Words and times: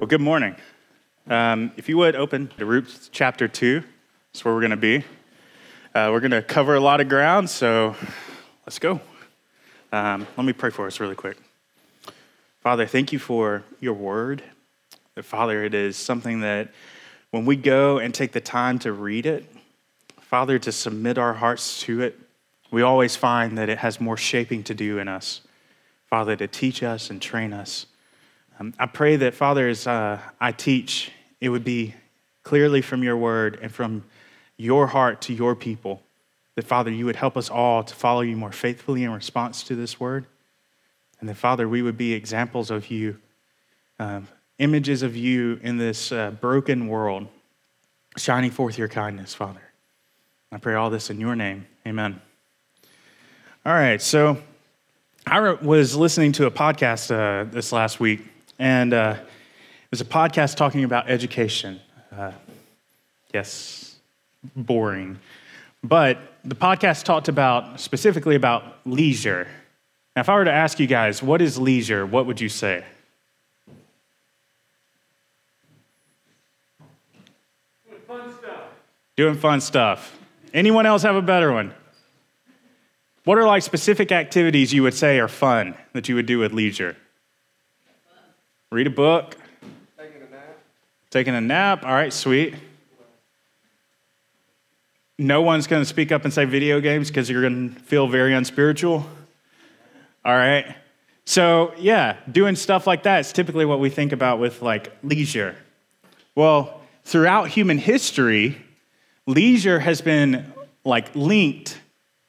Well, 0.00 0.06
good 0.06 0.22
morning. 0.22 0.56
Um, 1.28 1.72
if 1.76 1.86
you 1.90 1.98
would 1.98 2.16
open 2.16 2.48
to 2.56 2.64
Ruth 2.64 3.10
chapter 3.12 3.46
2, 3.46 3.82
that's 4.32 4.42
where 4.42 4.54
we're 4.54 4.62
going 4.62 4.70
to 4.70 4.78
be. 4.78 5.04
Uh, 5.94 6.08
we're 6.10 6.20
going 6.20 6.30
to 6.30 6.40
cover 6.40 6.74
a 6.74 6.80
lot 6.80 7.02
of 7.02 7.10
ground, 7.10 7.50
so 7.50 7.94
let's 8.64 8.78
go. 8.78 8.98
Um, 9.92 10.26
let 10.38 10.46
me 10.46 10.54
pray 10.54 10.70
for 10.70 10.86
us 10.86 11.00
really 11.00 11.16
quick. 11.16 11.36
Father, 12.62 12.86
thank 12.86 13.12
you 13.12 13.18
for 13.18 13.62
your 13.78 13.92
word. 13.92 14.42
Father, 15.20 15.64
it 15.64 15.74
is 15.74 15.98
something 15.98 16.40
that 16.40 16.70
when 17.30 17.44
we 17.44 17.54
go 17.54 17.98
and 17.98 18.14
take 18.14 18.32
the 18.32 18.40
time 18.40 18.78
to 18.78 18.94
read 18.94 19.26
it, 19.26 19.54
Father, 20.18 20.58
to 20.60 20.72
submit 20.72 21.18
our 21.18 21.34
hearts 21.34 21.78
to 21.82 22.00
it, 22.00 22.18
we 22.70 22.80
always 22.80 23.16
find 23.16 23.58
that 23.58 23.68
it 23.68 23.76
has 23.76 24.00
more 24.00 24.16
shaping 24.16 24.62
to 24.62 24.72
do 24.72 24.98
in 24.98 25.08
us. 25.08 25.42
Father, 26.06 26.36
to 26.36 26.46
teach 26.46 26.82
us 26.82 27.10
and 27.10 27.20
train 27.20 27.52
us. 27.52 27.84
Um, 28.60 28.74
I 28.78 28.84
pray 28.84 29.16
that, 29.16 29.34
Father, 29.34 29.68
as 29.68 29.86
uh, 29.86 30.20
I 30.38 30.52
teach, 30.52 31.10
it 31.40 31.48
would 31.48 31.64
be 31.64 31.94
clearly 32.42 32.82
from 32.82 33.02
your 33.02 33.16
word 33.16 33.58
and 33.62 33.72
from 33.72 34.04
your 34.58 34.86
heart 34.86 35.22
to 35.22 35.32
your 35.32 35.56
people. 35.56 36.02
That, 36.56 36.66
Father, 36.66 36.90
you 36.90 37.06
would 37.06 37.16
help 37.16 37.38
us 37.38 37.48
all 37.48 37.82
to 37.82 37.94
follow 37.94 38.20
you 38.20 38.36
more 38.36 38.52
faithfully 38.52 39.02
in 39.02 39.12
response 39.12 39.62
to 39.64 39.74
this 39.74 39.98
word. 39.98 40.26
And 41.20 41.28
that, 41.28 41.36
Father, 41.36 41.66
we 41.68 41.80
would 41.80 41.96
be 41.96 42.12
examples 42.12 42.70
of 42.70 42.90
you, 42.90 43.16
um, 43.98 44.28
images 44.58 45.02
of 45.02 45.16
you 45.16 45.58
in 45.62 45.78
this 45.78 46.12
uh, 46.12 46.30
broken 46.32 46.86
world, 46.86 47.28
shining 48.18 48.50
forth 48.50 48.76
your 48.76 48.88
kindness, 48.88 49.34
Father. 49.34 49.62
I 50.52 50.58
pray 50.58 50.74
all 50.74 50.90
this 50.90 51.08
in 51.08 51.18
your 51.18 51.34
name. 51.34 51.66
Amen. 51.86 52.20
All 53.64 53.72
right, 53.72 54.02
so 54.02 54.36
I 55.26 55.38
was 55.40 55.96
listening 55.96 56.32
to 56.32 56.46
a 56.46 56.50
podcast 56.50 57.10
uh, 57.10 57.50
this 57.50 57.72
last 57.72 58.00
week 58.00 58.29
and 58.60 58.92
uh, 58.92 59.16
it 59.18 59.90
was 59.90 60.02
a 60.02 60.04
podcast 60.04 60.54
talking 60.56 60.84
about 60.84 61.10
education. 61.10 61.80
Uh, 62.16 62.30
yes, 63.32 63.96
boring. 64.54 65.18
But 65.82 66.18
the 66.44 66.54
podcast 66.54 67.04
talked 67.04 67.28
about 67.28 67.80
specifically 67.80 68.36
about 68.36 68.76
leisure. 68.84 69.48
Now, 70.14 70.20
if 70.20 70.28
I 70.28 70.34
were 70.34 70.44
to 70.44 70.52
ask 70.52 70.78
you 70.78 70.86
guys, 70.86 71.22
what 71.22 71.40
is 71.40 71.58
leisure, 71.58 72.04
what 72.04 72.26
would 72.26 72.38
you 72.38 72.50
say? 72.50 72.84
Doing 77.88 78.02
fun 78.06 78.32
stuff. 78.38 78.62
Doing 79.16 79.34
fun 79.36 79.60
stuff. 79.62 80.18
Anyone 80.52 80.84
else 80.84 81.02
have 81.02 81.16
a 81.16 81.22
better 81.22 81.50
one? 81.50 81.72
What 83.24 83.38
are 83.38 83.46
like 83.46 83.62
specific 83.62 84.12
activities 84.12 84.74
you 84.74 84.82
would 84.82 84.94
say 84.94 85.18
are 85.18 85.28
fun 85.28 85.74
that 85.94 86.10
you 86.10 86.14
would 86.14 86.26
do 86.26 86.38
with 86.38 86.52
leisure? 86.52 86.96
Read 88.72 88.86
a 88.86 88.90
book. 88.90 89.36
Taking 89.98 90.22
a 90.22 90.30
nap. 90.30 90.58
Taking 91.10 91.34
a 91.34 91.40
nap. 91.40 91.84
All 91.84 91.92
right, 91.92 92.12
sweet. 92.12 92.54
No 95.18 95.42
one's 95.42 95.66
going 95.66 95.82
to 95.82 95.86
speak 95.86 96.12
up 96.12 96.22
and 96.22 96.32
say 96.32 96.44
video 96.44 96.80
games 96.80 97.08
because 97.08 97.28
you're 97.28 97.42
going 97.42 97.74
to 97.74 97.80
feel 97.80 98.06
very 98.06 98.32
unspiritual. 98.32 99.04
All 100.24 100.36
right. 100.36 100.76
So, 101.24 101.74
yeah, 101.78 102.18
doing 102.30 102.54
stuff 102.54 102.86
like 102.86 103.02
that 103.02 103.18
is 103.18 103.32
typically 103.32 103.64
what 103.64 103.80
we 103.80 103.90
think 103.90 104.12
about 104.12 104.38
with 104.38 104.62
like 104.62 104.96
leisure. 105.02 105.56
Well, 106.36 106.80
throughout 107.02 107.48
human 107.48 107.78
history, 107.78 108.56
leisure 109.26 109.80
has 109.80 110.00
been 110.00 110.52
like 110.84 111.12
linked 111.16 111.76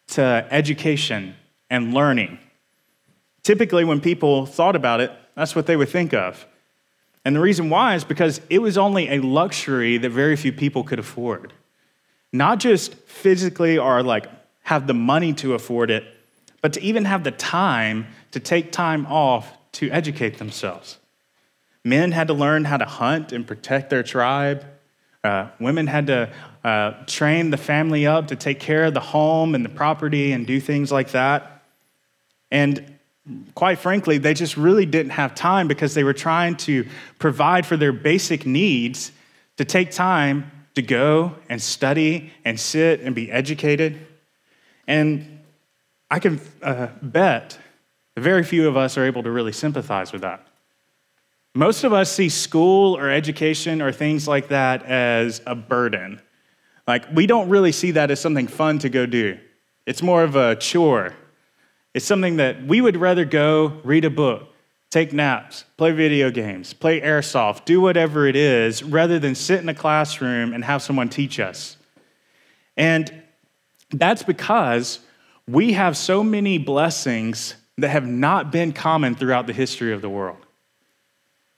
to 0.08 0.48
education 0.50 1.36
and 1.70 1.94
learning. 1.94 2.40
Typically, 3.44 3.86
when 3.86 4.02
people 4.02 4.48
thought 4.48 4.76
about 4.76 5.02
it, 5.02 5.12
that's 5.36 5.56
what 5.56 5.66
they 5.66 5.76
would 5.76 5.90
think 5.90 6.14
of. 6.14 6.46
And 7.24 7.36
the 7.36 7.40
reason 7.40 7.70
why 7.70 7.96
is 7.96 8.04
because 8.04 8.42
it 8.50 8.60
was 8.60 8.78
only 8.78 9.10
a 9.10 9.20
luxury 9.20 9.98
that 9.98 10.10
very 10.10 10.36
few 10.36 10.52
people 10.52 10.84
could 10.84 11.00
afford. 11.00 11.54
Not 12.34 12.60
just 12.60 12.96
physically 12.96 13.78
or 13.78 14.02
like 14.02 14.28
have 14.64 14.88
the 14.88 14.94
money 14.94 15.34
to 15.34 15.54
afford 15.54 15.92
it, 15.92 16.04
but 16.62 16.74
to 16.74 16.82
even 16.82 17.06
have 17.06 17.24
the 17.24 17.32
time 17.32 18.08
to 18.32 18.40
take 18.40 18.72
time 18.72 19.06
off 19.08 19.58
to 19.74 19.90
educate 19.92 20.38
themselves. 20.38 20.98
Men 21.84 22.12
had 22.12 22.28
to 22.28 22.34
learn 22.34 22.66
how 22.66 22.78
to 22.78 22.86
hunt 22.86 23.32
and 23.32 23.46
protect 23.46 23.90
their 23.90 24.04
tribe. 24.04 24.66
Uh, 25.24 25.50
women 25.60 25.88
had 25.88 26.08
to 26.08 26.32
uh, 26.64 26.92
train 27.06 27.50
the 27.50 27.58
family 27.58 28.06
up 28.06 28.28
to 28.28 28.36
take 28.36 28.60
care 28.60 28.86
of 28.86 28.94
the 28.94 29.00
home 29.00 29.56
and 29.56 29.66
the 29.66 29.70
property 29.70 30.32
and 30.32 30.46
do 30.46 30.60
things 30.60 30.92
like 30.92 31.12
that. 31.12 31.64
And 32.52 32.91
quite 33.56 33.80
frankly, 33.80 34.18
they 34.18 34.34
just 34.34 34.58
really 34.58 34.86
didn't 34.86 35.12
have 35.12 35.36
time 35.36 35.68
because 35.68 35.94
they 35.94 36.04
were 36.04 36.14
trying 36.14 36.56
to 36.58 36.86
provide 37.20 37.66
for 37.66 37.78
their 37.78 37.92
basic 37.92 38.46
needs 38.46 39.12
to 39.58 39.66
take 39.66 39.92
time 39.92 40.52
to 40.76 40.82
go 40.82 41.36
and 41.50 41.62
study 41.62 42.32
and 42.46 42.60
sit 42.60 43.02
and 43.02 43.14
be 43.14 43.32
educated. 43.32 44.08
And 44.88 45.40
I 46.10 46.20
can 46.20 46.42
uh, 46.62 46.88
bet 47.02 47.58
very 48.18 48.44
few 48.44 48.68
of 48.68 48.76
us 48.76 48.98
are 48.98 49.06
able 49.06 49.24
to 49.24 49.32
really 49.32 49.52
sympathize 49.52 50.12
with 50.12 50.22
that. 50.22 50.48
Most 51.54 51.84
of 51.84 51.94
us 51.94 52.12
see 52.12 52.30
school 52.30 52.98
or 52.98 53.10
education 53.10 53.82
or 53.82 53.92
things 53.92 54.28
like 54.28 54.50
that 54.50 54.84
as 54.84 55.42
a 55.46 55.56
burden. 55.56 56.22
Like, 56.88 57.06
we 57.14 57.28
don't 57.28 57.50
really 57.50 57.72
see 57.72 57.92
that 57.92 58.10
as 58.10 58.20
something 58.20 58.48
fun 58.48 58.80
to 58.80 58.90
go 58.90 59.06
do. 59.06 59.38
It's 59.86 60.02
more 60.02 60.24
of 60.24 60.36
a 60.36 60.56
chore. 60.56 61.14
It's 61.94 62.06
something 62.06 62.38
that 62.38 62.66
we 62.66 62.80
would 62.82 62.98
rather 62.98 63.26
go 63.26 63.80
read 63.84 64.06
a 64.06 64.10
book, 64.10 64.48
take 64.90 65.12
naps, 65.12 65.66
play 65.78 65.92
video 65.92 66.32
games, 66.32 66.74
play 66.74 67.02
airsoft, 67.02 67.66
do 67.66 67.82
whatever 67.82 68.28
it 68.28 68.36
is, 68.36 68.82
rather 68.84 69.20
than 69.20 69.36
sit 69.36 69.60
in 69.60 69.68
a 69.68 69.74
classroom 69.74 70.54
and 70.54 70.64
have 70.64 70.82
someone 70.82 71.10
teach 71.10 71.40
us. 71.40 71.78
And 72.78 73.12
that's 73.92 74.24
because 74.24 75.00
we 75.48 75.74
have 75.74 75.98
so 75.98 76.24
many 76.24 76.58
blessings 76.58 77.56
that 77.78 77.90
have 77.90 78.08
not 78.08 78.52
been 78.52 78.72
common 78.72 79.16
throughout 79.16 79.48
the 79.48 79.54
history 79.54 79.92
of 79.92 80.02
the 80.02 80.10
world. 80.10 80.38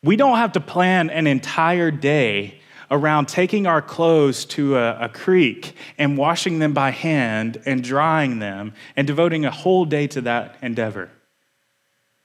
We 0.02 0.16
don't 0.16 0.38
have 0.38 0.54
to 0.54 0.60
plan 0.60 1.10
an 1.10 1.28
entire 1.28 1.92
day 1.92 2.60
around 2.94 3.28
taking 3.28 3.66
our 3.66 3.82
clothes 3.82 4.46
to 4.46 4.78
a, 4.78 5.06
a, 5.06 5.10
creek 5.10 5.76
and 5.98 6.16
washing 6.16 6.60
them 6.60 6.74
by 6.74 6.92
hand 6.92 7.60
and 7.66 7.84
drying 7.84 8.38
them 8.38 8.72
and 8.96 9.08
devoting 9.08 9.46
a 9.46 9.52
whole 9.52 9.84
day 9.84 10.06
to 10.06 10.22
that 10.22 10.56
endeavor. 10.62 11.10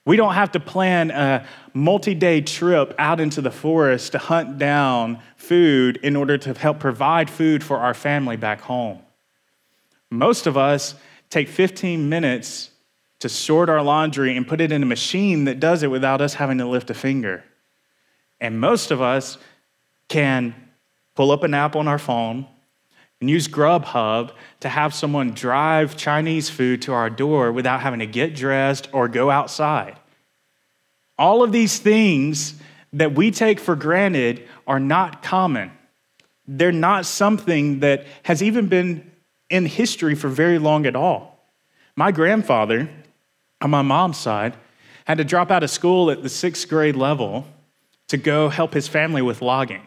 We 0.05 0.17
don't 0.17 0.35
have 0.35 0.53
to 0.53 0.61
plan 0.61 1.11
a 1.11 1.47
multi 1.73 2.15
day 2.15 2.43
trip 2.43 2.95
out 2.99 3.19
into 3.19 3.41
the 3.41 3.51
forest 3.51 4.13
to 4.13 4.19
hunt 4.19 4.59
down 4.59 5.21
food 5.37 5.99
in 6.03 6.17
order 6.17 6.37
to 6.37 6.53
help 6.53 6.81
provide 6.81 7.31
food 7.31 7.65
for 7.65 7.79
our 7.79 7.95
family 7.95 8.37
back 8.37 8.61
home. 8.61 9.01
Most 10.11 10.47
of 10.47 10.59
us 10.59 10.95
take 11.31 11.49
15 11.49 12.11
minutes 12.11 12.71
to 13.21 13.31
sort 13.31 13.71
our 13.71 13.83
laundry 13.83 14.37
and 14.37 14.47
put 14.47 14.61
it 14.61 14.71
in 14.71 14.83
a 14.83 14.87
machine 14.87 15.45
that 15.45 15.61
does 15.61 15.83
it 15.83 15.91
without 15.91 16.21
us 16.21 16.35
having 16.35 16.59
to 16.59 16.67
lift 16.67 16.91
a 16.91 16.95
finger. 16.95 17.43
And 18.39 18.61
most 18.61 18.91
of 18.91 19.01
us 19.01 19.39
can 20.09 20.55
pull 21.15 21.31
up 21.31 21.43
an 21.43 21.55
app 21.55 21.77
on 21.77 21.89
our 21.89 21.99
phone 21.99 22.47
and 23.21 23.29
use 23.29 23.49
Grubhub 23.49 24.31
to 24.61 24.69
have 24.69 24.95
someone 24.95 25.33
drive 25.33 25.97
Chinese 25.97 26.49
food 26.49 26.83
to 26.83 26.93
our 26.93 27.11
door 27.11 27.53
without 27.53 27.81
having 27.81 28.01
to 28.01 28.07
get 28.07 28.35
dressed 28.35 28.89
or 28.93 29.09
go 29.09 29.31
outside. 29.31 29.99
All 31.19 31.43
of 31.43 31.51
these 31.51 31.79
things 31.79 32.55
that 32.93 33.15
we 33.15 33.31
take 33.31 33.59
for 33.59 33.75
granted 33.75 34.47
are 34.67 34.79
not 34.79 35.23
common. 35.23 35.73
They're 36.47 36.73
not 36.73 37.05
something 37.05 37.81
that 37.81 38.07
has 38.23 38.43
even 38.43 38.69
been 38.69 39.11
in 39.51 39.67
history 39.67 40.15
for 40.15 40.29
very 40.29 40.59
long 40.59 40.87
at 40.87 40.95
all. 40.95 41.45
My 41.97 42.13
grandfather, 42.13 42.89
on 43.61 43.71
my 43.71 43.83
mom's 43.83 44.19
side, 44.19 44.57
had 45.05 45.19
to 45.19 45.25
drop 45.25 45.51
out 45.51 45.65
of 45.65 45.71
school 45.71 46.11
at 46.11 46.23
the 46.23 46.29
sixth 46.29 46.69
grade 46.69 46.95
level 46.95 47.45
to 48.07 48.17
go 48.17 48.49
help 48.49 48.73
his 48.73 48.87
family 48.87 49.21
with 49.21 49.43
logging 49.43 49.83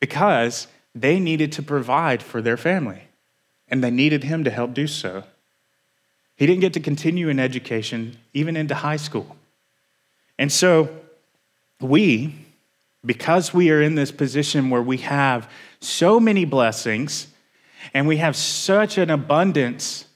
because 0.00 0.66
they 0.94 1.20
needed 1.20 1.52
to 1.52 1.62
provide 1.62 2.22
for 2.22 2.40
their 2.42 2.56
family 2.56 3.02
and 3.68 3.82
they 3.82 3.90
needed 3.90 4.24
him 4.24 4.44
to 4.44 4.50
help 4.50 4.74
do 4.74 4.86
so. 4.86 5.24
He 6.36 6.46
didn't 6.46 6.60
get 6.60 6.72
to 6.74 6.80
continue 6.80 7.28
in 7.28 7.40
education 7.40 8.16
even 8.32 8.56
into 8.56 8.74
high 8.74 8.96
school. 8.96 9.36
And 10.38 10.52
so, 10.52 10.88
we, 11.80 12.34
because 13.04 13.52
we 13.52 13.70
are 13.70 13.82
in 13.82 13.94
this 13.94 14.12
position 14.12 14.70
where 14.70 14.82
we 14.82 14.98
have 14.98 15.50
so 15.80 16.18
many 16.18 16.44
blessings 16.44 17.28
and 17.94 18.06
we 18.06 18.18
have 18.18 18.36
such 18.36 18.98
an 18.98 19.10
abundance 19.10 20.06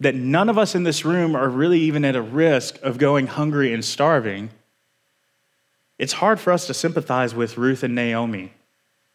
that 0.00 0.14
none 0.14 0.48
of 0.48 0.58
us 0.58 0.74
in 0.74 0.82
this 0.82 1.04
room 1.04 1.34
are 1.34 1.48
really 1.48 1.80
even 1.80 2.04
at 2.04 2.16
a 2.16 2.22
risk 2.22 2.80
of 2.82 2.98
going 2.98 3.26
hungry 3.26 3.72
and 3.72 3.84
starving, 3.84 4.50
it's 5.98 6.14
hard 6.14 6.38
for 6.38 6.52
us 6.52 6.66
to 6.66 6.74
sympathize 6.74 7.34
with 7.34 7.56
Ruth 7.56 7.82
and 7.82 7.94
Naomi 7.94 8.52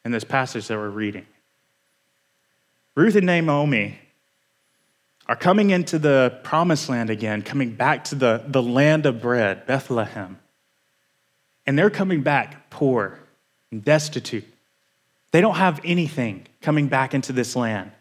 in 0.04 0.12
this 0.12 0.24
passage 0.24 0.68
that 0.68 0.78
we're 0.78 0.90
reading. 0.90 1.26
Ruth 2.96 3.16
and 3.16 3.26
Naomi 3.26 4.00
are 5.28 5.36
coming 5.36 5.70
into 5.70 5.98
the 5.98 6.40
promised 6.44 6.90
land 6.90 7.10
again, 7.10 7.42
coming 7.42 7.74
back 7.74 8.04
to 8.06 8.16
the, 8.16 8.44
the 8.48 8.62
land 8.62 9.06
of 9.06 9.22
bread, 9.22 9.66
Bethlehem. 9.66 10.40
and 11.66 11.78
they're 11.78 11.90
coming 11.90 12.22
back 12.22 12.70
poor 12.70 13.20
and 13.72 13.84
destitute. 13.84 14.46
They 15.32 15.40
don't 15.40 15.56
have 15.56 15.80
anything 15.86 16.48
coming 16.62 16.88
back 16.88 17.14
into 17.14 17.32
this 17.32 17.56
land. 17.56 17.92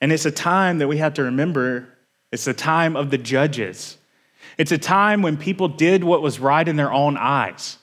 And 0.00 0.12
it's 0.12 0.26
a 0.26 0.30
time 0.30 0.78
that 0.78 0.88
we 0.88 0.98
have 0.98 1.14
to 1.14 1.22
remember 1.22 1.88
it's 2.32 2.46
a 2.46 2.52
time 2.52 2.96
of 2.96 3.10
the 3.10 3.18
judges. 3.18 3.96
It's 4.58 4.72
a 4.72 4.78
time 4.78 5.22
when 5.22 5.36
people 5.36 5.68
did 5.68 6.04
what 6.04 6.22
was 6.22 6.38
right 6.38 6.66
in 6.66 6.76
their 6.76 6.92
own 6.92 7.16
eyes. 7.16 7.78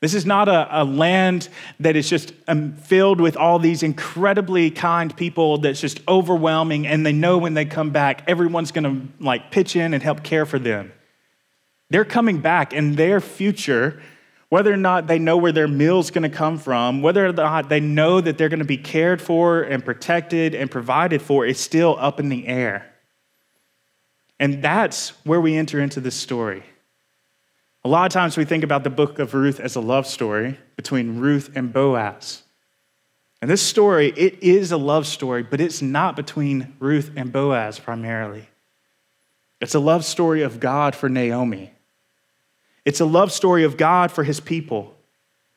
This 0.00 0.12
is 0.12 0.26
not 0.26 0.48
a, 0.48 0.82
a 0.82 0.84
land 0.84 1.48
that 1.80 1.96
is 1.96 2.08
just 2.08 2.34
um, 2.48 2.74
filled 2.74 3.18
with 3.20 3.36
all 3.36 3.58
these 3.58 3.82
incredibly 3.82 4.70
kind 4.70 5.16
people 5.16 5.58
that's 5.58 5.80
just 5.80 6.00
overwhelming, 6.06 6.86
and 6.86 7.04
they 7.04 7.12
know 7.12 7.38
when 7.38 7.54
they 7.54 7.64
come 7.64 7.90
back, 7.90 8.22
everyone's 8.26 8.72
gonna 8.72 9.06
like 9.18 9.50
pitch 9.50 9.74
in 9.74 9.94
and 9.94 10.02
help 10.02 10.22
care 10.22 10.44
for 10.44 10.58
them. 10.58 10.92
They're 11.88 12.04
coming 12.04 12.40
back, 12.40 12.74
and 12.74 12.96
their 12.96 13.22
future, 13.22 14.02
whether 14.50 14.70
or 14.72 14.76
not 14.76 15.06
they 15.06 15.18
know 15.18 15.38
where 15.38 15.52
their 15.52 15.68
meal's 15.68 16.10
gonna 16.10 16.28
come 16.28 16.58
from, 16.58 17.00
whether 17.00 17.26
or 17.26 17.32
not 17.32 17.70
they 17.70 17.80
know 17.80 18.20
that 18.20 18.36
they're 18.36 18.50
gonna 18.50 18.64
be 18.64 18.76
cared 18.76 19.22
for 19.22 19.62
and 19.62 19.82
protected 19.82 20.54
and 20.54 20.70
provided 20.70 21.22
for, 21.22 21.46
is 21.46 21.58
still 21.58 21.96
up 21.98 22.20
in 22.20 22.28
the 22.28 22.46
air. 22.46 22.92
And 24.38 24.62
that's 24.62 25.10
where 25.24 25.40
we 25.40 25.56
enter 25.56 25.80
into 25.80 26.00
this 26.00 26.14
story. 26.14 26.64
A 27.86 27.94
lot 27.96 28.04
of 28.04 28.12
times 28.12 28.36
we 28.36 28.44
think 28.44 28.64
about 28.64 28.82
the 28.82 28.90
book 28.90 29.20
of 29.20 29.32
Ruth 29.32 29.60
as 29.60 29.76
a 29.76 29.80
love 29.80 30.08
story 30.08 30.58
between 30.74 31.20
Ruth 31.20 31.52
and 31.54 31.72
Boaz. 31.72 32.42
And 33.40 33.48
this 33.48 33.62
story, 33.62 34.08
it 34.16 34.42
is 34.42 34.72
a 34.72 34.76
love 34.76 35.06
story, 35.06 35.44
but 35.44 35.60
it's 35.60 35.80
not 35.80 36.16
between 36.16 36.74
Ruth 36.80 37.12
and 37.14 37.32
Boaz 37.32 37.78
primarily. 37.78 38.48
It's 39.60 39.76
a 39.76 39.78
love 39.78 40.04
story 40.04 40.42
of 40.42 40.58
God 40.58 40.96
for 40.96 41.08
Naomi. 41.08 41.70
It's 42.84 42.98
a 42.98 43.04
love 43.04 43.30
story 43.30 43.62
of 43.62 43.76
God 43.76 44.10
for 44.10 44.24
his 44.24 44.40
people. 44.40 44.96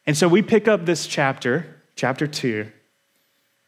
And 0.06 0.16
so 0.16 0.28
we 0.28 0.44
pick 0.44 0.68
up 0.68 0.86
this 0.86 1.08
chapter, 1.08 1.82
chapter 1.96 2.28
2, 2.28 2.72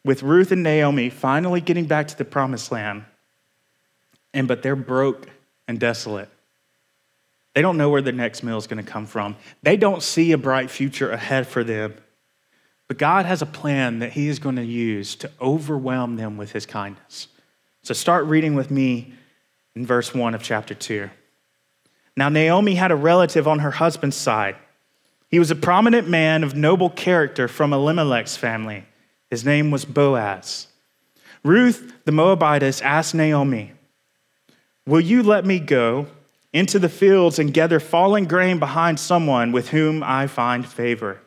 with 0.06 0.22
Ruth 0.22 0.52
and 0.52 0.62
Naomi 0.62 1.10
finally 1.10 1.62
getting 1.62 1.86
back 1.86 2.10
to 2.10 2.16
the 2.16 2.25
promised 2.25 2.72
land 2.72 3.06
and 4.36 4.48
but 4.48 4.62
they're 4.62 4.75
broke 4.75 5.28
and 5.68 5.80
desolate. 5.80 6.30
They 7.53 7.62
don't 7.62 7.77
know 7.77 7.89
where 7.89 8.01
their 8.01 8.13
next 8.13 8.44
meal 8.44 8.57
is 8.57 8.68
going 8.68 8.83
to 8.83 8.89
come 8.89 9.06
from. 9.06 9.36
They 9.62 9.75
don't 9.75 10.01
see 10.01 10.31
a 10.31 10.38
bright 10.38 10.69
future 10.69 11.12
ahead 11.12 11.48
for 11.48 11.63
them. 11.63 11.95
But 12.88 12.98
God 12.98 13.25
has 13.25 13.42
a 13.42 13.45
plan 13.45 14.00
that 14.00 14.13
He 14.13 14.27
is 14.27 14.39
going 14.39 14.56
to 14.56 14.65
use 14.65 15.15
to 15.15 15.31
overwhelm 15.42 16.15
them 16.15 16.38
with 16.38 16.51
His 16.51 16.65
kindness. 16.65 17.27
So 17.83 17.94
start 17.94 18.25
reading 18.25 18.56
with 18.56 18.71
me 18.71 19.13
in 19.75 19.86
verse 19.86 20.13
1 20.13 20.36
of 20.36 20.44
chapter 20.44 20.74
2. 20.74 21.09
Now, 22.15 22.30
Naomi 22.30 22.75
had 22.75 22.92
a 22.92 22.95
relative 22.95 23.48
on 23.48 23.59
her 23.59 23.71
husband's 23.71 24.18
side. 24.18 24.56
He 25.30 25.39
was 25.39 25.51
a 25.51 25.56
prominent 25.56 26.09
man 26.09 26.44
of 26.44 26.56
noble 26.56 26.89
character 26.89 27.47
from 27.47 27.71
Elimelech's 27.71 28.36
family. 28.36 28.86
His 29.30 29.45
name 29.45 29.71
was 29.71 29.86
Boaz. 29.86 30.68
Ruth, 31.44 31.94
the 32.04 32.12
Moabitess, 32.12 32.81
asked 32.81 33.15
Naomi, 33.15 33.71
Will 34.86 35.00
you 35.00 35.24
let 35.24 35.45
me 35.45 35.59
go 35.59 36.07
into 36.53 36.80
the 36.80 36.89
fields 36.89 37.39
and 37.39 37.53
gather 37.53 37.80
fallen 37.80 38.25
grain 38.25 38.59
behind 38.59 39.00
someone 39.00 39.51
with 39.51 39.69
whom 39.69 40.03
I 40.03 40.27
find 40.27 40.68
favor? 40.68 41.21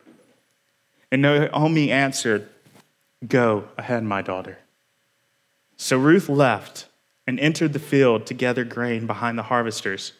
And 1.11 1.21
Naomi 1.21 1.91
answered, 1.91 2.49
Go 3.27 3.69
ahead, 3.77 4.03
my 4.03 4.21
daughter. 4.21 4.59
So 5.77 5.97
Ruth 5.97 6.29
left 6.29 6.87
and 7.27 7.39
entered 7.39 7.73
the 7.73 7.79
field 7.79 8.25
to 8.27 8.33
gather 8.33 8.63
grain 8.63 9.07
behind 9.07 9.37
the 9.37 9.43
harvesters. 9.43 10.13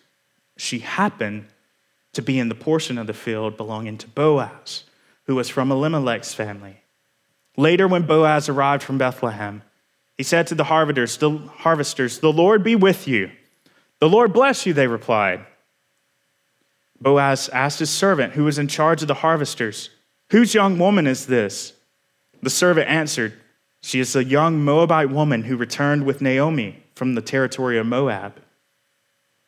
She 0.57 0.79
happened 0.79 1.45
to 2.13 2.21
be 2.21 2.39
in 2.39 2.49
the 2.49 2.55
portion 2.55 2.97
of 2.97 3.07
the 3.07 3.13
field 3.13 3.57
belonging 3.57 3.97
to 3.99 4.07
Boaz, 4.07 4.83
who 5.25 5.35
was 5.35 5.49
from 5.49 5.71
Elimelech's 5.71 6.33
family. 6.33 6.77
Later, 7.57 7.87
when 7.87 8.03
Boaz 8.03 8.49
arrived 8.49 8.83
from 8.83 8.97
Bethlehem, 8.97 9.61
he 10.17 10.23
said 10.23 10.47
to 10.47 10.55
the 10.55 10.65
harvesters, 10.65 11.17
the 11.17 11.29
harvesters, 11.31 12.19
The 12.19 12.31
Lord 12.31 12.63
be 12.63 12.75
with 12.75 13.07
you. 13.07 13.31
The 14.05 14.09
Lord 14.09 14.33
bless 14.33 14.67
you, 14.67 14.73
they 14.73 14.85
replied. 14.85 15.47
Boaz 17.01 17.49
asked 17.49 17.79
his 17.79 17.89
servant, 17.89 18.33
who 18.33 18.43
was 18.43 18.59
in 18.59 18.67
charge 18.67 19.01
of 19.01 19.07
the 19.07 19.15
harvesters, 19.15 19.89
Whose 20.29 20.53
young 20.53 20.77
woman 20.77 21.07
is 21.07 21.25
this? 21.25 21.73
The 22.43 22.51
servant 22.51 22.87
answered, 22.87 23.33
She 23.81 23.99
is 23.99 24.15
a 24.15 24.23
young 24.23 24.63
Moabite 24.63 25.09
woman 25.09 25.45
who 25.45 25.57
returned 25.57 26.05
with 26.05 26.21
Naomi 26.21 26.83
from 26.93 27.15
the 27.15 27.21
territory 27.23 27.79
of 27.79 27.87
Moab. 27.87 28.39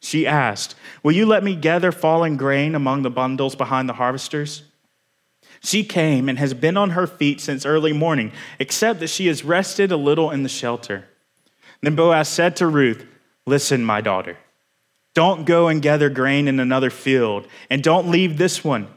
She 0.02 0.26
asked, 0.26 0.74
Will 1.04 1.12
you 1.12 1.28
let 1.28 1.44
me 1.44 1.56
gather 1.56 1.92
fallen 1.92 2.36
grain 2.36 2.74
among 2.74 3.04
the 3.04 3.12
bundles 3.12 3.56
behind 3.56 3.88
the 3.88 3.94
harvesters? 3.94 4.64
She 5.62 5.84
came 5.84 6.28
and 6.28 6.40
has 6.40 6.56
been 6.56 6.78
on 6.78 6.90
her 6.90 7.06
feet 7.06 7.42
since 7.42 7.64
early 7.64 7.94
morning, 7.94 8.32
except 8.58 9.02
that 9.02 9.12
she 9.12 9.28
has 9.28 9.46
rested 9.46 9.92
a 9.92 9.98
little 9.98 10.32
in 10.32 10.42
the 10.42 10.50
shelter. 10.50 11.06
Then 11.84 11.96
Boaz 11.96 12.28
said 12.28 12.56
to 12.56 12.66
Ruth, 12.66 13.06
Listen, 13.46 13.86
my 13.86 14.02
daughter, 14.02 14.36
don't 15.18 15.46
go 15.46 15.68
and 15.68 15.82
gather 15.82 16.12
grain 16.12 16.48
in 16.48 16.60
another 16.60 16.92
field, 16.92 17.48
and 17.72 17.82
don't 17.82 18.12
leave 18.12 18.38
this 18.38 18.64
one, 18.64 18.88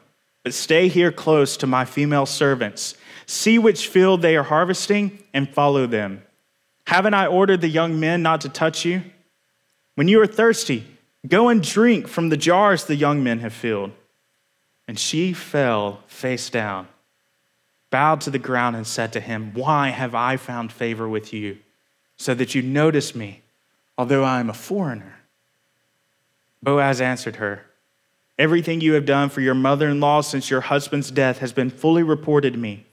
but 0.45 0.53
stay 0.53 0.87
here 0.87 1.11
close 1.11 1.57
to 1.57 1.67
my 1.67 1.87
female 1.87 2.27
servants. 2.27 2.95
See 3.25 3.59
which 3.59 3.89
field 3.89 4.21
they 4.21 4.37
are 4.37 4.43
harvesting 4.43 5.25
and 5.33 5.49
follow 5.49 5.87
them. 5.87 6.23
Haven't 6.87 7.15
I 7.15 7.27
ordered 7.27 7.63
the 7.63 7.71
young 7.71 7.99
men 7.99 8.21
not 8.21 8.43
to 8.43 8.51
touch 8.51 8.85
you? 8.85 9.03
When 9.95 10.09
you 10.09 10.21
are 10.21 10.27
thirsty, 10.27 10.85
go 11.27 11.49
and 11.49 11.63
drink 11.63 12.07
from 12.07 12.29
the 12.29 12.37
jars 12.37 12.85
the 12.85 12.97
young 12.97 13.25
men 13.25 13.39
have 13.39 13.55
filled. 13.55 13.93
And 14.87 14.99
she 14.99 15.33
fell 15.33 16.03
face 16.07 16.51
down, 16.51 16.87
bowed 17.89 18.21
to 18.21 18.31
the 18.31 18.39
ground, 18.39 18.77
and 18.77 18.87
said 18.87 19.11
to 19.15 19.21
him, 19.21 19.55
Why 19.55 19.89
have 19.89 20.15
I 20.15 20.37
found 20.37 20.71
favor 20.71 21.09
with 21.09 21.33
you, 21.33 21.57
so 22.19 22.35
that 22.35 22.55
you 22.55 22.61
notice 22.61 23.15
me, 23.15 23.41
although 23.97 24.23
I 24.23 24.41
am 24.41 24.51
a 24.51 24.53
foreigner? 24.53 25.20
Boaz 26.63 27.01
answered 27.01 27.37
her, 27.37 27.67
Everything 28.39 28.81
you 28.81 28.95
have 28.95 29.05
done 29.05 29.29
for 29.29 29.43
your 29.43 29.55
mother 29.55 29.89
in 29.89 30.01
law 30.01 30.23
since 30.23 30.49
your 30.49 30.63
husband's 30.63 31.11
death 31.11 31.39
has 31.39 31.53
been 31.53 31.69
fully 31.69 32.03
reported 32.03 32.55
to 32.55 32.59
me. 32.59 32.87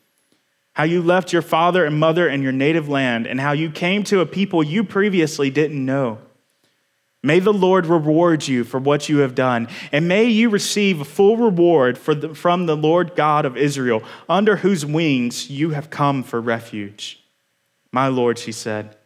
How 0.73 0.83
you 0.83 1.01
left 1.01 1.31
your 1.31 1.41
father 1.41 1.85
and 1.85 1.97
mother 1.97 2.27
and 2.27 2.43
your 2.43 2.51
native 2.51 2.89
land, 2.89 3.25
and 3.25 3.39
how 3.39 3.53
you 3.53 3.71
came 3.71 4.03
to 4.03 4.19
a 4.19 4.25
people 4.25 4.61
you 4.61 4.83
previously 4.83 5.49
didn't 5.49 5.85
know. 5.85 6.19
May 7.23 7.39
the 7.39 7.53
Lord 7.53 7.85
reward 7.85 8.47
you 8.47 8.65
for 8.65 8.77
what 8.77 9.07
you 9.07 9.19
have 9.19 9.35
done, 9.35 9.69
and 9.91 10.07
may 10.07 10.25
you 10.25 10.49
receive 10.49 10.99
a 10.99 11.05
full 11.05 11.37
reward 11.37 11.97
the, 11.97 12.35
from 12.35 12.65
the 12.65 12.75
Lord 12.77 13.15
God 13.15 13.45
of 13.45 13.55
Israel, 13.55 14.03
under 14.27 14.57
whose 14.57 14.85
wings 14.85 15.49
you 15.49 15.69
have 15.69 15.89
come 15.89 16.23
for 16.23 16.42
refuge. 16.42 17.23
My 17.92 18.07
Lord, 18.07 18.37
she 18.37 18.51
said, 18.51 18.96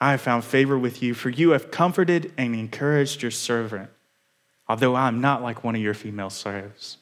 I 0.00 0.10
have 0.12 0.20
found 0.20 0.44
favor 0.44 0.78
with 0.78 1.02
you, 1.02 1.14
for 1.14 1.30
you 1.30 1.50
have 1.50 1.70
comforted 1.70 2.32
and 2.36 2.54
encouraged 2.54 3.22
your 3.22 3.30
servant, 3.30 3.90
although 4.68 4.94
I 4.94 5.08
am 5.08 5.20
not 5.20 5.42
like 5.42 5.64
one 5.64 5.74
of 5.74 5.80
your 5.80 5.94
female 5.94 6.30
servants. 6.30 6.98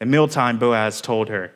At 0.00 0.08
mealtime, 0.08 0.58
Boaz 0.58 1.00
told 1.00 1.28
her, 1.28 1.52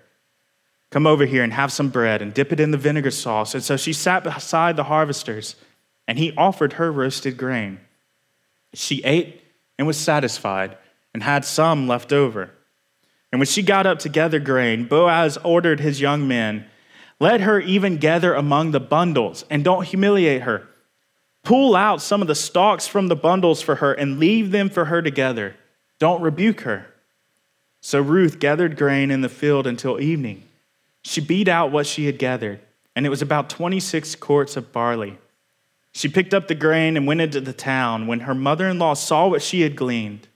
Come 0.91 1.07
over 1.09 1.25
here 1.27 1.43
and 1.43 1.53
have 1.53 1.73
some 1.73 1.89
bread 1.89 2.23
and 2.23 2.33
dip 2.33 2.53
it 2.53 2.61
in 2.61 2.71
the 2.71 2.79
vinegar 2.79 3.11
sauce. 3.11 3.55
And 3.55 3.65
so 3.65 3.77
she 3.77 3.93
sat 3.93 4.23
beside 4.23 4.77
the 4.77 4.85
harvesters 4.85 5.57
and 6.07 6.19
he 6.19 6.33
offered 6.37 6.75
her 6.75 6.93
roasted 6.93 7.37
grain. 7.37 7.81
She 8.75 9.03
ate 9.03 9.41
and 9.77 9.89
was 9.89 9.97
satisfied 9.97 10.77
and 11.13 11.23
had 11.23 11.45
some 11.45 11.89
left 11.89 12.13
over. 12.13 12.51
And 13.33 13.41
when 13.41 13.47
she 13.47 13.63
got 13.63 13.87
up 13.87 13.99
to 14.01 14.09
gather 14.09 14.39
grain, 14.39 14.85
Boaz 14.85 15.37
ordered 15.39 15.81
his 15.81 16.01
young 16.01 16.29
men, 16.29 16.67
Let 17.25 17.41
her 17.41 17.59
even 17.59 17.97
gather 17.97 18.35
among 18.35 18.73
the 18.73 18.81
bundles, 18.81 19.47
and 19.49 19.65
don't 19.65 19.87
humiliate 19.87 20.43
her. 20.43 20.69
Pull 21.43 21.75
out 21.75 22.03
some 22.03 22.21
of 22.21 22.29
the 22.29 22.35
stalks 22.35 22.87
from 22.87 23.09
the 23.09 23.17
bundles 23.17 23.63
for 23.63 23.77
her 23.77 23.95
and 23.95 24.19
leave 24.19 24.51
them 24.51 24.69
for 24.69 24.85
her 24.85 25.01
together. 25.01 25.57
Don't 25.99 26.21
rebuke 26.21 26.61
her. 26.61 26.85
So 27.81 27.99
Ruth 28.03 28.39
gathered 28.39 28.77
grain 28.77 29.11
in 29.11 29.23
the 29.23 29.31
field 29.31 29.67
until 29.67 30.03
evening. 30.03 30.43
She 31.01 31.23
beat 31.23 31.49
out 31.49 31.73
what 31.73 31.87
she 31.87 32.05
had 32.05 32.19
gathered, 32.19 32.61
and 32.95 33.07
it 33.07 33.09
was 33.09 33.23
about 33.23 33.49
26 33.49 34.17
quarts 34.17 34.59
of 34.59 34.71
barley. 34.71 35.17
She 35.93 36.09
picked 36.09 36.35
up 36.35 36.47
the 36.47 36.55
grain 36.55 36.95
and 36.95 37.07
went 37.07 37.23
into 37.23 37.41
the 37.41 37.55
town. 37.55 38.07
When 38.07 38.21
her 38.21 38.35
mother 38.35 38.69
in 38.69 38.79
law 38.79 38.93
saw 38.93 39.29
what 39.29 39.41
she 39.41 39.63
had 39.63 39.77
gleaned, 39.77 40.29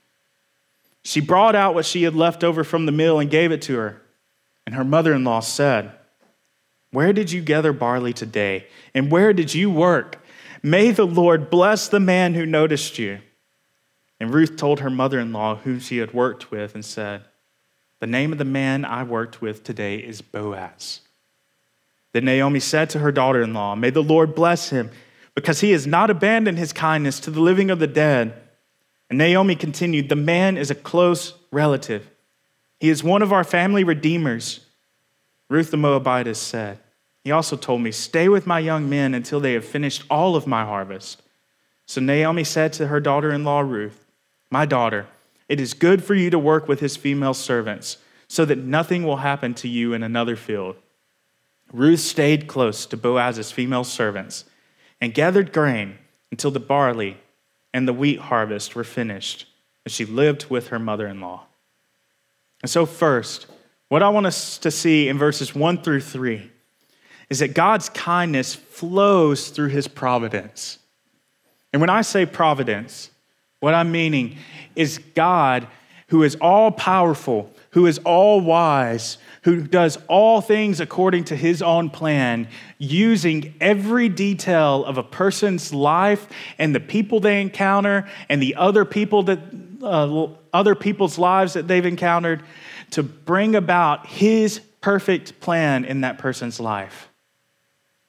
she 1.03 1.21
brought 1.21 1.53
out 1.53 1.75
what 1.75 1.85
she 1.85 2.01
had 2.01 2.15
left 2.15 2.43
over 2.43 2.63
from 2.63 2.87
the 2.87 2.91
mill 2.91 3.19
and 3.19 3.29
gave 3.29 3.51
it 3.51 3.61
to 3.61 3.75
her. 3.75 4.01
And 4.65 4.73
her 4.73 4.83
mother 4.83 5.13
in 5.13 5.23
law 5.23 5.41
said, 5.41 5.91
Where 6.91 7.13
did 7.13 7.31
you 7.31 7.41
gather 7.41 7.73
barley 7.73 8.13
today? 8.13 8.67
And 8.93 9.11
where 9.11 9.33
did 9.33 9.53
you 9.53 9.69
work? 9.69 10.23
May 10.63 10.91
the 10.91 11.05
Lord 11.05 11.49
bless 11.49 11.87
the 11.87 11.99
man 11.99 12.33
who 12.33 12.45
noticed 12.45 12.97
you. 12.97 13.19
And 14.19 14.33
Ruth 14.33 14.57
told 14.57 14.81
her 14.81 14.89
mother 14.89 15.19
in 15.19 15.31
law 15.31 15.55
whom 15.55 15.79
she 15.79 15.99
had 15.99 16.13
worked 16.13 16.51
with 16.51 16.75
and 16.75 16.83
said, 16.83 17.23
The 17.99 18.07
name 18.07 18.31
of 18.31 18.37
the 18.37 18.45
man 18.45 18.83
I 18.83 19.03
worked 19.03 19.41
with 19.41 19.63
today 19.63 19.97
is 19.97 20.21
Boaz. 20.21 21.01
Then 22.11 22.25
Naomi 22.25 22.59
said 22.59 22.89
to 22.91 22.99
her 22.99 23.11
daughter 23.11 23.41
in 23.41 23.53
law, 23.53 23.75
May 23.75 23.91
the 23.91 24.03
Lord 24.03 24.35
bless 24.35 24.71
him 24.71 24.89
because 25.35 25.61
he 25.61 25.71
has 25.71 25.87
not 25.87 26.09
abandoned 26.09 26.57
his 26.57 26.73
kindness 26.73 27.19
to 27.21 27.31
the 27.31 27.39
living 27.39 27.69
of 27.69 27.79
the 27.79 27.87
dead. 27.87 28.33
And 29.09 29.17
Naomi 29.17 29.55
continued, 29.55 30.09
The 30.09 30.15
man 30.15 30.57
is 30.57 30.71
a 30.71 30.75
close 30.75 31.33
relative. 31.51 32.09
He 32.79 32.89
is 32.89 33.03
one 33.03 33.21
of 33.21 33.31
our 33.31 33.43
family 33.43 33.83
redeemers. 33.83 34.65
Ruth 35.49 35.71
the 35.71 35.77
Moabitess 35.77 36.39
said, 36.39 36.79
He 37.23 37.31
also 37.31 37.57
told 37.57 37.81
me, 37.81 37.91
Stay 37.91 38.29
with 38.29 38.47
my 38.47 38.59
young 38.59 38.89
men 38.89 39.13
until 39.13 39.39
they 39.39 39.53
have 39.53 39.65
finished 39.65 40.03
all 40.09 40.35
of 40.35 40.47
my 40.47 40.63
harvest. 40.63 41.21
So 41.85 41.99
Naomi 41.99 42.43
said 42.43 42.71
to 42.73 42.87
her 42.87 42.99
daughter 42.99 43.31
in 43.31 43.43
law, 43.43 43.61
Ruth, 43.61 44.05
My 44.51 44.65
daughter, 44.65 45.07
it 45.47 45.59
is 45.59 45.73
good 45.73 46.03
for 46.03 46.13
you 46.13 46.29
to 46.29 46.37
work 46.37 46.67
with 46.67 46.79
his 46.79 46.95
female 46.95 47.33
servants, 47.33 47.97
so 48.27 48.45
that 48.45 48.59
nothing 48.59 49.03
will 49.03 49.17
happen 49.17 49.55
to 49.55 49.67
you 49.67 49.93
in 49.93 50.03
another 50.03 50.35
field. 50.35 50.75
Ruth 51.73 51.99
stayed 51.99 52.47
close 52.47 52.85
to 52.85 52.97
Boaz's 52.97 53.51
female 53.51 53.83
servants 53.83 54.45
and 55.01 55.13
gathered 55.13 55.51
grain 55.51 55.97
until 56.31 56.51
the 56.51 56.59
barley 56.59 57.17
and 57.73 57.87
the 57.87 57.93
wheat 57.93 58.19
harvest 58.19 58.75
were 58.75 58.83
finished, 58.83 59.47
and 59.85 59.91
she 59.91 60.05
lived 60.05 60.49
with 60.49 60.67
her 60.67 60.79
mother 60.79 61.07
in 61.07 61.21
law. 61.21 61.45
And 62.61 62.69
so, 62.69 62.85
first, 62.85 63.47
what 63.89 64.03
I 64.03 64.09
want 64.09 64.27
us 64.27 64.57
to 64.59 64.71
see 64.71 65.09
in 65.09 65.17
verses 65.17 65.53
1 65.53 65.81
through 65.81 66.01
3 66.01 66.49
is 67.29 67.39
that 67.39 67.53
God's 67.53 67.89
kindness 67.89 68.55
flows 68.55 69.49
through 69.49 69.69
his 69.69 69.87
providence. 69.87 70.79
And 71.73 71.81
when 71.81 71.89
I 71.89 72.01
say 72.01 72.25
providence, 72.25 73.11
what 73.59 73.73
I'm 73.73 73.91
meaning 73.91 74.37
is 74.75 74.99
God, 75.15 75.67
who 76.07 76.23
is 76.23 76.35
all 76.35 76.71
powerful, 76.71 77.53
who 77.71 77.85
is 77.85 77.99
all 77.99 78.41
wise, 78.41 79.17
who 79.43 79.61
does 79.61 79.97
all 80.07 80.41
things 80.41 80.79
according 80.79 81.25
to 81.25 81.35
his 81.35 81.61
own 81.61 81.89
plan, 81.89 82.47
using 82.77 83.53
every 83.61 84.09
detail 84.09 84.83
of 84.85 84.97
a 84.97 85.03
person's 85.03 85.73
life 85.73 86.27
and 86.57 86.73
the 86.73 86.79
people 86.79 87.19
they 87.19 87.41
encounter 87.41 88.09
and 88.27 88.41
the 88.41 88.55
other 88.55 88.85
people 88.85 89.23
that 89.23 89.39
uh, 89.83 90.27
other 90.51 90.75
people's 90.75 91.17
lives 91.17 91.53
that 91.53 91.67
they've 91.67 91.85
encountered 91.85 92.43
to 92.91 93.03
bring 93.03 93.55
about 93.55 94.07
his 94.07 94.59
perfect 94.81 95.39
plan 95.39 95.85
in 95.85 96.01
that 96.01 96.17
person's 96.17 96.59
life. 96.59 97.09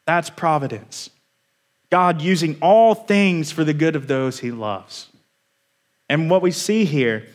That's 0.07 0.31
providence. 0.31 1.11
God 1.91 2.23
using 2.23 2.57
all 2.61 2.95
things 2.95 3.51
for 3.51 3.65
the 3.65 3.75
good 3.75 3.97
of 3.97 4.07
those 4.07 4.39
he 4.39 4.51
loves. 4.51 5.09
And 6.09 6.31
what 6.31 6.43
we 6.43 6.51
see 6.51 6.85
here 6.85 7.27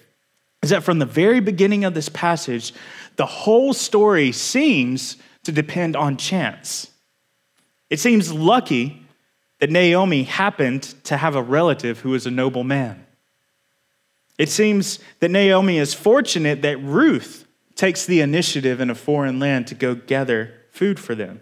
is 0.61 0.69
that 0.71 0.83
from 0.83 0.99
the 0.99 1.05
very 1.05 1.39
beginning 1.39 1.85
of 1.85 1.93
this 1.93 2.09
passage, 2.09 2.73
the 3.17 3.25
whole 3.25 3.73
story 3.73 4.31
seems 4.31 5.17
to 5.43 5.51
depend 5.51 5.95
on 5.95 6.17
chance. 6.17 6.89
It 7.89 7.99
seems 7.99 8.33
lucky 8.33 9.05
that 9.59 9.69
Naomi 9.69 10.23
happened 10.23 10.83
to 11.05 11.17
have 11.17 11.35
a 11.35 11.41
relative 11.41 11.99
who 11.99 12.09
was 12.09 12.25
a 12.25 12.31
noble 12.31 12.63
man. 12.63 13.04
It 14.37 14.49
seems 14.49 14.99
that 15.19 15.31
Naomi 15.31 15.77
is 15.77 15.93
fortunate 15.93 16.61
that 16.61 16.77
Ruth 16.77 17.47
takes 17.75 18.05
the 18.05 18.21
initiative 18.21 18.81
in 18.81 18.89
a 18.89 18.95
foreign 18.95 19.39
land 19.39 19.67
to 19.67 19.75
go 19.75 19.95
gather 19.95 20.53
food 20.71 20.99
for 20.99 21.15
them. 21.15 21.41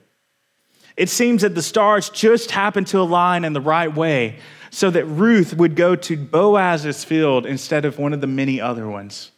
It 0.95 1.09
seems 1.09 1.41
that 1.41 1.55
the 1.55 1.61
stars 1.61 2.09
just 2.09 2.51
happened 2.51 2.87
to 2.87 2.99
align 2.99 3.45
in 3.45 3.53
the 3.53 3.61
right 3.61 3.93
way 3.93 4.39
so 4.69 4.89
that 4.91 5.05
Ruth 5.05 5.53
would 5.55 5.75
go 5.75 5.95
to 5.95 6.17
Boaz's 6.17 7.03
field 7.03 7.45
instead 7.45 7.85
of 7.85 7.97
one 7.97 8.13
of 8.13 8.21
the 8.21 8.27
many 8.27 8.61
other 8.61 8.87
ones. 8.87 9.31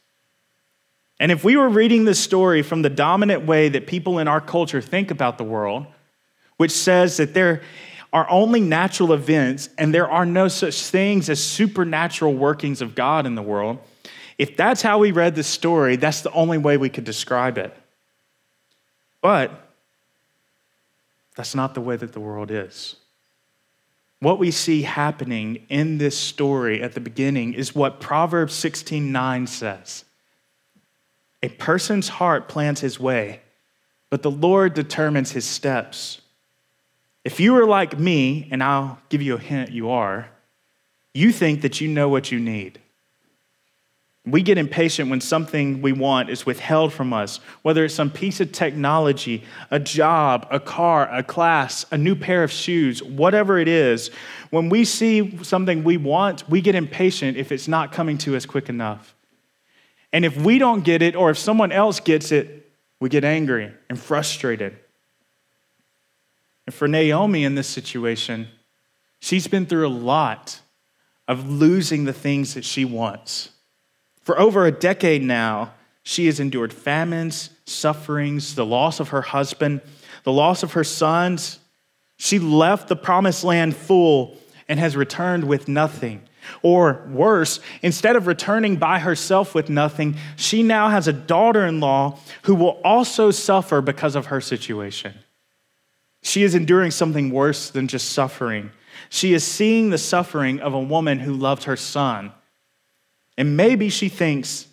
And 1.20 1.32
if 1.32 1.44
we 1.46 1.56
were 1.56 1.70
reading 1.70 2.04
this 2.04 2.20
story 2.20 2.62
from 2.62 2.82
the 2.82 2.90
dominant 2.90 3.46
way 3.46 3.70
that 3.70 3.88
people 3.88 4.20
in 4.20 4.28
our 4.28 4.42
culture 4.42 4.82
think 4.82 5.12
about 5.12 5.38
the 5.38 5.46
world, 5.46 5.86
which 6.58 6.72
says 6.72 7.18
that 7.18 7.34
there 7.34 7.62
are 8.16 8.26
only 8.30 8.62
natural 8.62 9.12
events 9.12 9.68
and 9.78 9.94
there 9.94 10.10
are 10.10 10.26
no 10.26 10.48
such 10.48 10.84
things 10.84 11.30
as 11.30 11.44
supernatural 11.44 12.34
workings 12.34 12.82
of 12.82 12.96
God 12.96 13.26
in 13.26 13.36
the 13.36 13.42
world, 13.42 13.78
if 14.38 14.56
that's 14.56 14.82
how 14.82 15.00
we 15.00 15.12
read 15.12 15.36
this 15.36 15.48
story, 15.48 15.98
that's 15.98 16.22
the 16.22 16.32
only 16.32 16.58
way 16.58 16.78
we 16.78 16.88
could 16.88 17.04
describe 17.04 17.58
it. 17.58 17.76
But 19.22 19.52
that's 21.36 21.56
not 21.56 21.74
the 21.74 21.82
way 21.82 21.98
that 21.98 22.14
the 22.14 22.22
world 22.22 22.52
is. 22.52 22.96
What 24.22 24.40
we 24.40 24.50
see 24.50 24.84
happening 24.84 25.66
in 25.68 25.98
this 25.98 26.18
story 26.18 26.82
at 26.82 26.94
the 26.94 27.02
beginning 27.02 27.54
is 27.54 27.76
what 27.76 28.00
Proverbs 28.00 28.54
16:9 28.54 29.46
says. 29.46 30.06
A 31.44 31.50
person's 31.50 32.08
heart 32.08 32.48
plans 32.48 32.80
his 32.80 32.98
way, 32.98 33.42
but 34.10 34.22
the 34.22 34.32
Lord 34.32 34.74
determines 34.74 35.34
his 35.34 35.44
steps. 35.46 36.22
If 37.26 37.40
you 37.40 37.56
are 37.58 37.66
like 37.66 37.98
me, 37.98 38.48
and 38.52 38.64
I'll 38.64 39.00
give 39.10 39.24
you 39.24 39.34
a 39.34 39.40
hint, 39.40 39.72
you 39.72 39.90
are, 39.90 40.30
you 41.16 41.32
think 41.32 41.62
that 41.62 41.82
you 41.82 41.88
know 41.88 42.08
what 42.08 42.32
you 42.32 42.40
need. 42.40 42.80
We 44.28 44.44
get 44.44 44.60
impatient 44.60 45.10
when 45.10 45.22
something 45.22 45.82
we 45.82 45.92
want 45.92 46.30
is 46.30 46.46
withheld 46.46 46.94
from 46.94 47.14
us, 47.14 47.40
whether 47.64 47.84
it's 47.84 47.96
some 47.96 48.12
piece 48.12 48.42
of 48.42 48.52
technology, 48.52 49.44
a 49.72 49.80
job, 49.80 50.48
a 50.52 50.60
car, 50.60 51.12
a 51.12 51.24
class, 51.24 51.86
a 51.92 51.98
new 51.98 52.16
pair 52.16 52.44
of 52.44 52.52
shoes, 52.52 53.02
whatever 53.02 53.58
it 53.58 53.68
is. 53.68 54.12
When 54.52 54.70
we 54.70 54.86
see 54.86 55.44
something 55.44 55.84
we 55.84 55.98
want, 55.98 56.48
we 56.48 56.62
get 56.62 56.76
impatient 56.76 57.38
if 57.38 57.52
it's 57.52 57.68
not 57.68 57.92
coming 57.92 58.20
to 58.20 58.36
us 58.36 58.46
quick 58.46 58.70
enough. 58.70 59.16
And 60.14 60.26
if 60.26 60.38
we 60.38 60.60
don't 60.60 60.84
get 60.84 61.02
it, 61.02 61.16
or 61.16 61.32
if 61.32 61.40
someone 61.40 61.72
else 61.72 62.00
gets 62.00 62.32
it, 62.32 62.72
we 63.00 63.10
get 63.10 63.24
angry 63.24 63.72
and 63.90 64.00
frustrated. 64.00 64.78
And 66.66 66.74
for 66.74 66.88
Naomi 66.88 67.44
in 67.44 67.56
this 67.56 67.68
situation, 67.68 68.48
she's 69.20 69.48
been 69.48 69.66
through 69.66 69.88
a 69.88 69.90
lot 69.90 70.62
of 71.28 71.50
losing 71.50 72.06
the 72.06 72.14
things 72.14 72.54
that 72.54 72.66
she 72.66 72.86
wants. 72.86 73.50
For 74.22 74.40
over 74.40 74.66
a 74.66 74.72
decade 74.72 75.24
now, 75.24 75.74
she 76.04 76.28
has 76.28 76.40
endured 76.40 76.72
famines, 76.74 77.50
sufferings, 77.66 78.56
the 78.56 78.66
loss 78.66 79.00
of 79.00 79.10
her 79.10 79.22
husband, 79.22 79.82
the 80.24 80.32
loss 80.32 80.64
of 80.64 80.74
her 80.74 80.84
sons. 80.84 81.60
She 82.18 82.40
left 82.40 82.88
the 82.88 82.96
promised 82.96 83.44
land 83.44 83.76
full 83.76 84.38
and 84.68 84.80
has 84.80 84.96
returned 84.96 85.44
with 85.46 85.68
nothing. 85.68 86.22
Or 86.62 87.04
worse, 87.10 87.60
instead 87.82 88.16
of 88.16 88.28
returning 88.28 88.76
by 88.76 89.00
herself 89.00 89.56
with 89.56 89.68
nothing, 89.68 90.16
she 90.36 90.62
now 90.62 90.90
has 90.90 91.08
a 91.08 91.14
daughter 91.14 91.66
in 91.66 91.80
law 91.80 92.20
who 92.44 92.54
will 92.54 92.80
also 92.84 93.32
suffer 93.32 93.82
because 93.82 94.16
of 94.16 94.28
her 94.28 94.40
situation. 94.42 95.14
She 96.26 96.42
is 96.42 96.56
enduring 96.56 96.90
something 96.90 97.30
worse 97.30 97.70
than 97.70 97.88
just 97.88 98.10
suffering. 98.10 98.72
She 99.10 99.36
is 99.36 99.44
seeing 99.44 99.92
the 99.92 100.00
suffering 100.00 100.60
of 100.60 100.74
a 100.74 100.80
woman 100.80 101.20
who 101.20 101.32
loved 101.32 101.66
her 101.66 101.76
son. 101.76 102.32
And 103.38 103.56
maybe 103.56 103.90
she 103.90 104.10
thinks 104.10 104.66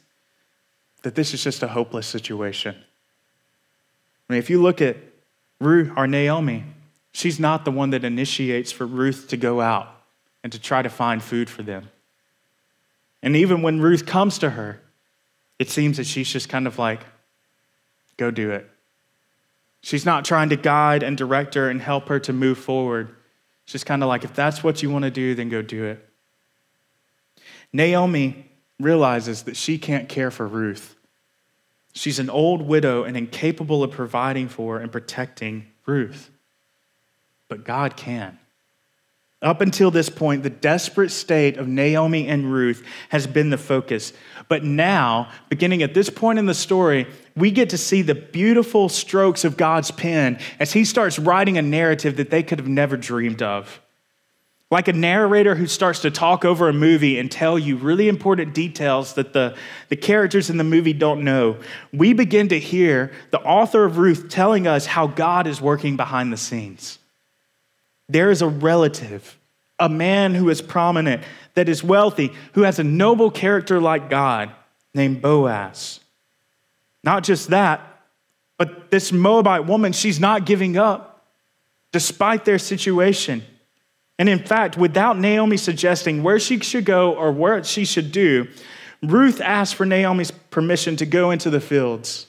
that 1.03 1.15
this 1.15 1.35
is 1.35 1.45
just 1.45 1.63
a 1.63 1.69
hopeless 1.69 2.07
situation. 2.07 2.75
I 2.75 4.33
mean, 4.33 4.39
if 4.39 4.49
you 4.49 4.63
look 4.63 4.81
at 4.81 4.97
Ruth 5.61 5.93
or 5.95 6.07
Naomi, 6.07 6.65
she's 7.13 7.39
not 7.39 7.67
the 7.67 7.71
one 7.71 7.91
that 7.91 8.03
initiates 8.03 8.73
for 8.73 8.87
Ruth 8.87 9.29
to 9.29 9.37
go 9.37 9.61
out 9.61 9.95
and 10.43 10.51
to 10.55 10.59
try 10.59 10.81
to 10.81 10.89
find 10.89 11.23
food 11.23 11.51
for 11.51 11.63
them. 11.63 11.91
And 13.23 13.37
even 13.37 13.61
when 13.61 13.79
Ruth 13.79 14.07
comes 14.07 14.39
to 14.39 14.49
her, 14.49 14.81
it 15.59 15.69
seems 15.69 15.99
that 15.99 16.07
she's 16.07 16.33
just 16.33 16.49
kind 16.49 16.67
of 16.67 16.79
like, 16.79 17.01
go 18.17 18.31
do 18.31 18.53
it. 18.53 18.71
She's 19.83 20.07
not 20.07 20.25
trying 20.25 20.49
to 20.51 20.57
guide 20.57 21.03
and 21.03 21.17
direct 21.17 21.55
her 21.55 21.69
and 21.69 21.83
help 21.83 22.09
her 22.09 22.21
to 22.21 22.33
move 22.33 22.59
forward. 22.59 23.15
She's 23.65 23.85
kind 23.85 24.03
of 24.03 24.09
like, 24.09 24.25
if 24.25 24.33
that's 24.33 24.63
what 24.63 24.83
you 24.83 24.91
want 24.91 25.05
to 25.05 25.11
do, 25.11 25.35
then 25.35 25.49
go 25.49 25.61
do 25.61 25.85
it. 25.85 26.09
Naomi 27.73 28.51
realizes 28.79 29.43
that 29.43 29.57
she 29.57 29.79
can't 29.79 30.09
care 30.09 30.31
for 30.31 30.47
Ruth. 30.47 30.95
She's 31.95 32.19
an 32.19 32.31
old 32.31 32.63
widow 32.63 33.05
and 33.05 33.17
incapable 33.17 33.83
of 33.83 33.91
providing 33.91 34.49
for 34.49 34.79
and 34.79 34.91
protecting 34.91 35.67
Ruth. 35.85 36.31
But 37.49 37.65
God 37.65 37.97
can. 37.97 38.39
Up 39.43 39.61
until 39.61 39.91
this 39.91 40.09
point, 40.09 40.45
the 40.45 40.51
desperate 40.51 41.11
state 41.11 41.57
of 41.57 41.67
Naomi 41.67 42.29
and 42.29 42.53
Ruth 42.53 42.85
has 43.09 43.27
been 43.27 43.51
the 43.51 43.59
focus. 43.59 44.13
But 44.49 44.63
now, 44.63 45.31
beginning 45.49 45.83
at 45.83 45.95
this 45.95 46.09
point 46.09 46.39
in 46.39 46.47
the 46.47 46.55
story, 46.55 47.09
we 47.35 47.51
get 47.51 47.71
to 47.71 47.79
see 47.79 48.03
the 48.03 48.15
beautiful 48.15 48.89
strokes 48.89 49.45
of 49.45 49.57
God's 49.57 49.91
pen 49.91 50.39
as 50.61 50.73
he 50.73 50.85
starts 50.85 51.19
writing 51.19 51.59
a 51.59 51.63
narrative 51.63 52.17
that 52.19 52.31
they 52.31 52.45
could 52.45 52.61
have 52.61 52.69
never 52.69 52.97
dreamed 52.97 53.43
of. 53.43 53.81
Like 54.71 54.87
a 54.87 54.93
narrator 54.93 55.57
who 55.57 55.67
starts 55.67 55.99
to 56.01 56.11
talk 56.11 56.45
over 56.45 56.69
a 56.69 56.73
movie 56.73 57.19
and 57.19 57.31
tell 57.31 57.59
you 57.59 57.77
really 57.77 58.09
important 58.09 58.55
details 58.55 59.15
that 59.15 59.33
the, 59.33 59.57
the 59.89 59.97
characters 59.97 60.51
in 60.51 60.57
the 60.57 60.65
movie 60.65 60.95
don't 60.95 61.25
know, 61.25 61.59
we 61.93 62.13
begin 62.13 62.49
to 62.49 62.61
hear 62.61 63.13
the 63.33 63.41
author 63.41 63.85
of 63.85 63.99
Ruth 63.99 64.29
telling 64.31 64.69
us 64.69 64.87
how 64.87 65.09
God 65.09 65.49
is 65.49 65.61
working 65.61 65.97
behind 65.97 66.33
the 66.33 66.39
scenes. 66.39 67.01
There 68.13 68.31
is 68.31 68.43
a 68.43 68.49
relative, 68.49 69.39
a 69.79 69.89
man 69.89 70.35
who 70.35 70.51
is 70.51 70.61
prominent, 70.61 71.23
that 71.55 71.69
is 71.69 71.83
wealthy, 71.83 72.33
who 72.53 72.63
has 72.63 72.79
a 72.79 72.85
noble 72.85 73.31
character 73.31 73.81
like 73.81 74.11
God, 74.11 74.51
named 74.95 75.23
Boaz. 75.23 76.01
Not 77.03 77.25
just 77.25 77.49
that, 77.49 77.81
but 78.59 78.91
this 78.91 79.13
Moabite 79.13 79.65
woman, 79.65 79.93
she's 79.93 80.21
not 80.21 80.45
giving 80.45 80.77
up 80.77 81.27
despite 81.91 82.45
their 82.45 82.59
situation. 82.59 83.43
And 84.19 84.29
in 84.29 84.41
fact, 84.41 84.77
without 84.77 85.19
Naomi 85.19 85.57
suggesting 85.57 86.23
where 86.23 86.39
she 86.39 86.61
should 86.61 86.85
go 86.85 87.15
or 87.15 87.33
what 87.33 87.65
she 87.65 87.87
should 87.87 88.13
do, 88.13 88.47
Ruth 89.03 89.41
asked 89.41 89.75
for 89.75 89.87
Naomi's 89.87 90.31
permission 90.31 90.97
to 90.97 91.07
go 91.07 91.31
into 91.31 91.49
the 91.49 91.61
fields 91.61 92.27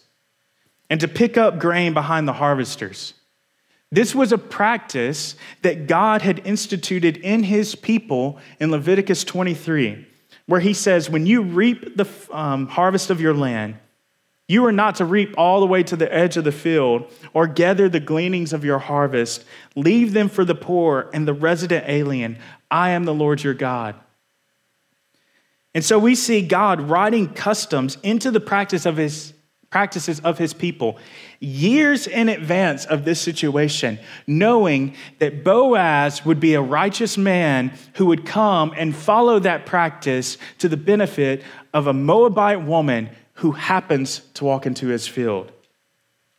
and 0.89 0.99
to 1.01 1.07
pick 1.09 1.37
up 1.37 1.59
grain 1.59 1.93
behind 1.93 2.25
the 2.27 2.33
harvesters. 2.33 3.13
This 3.93 4.15
was 4.15 4.31
a 4.31 4.39
practice 4.39 5.35
that 5.61 5.85
God 5.85 6.23
had 6.23 6.47
instituted 6.47 7.17
in 7.17 7.43
his 7.43 7.75
people 7.75 8.39
in 8.59 8.71
Leviticus 8.71 9.23
23, 9.23 10.07
where 10.47 10.61
he 10.61 10.73
says, 10.73 11.11
When 11.11 11.27
you 11.27 11.43
reap 11.43 11.95
the 11.95 12.07
um, 12.31 12.65
harvest 12.65 13.11
of 13.11 13.21
your 13.21 13.35
land, 13.35 13.75
you 14.47 14.65
are 14.65 14.71
not 14.71 14.95
to 14.95 15.05
reap 15.05 15.35
all 15.37 15.59
the 15.59 15.67
way 15.67 15.83
to 15.83 15.95
the 15.95 16.11
edge 16.11 16.37
of 16.37 16.43
the 16.43 16.51
field 16.51 17.05
or 17.35 17.45
gather 17.45 17.87
the 17.87 17.99
gleanings 17.99 18.51
of 18.51 18.65
your 18.65 18.79
harvest. 18.79 19.45
Leave 19.75 20.13
them 20.13 20.27
for 20.27 20.43
the 20.43 20.55
poor 20.55 21.11
and 21.13 21.27
the 21.27 21.33
resident 21.33 21.85
alien. 21.87 22.39
I 22.71 22.89
am 22.89 23.03
the 23.03 23.13
Lord 23.13 23.43
your 23.43 23.53
God. 23.53 23.93
And 25.75 25.85
so 25.85 25.99
we 25.99 26.15
see 26.15 26.41
God 26.41 26.81
writing 26.81 27.31
customs 27.31 27.99
into 28.01 28.31
the 28.31 28.39
practice 28.39 28.87
of 28.87 28.97
his 28.97 29.33
practices 29.73 30.19
of 30.19 30.37
his 30.37 30.53
people 30.53 30.99
years 31.39 32.05
in 32.05 32.29
advance 32.29 32.85
of 32.85 33.05
this 33.05 33.19
situation, 33.19 33.97
knowing 34.27 34.93
that 35.17 35.43
Boaz 35.43 36.23
would 36.23 36.39
be 36.39 36.53
a 36.53 36.61
righteous 36.61 37.17
man 37.17 37.73
who 37.95 38.05
would 38.05 38.23
come 38.23 38.71
and 38.77 38.95
follow 38.95 39.39
that 39.39 39.65
practice 39.65 40.37
to 40.59 40.69
the 40.69 40.77
benefit 40.77 41.41
of 41.73 41.87
a 41.87 41.93
Moabite 41.93 42.61
woman 42.61 43.09
who 43.33 43.53
happens 43.53 44.19
to 44.35 44.45
walk 44.45 44.67
into 44.67 44.89
his 44.89 45.07
field. 45.07 45.51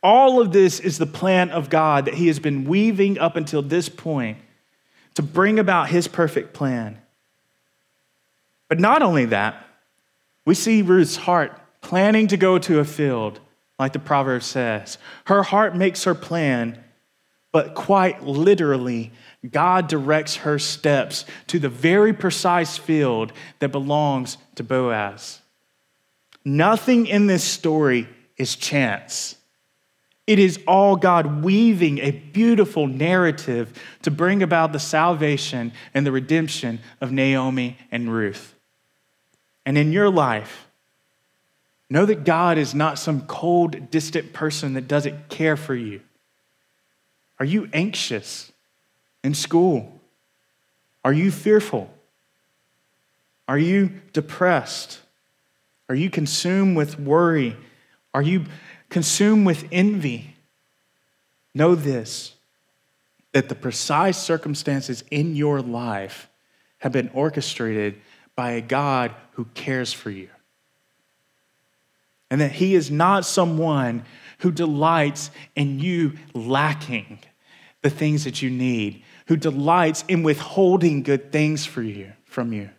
All 0.01 0.39
of 0.39 0.53
this 0.53 0.79
is 0.79 0.97
the 0.97 1.05
plan 1.05 1.49
of 1.49 1.69
God 1.69 2.05
that 2.05 2.13
he 2.13 2.27
has 2.27 2.39
been 2.39 2.63
weaving 2.63 3.19
up 3.19 3.35
until 3.35 3.61
this 3.61 3.89
point 3.89 4.37
to 5.15 5.21
bring 5.21 5.59
about 5.59 5.89
his 5.89 6.07
perfect 6.07 6.53
plan. 6.53 7.01
But 8.69 8.79
not 8.79 9.01
only 9.01 9.25
that, 9.25 9.61
we 10.45 10.55
see 10.55 10.81
Ruth's 10.81 11.17
heart 11.17 11.59
planning 11.85 12.27
to 12.29 12.35
go 12.35 12.57
to 12.57 12.79
a 12.79 12.83
field, 12.83 13.39
like 13.77 13.93
the 13.93 13.99
proverb 13.99 14.41
says. 14.41 14.97
Her 15.25 15.43
heart 15.43 15.75
makes 15.75 16.05
her 16.05 16.15
plan, 16.15 16.83
but 17.51 17.75
quite 17.75 18.23
literally, 18.23 19.11
God 19.47 19.87
directs 19.87 20.37
her 20.37 20.57
steps 20.57 21.25
to 21.45 21.59
the 21.59 21.69
very 21.69 22.11
precise 22.11 22.75
field 22.75 23.33
that 23.59 23.71
belongs 23.71 24.37
to 24.55 24.63
Boaz. 24.63 25.41
Nothing 26.43 27.05
in 27.05 27.27
this 27.27 27.43
story 27.43 28.09
is 28.35 28.55
chance. 28.55 29.35
It 30.25 30.39
is 30.39 30.59
all 30.67 30.95
God 30.95 31.43
weaving 31.43 31.99
a 31.99 32.09
beautiful 32.09 32.87
narrative 32.87 33.79
to 34.01 34.09
bring 34.09 34.41
about 34.41 34.73
the 34.73 34.79
salvation 34.79 35.71
and 35.93 36.03
the 36.03 36.11
redemption 36.11 36.79
of 36.99 37.11
Naomi 37.11 37.77
and 37.91 38.11
Ruth. 38.11 38.55
And 39.67 39.77
in 39.77 39.91
your 39.91 40.09
life, 40.09 40.64
know 41.89 42.05
that 42.05 42.23
God 42.23 42.57
is 42.57 42.73
not 42.73 42.97
some 42.97 43.21
cold, 43.21 43.91
distant 43.91 44.33
person 44.33 44.73
that 44.73 44.87
doesn't 44.87 45.29
care 45.29 45.55
for 45.55 45.75
you. 45.75 46.01
Are 47.39 47.45
you 47.45 47.69
anxious 47.73 48.51
in 49.23 49.33
school? 49.33 49.99
Are 51.03 51.13
you 51.13 51.31
fearful? 51.31 51.89
Are 53.47 53.57
you 53.57 53.91
depressed? 54.13 54.99
Are 55.89 55.95
you 55.95 56.09
consumed 56.09 56.75
with 56.75 56.99
worry? 56.99 57.55
Are 58.13 58.21
you 58.21 58.45
consumed 58.89 59.45
with 59.45 59.67
envy? 59.71 60.35
Know 61.53 61.75
this 61.75 62.33
that 63.33 63.49
the 63.49 63.55
precise 63.55 64.17
circumstances 64.17 65.03
in 65.11 65.35
your 65.35 65.61
life 65.61 66.29
have 66.77 66.93
been 66.93 67.09
orchestrated 67.13 67.99
by 68.33 68.51
a 68.51 68.61
God 68.61 69.13
who 69.31 69.43
cares 69.53 69.91
for 69.91 70.09
you. 70.09 70.29
And 72.29 72.41
that 72.41 72.51
He 72.51 72.75
is 72.75 72.89
not 72.89 73.25
someone 73.25 74.03
who 74.39 74.51
delights 74.51 75.31
in 75.55 75.79
you 75.79 76.13
lacking 76.33 77.19
the 77.81 77.89
things 77.89 78.23
that 78.23 78.41
you 78.41 78.49
need, 78.49 79.03
who 79.27 79.37
delights 79.37 80.03
in 80.07 80.23
withholding 80.23 81.03
good 81.03 81.31
things 81.31 81.65
for 81.65 81.81
you 81.81 82.11
from 82.25 82.51
you. 82.51 82.69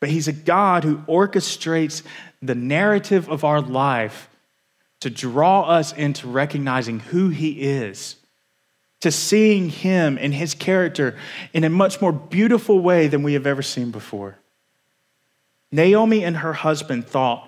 But 0.00 0.10
He's 0.10 0.28
a 0.28 0.32
God 0.32 0.84
who 0.84 0.98
orchestrates 0.98 2.02
the 2.42 2.54
narrative 2.54 3.28
of 3.28 3.44
our 3.44 3.60
life 3.60 4.28
to 5.00 5.10
draw 5.10 5.62
us 5.62 5.92
into 5.92 6.28
recognizing 6.28 7.00
who 7.00 7.30
He 7.30 7.62
is 7.62 8.16
to 9.04 9.12
seeing 9.12 9.68
him 9.68 10.16
and 10.18 10.32
his 10.32 10.54
character 10.54 11.14
in 11.52 11.62
a 11.62 11.68
much 11.68 12.00
more 12.00 12.10
beautiful 12.10 12.78
way 12.80 13.06
than 13.06 13.22
we 13.22 13.34
have 13.34 13.46
ever 13.46 13.60
seen 13.60 13.90
before. 13.90 14.38
Naomi 15.70 16.24
and 16.24 16.38
her 16.38 16.54
husband 16.54 17.06
thought 17.06 17.46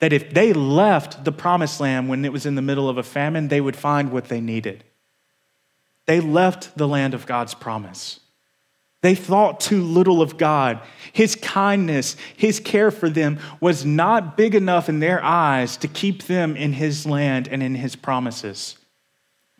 that 0.00 0.12
if 0.12 0.34
they 0.34 0.52
left 0.52 1.24
the 1.24 1.32
promised 1.32 1.80
land 1.80 2.08
when 2.08 2.24
it 2.24 2.32
was 2.32 2.46
in 2.46 2.54
the 2.54 2.62
middle 2.62 2.88
of 2.88 2.98
a 2.98 3.02
famine, 3.02 3.48
they 3.48 3.60
would 3.60 3.76
find 3.76 4.10
what 4.10 4.26
they 4.26 4.40
needed. 4.40 4.84
They 6.06 6.20
left 6.20 6.76
the 6.76 6.88
land 6.88 7.14
of 7.14 7.26
God's 7.26 7.54
promise. 7.54 8.20
They 9.04 9.14
thought 9.14 9.60
too 9.60 9.82
little 9.82 10.22
of 10.22 10.38
God. 10.38 10.80
His 11.12 11.36
kindness, 11.36 12.16
His 12.36 12.58
care 12.58 12.90
for 12.90 13.10
them 13.10 13.38
was 13.60 13.84
not 13.84 14.34
big 14.34 14.54
enough 14.54 14.88
in 14.88 14.98
their 14.98 15.22
eyes 15.22 15.76
to 15.78 15.88
keep 15.88 16.22
them 16.22 16.56
in 16.56 16.72
His 16.72 17.04
land 17.04 17.46
and 17.48 17.62
in 17.62 17.74
His 17.74 17.96
promises. 17.96 18.78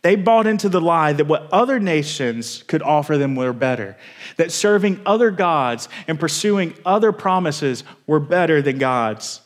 They 0.01 0.17
bought 0.17 0.47
into 0.47 0.69
the 0.69 0.81
lie 0.81 1.13
that 1.15 1.27
what 1.27 1.51
other 1.53 1.79
nations 1.79 2.63
could 2.67 2.83
offer 2.83 3.19
them 3.19 3.37
were 3.37 3.53
better, 3.53 3.97
that 4.37 4.53
serving 4.53 5.01
other 5.05 5.31
gods 5.31 5.91
and 6.09 6.21
pursuing 6.21 6.75
other 6.85 7.13
promises 7.13 7.85
were 8.07 8.21
better 8.21 8.61
than 8.61 8.79
God's. 8.79 9.41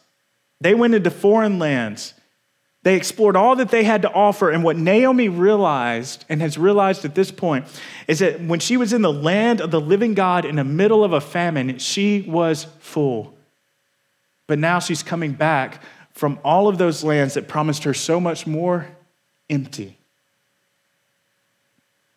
They 0.61 0.75
went 0.75 0.95
into 0.95 1.11
foreign 1.11 1.59
lands. 1.59 2.15
They 2.83 2.97
explored 2.97 3.37
all 3.37 3.57
that 3.57 3.71
they 3.71 3.85
had 3.85 4.03
to 4.03 4.13
offer. 4.13 4.51
And 4.51 4.65
what 4.65 4.77
Naomi 4.77 5.29
realized, 5.29 6.25
and 6.29 6.41
has 6.41 6.57
realized 6.57 7.05
at 7.05 7.15
this 7.15 7.31
point, 7.31 7.67
is 8.07 8.21
that 8.21 8.41
when 8.41 8.61
she 8.61 8.77
was 8.77 8.93
in 8.93 9.03
the 9.03 9.13
land 9.13 9.61
of 9.61 9.71
the 9.71 9.81
living 9.81 10.15
God 10.15 10.45
in 10.45 10.57
the 10.57 10.65
middle 10.65 11.05
of 11.05 11.13
a 11.13 11.21
famine, 11.21 11.79
she 11.79 12.23
was 12.23 12.65
full. 12.81 13.37
But 14.47 14.59
now 14.59 14.79
she's 14.79 15.03
coming 15.03 15.33
back 15.33 15.83
from 16.13 16.39
all 16.43 16.67
of 16.67 16.79
those 16.79 17.05
lands 17.05 17.35
that 17.35 17.47
promised 17.47 17.85
her 17.85 17.95
so 17.95 18.19
much 18.19 18.47
more 18.47 18.89
empty. 19.49 19.99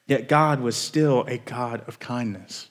Yet 0.08 0.28
God 0.28 0.62
was 0.62 0.76
still 0.76 1.24
a 1.28 1.38
God 1.38 1.84
of 1.88 2.00
kindness. 2.00 2.71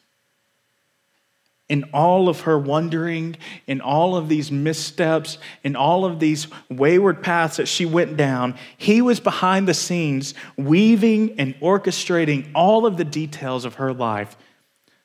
In 1.71 1.85
all 1.95 2.29
of 2.29 2.41
her 2.41 2.59
wandering, 2.59 3.37
in 3.69 3.81
all 3.81 4.17
of 4.17 4.29
these 4.29 4.51
missteps, 4.51 5.39
in 5.63 5.77
all 5.77 6.05
of 6.05 6.19
these 6.19 6.49
wayward 6.69 7.23
paths 7.23 7.59
that 7.59 7.69
she 7.69 7.87
went 7.87 8.17
down, 8.17 8.57
He 8.77 9.01
was 9.01 9.21
behind 9.21 9.69
the 9.69 9.75
scenes, 9.75 10.35
weaving 10.57 11.39
and 11.39 11.55
orchestrating 11.61 12.51
all 12.55 12.87
of 12.87 12.97
the 12.97 13.05
details 13.05 13.65
of 13.65 13.75
her 13.75 13.93
life 13.93 14.37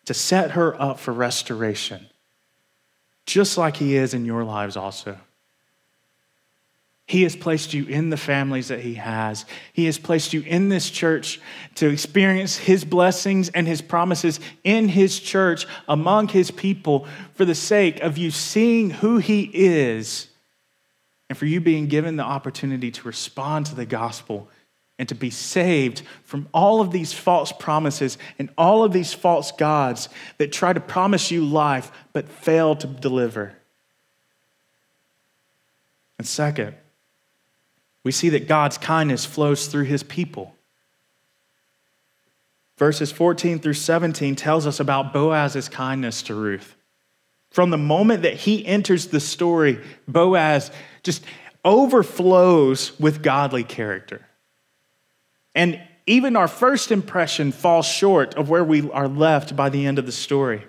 to 0.05 0.13
set 0.15 0.51
her 0.51 0.79
up 0.81 0.99
for 0.99 1.13
restoration, 1.13 2.07
just 3.27 3.57
like 3.59 3.77
He 3.77 3.95
is 3.95 4.15
in 4.15 4.25
your 4.25 4.43
lives 4.43 4.75
also. 4.75 5.19
He 7.07 7.21
has 7.21 7.35
placed 7.35 7.73
you 7.73 7.85
in 7.85 8.09
the 8.09 8.17
families 8.17 8.69
that 8.69 8.79
He 8.79 8.95
has. 8.95 9.45
He 9.73 9.85
has 9.85 9.99
placed 9.99 10.33
you 10.33 10.41
in 10.41 10.69
this 10.69 10.89
church 10.89 11.39
to 11.75 11.87
experience 11.87 12.57
His 12.57 12.83
blessings 12.83 13.49
and 13.49 13.67
His 13.67 13.81
promises 13.81 14.39
in 14.63 14.89
His 14.89 15.19
church 15.19 15.67
among 15.87 16.29
His 16.29 16.49
people 16.49 17.07
for 17.35 17.45
the 17.45 17.53
sake 17.53 18.01
of 18.01 18.17
you 18.17 18.31
seeing 18.31 18.89
who 18.89 19.19
He 19.19 19.43
is 19.53 20.27
and 21.29 21.37
for 21.37 21.45
you 21.45 21.61
being 21.61 21.87
given 21.87 22.15
the 22.15 22.23
opportunity 22.23 22.89
to 22.89 23.07
respond 23.07 23.67
to 23.67 23.75
the 23.75 23.85
gospel 23.85 24.49
and 24.97 25.07
to 25.09 25.15
be 25.15 25.29
saved 25.29 26.01
from 26.23 26.47
all 26.53 26.81
of 26.81 26.89
these 26.89 27.13
false 27.13 27.51
promises 27.51 28.17
and 28.39 28.49
all 28.57 28.83
of 28.83 28.93
these 28.93 29.13
false 29.13 29.51
gods 29.51 30.09
that 30.37 30.51
try 30.51 30.73
to 30.73 30.79
promise 30.79 31.29
you 31.29 31.45
life 31.45 31.91
but 32.13 32.29
fail 32.29 32.75
to 32.75 32.87
deliver. 32.87 33.53
And 36.17 36.25
second, 36.25 36.75
we 38.05 38.11
see 38.11 38.29
that 38.29 38.47
God's 38.47 38.77
kindness 38.77 39.25
flows 39.25 39.65
through 39.65 39.85
his 39.85 40.03
people. 40.03 40.55
Verses 42.77 43.11
14 43.11 43.57
through 43.59 43.73
17 43.73 44.35
tells 44.35 44.67
us 44.67 44.79
about 44.79 45.11
Boaz's 45.11 45.67
kindness 45.67 46.21
to 46.23 46.35
Ruth. 46.35 46.75
From 47.49 47.71
the 47.71 47.77
moment 47.77 48.21
that 48.21 48.35
he 48.35 48.65
enters 48.65 49.07
the 49.07 49.19
story, 49.19 49.81
Boaz 50.07 50.69
just 51.01 51.23
overflows 51.63 52.97
with 52.99 53.23
godly 53.23 53.63
character. 53.63 54.23
And 55.55 55.81
even 56.05 56.35
our 56.35 56.47
first 56.47 56.91
impression 56.91 57.51
falls 57.51 57.87
short 57.87 58.35
of 58.35 58.49
where 58.49 58.63
we 58.63 58.87
are 58.91 59.07
left 59.07 59.55
by 59.55 59.69
the 59.69 59.87
end 59.87 59.97
of 59.97 60.05
the 60.05 60.11
story. 60.11 60.63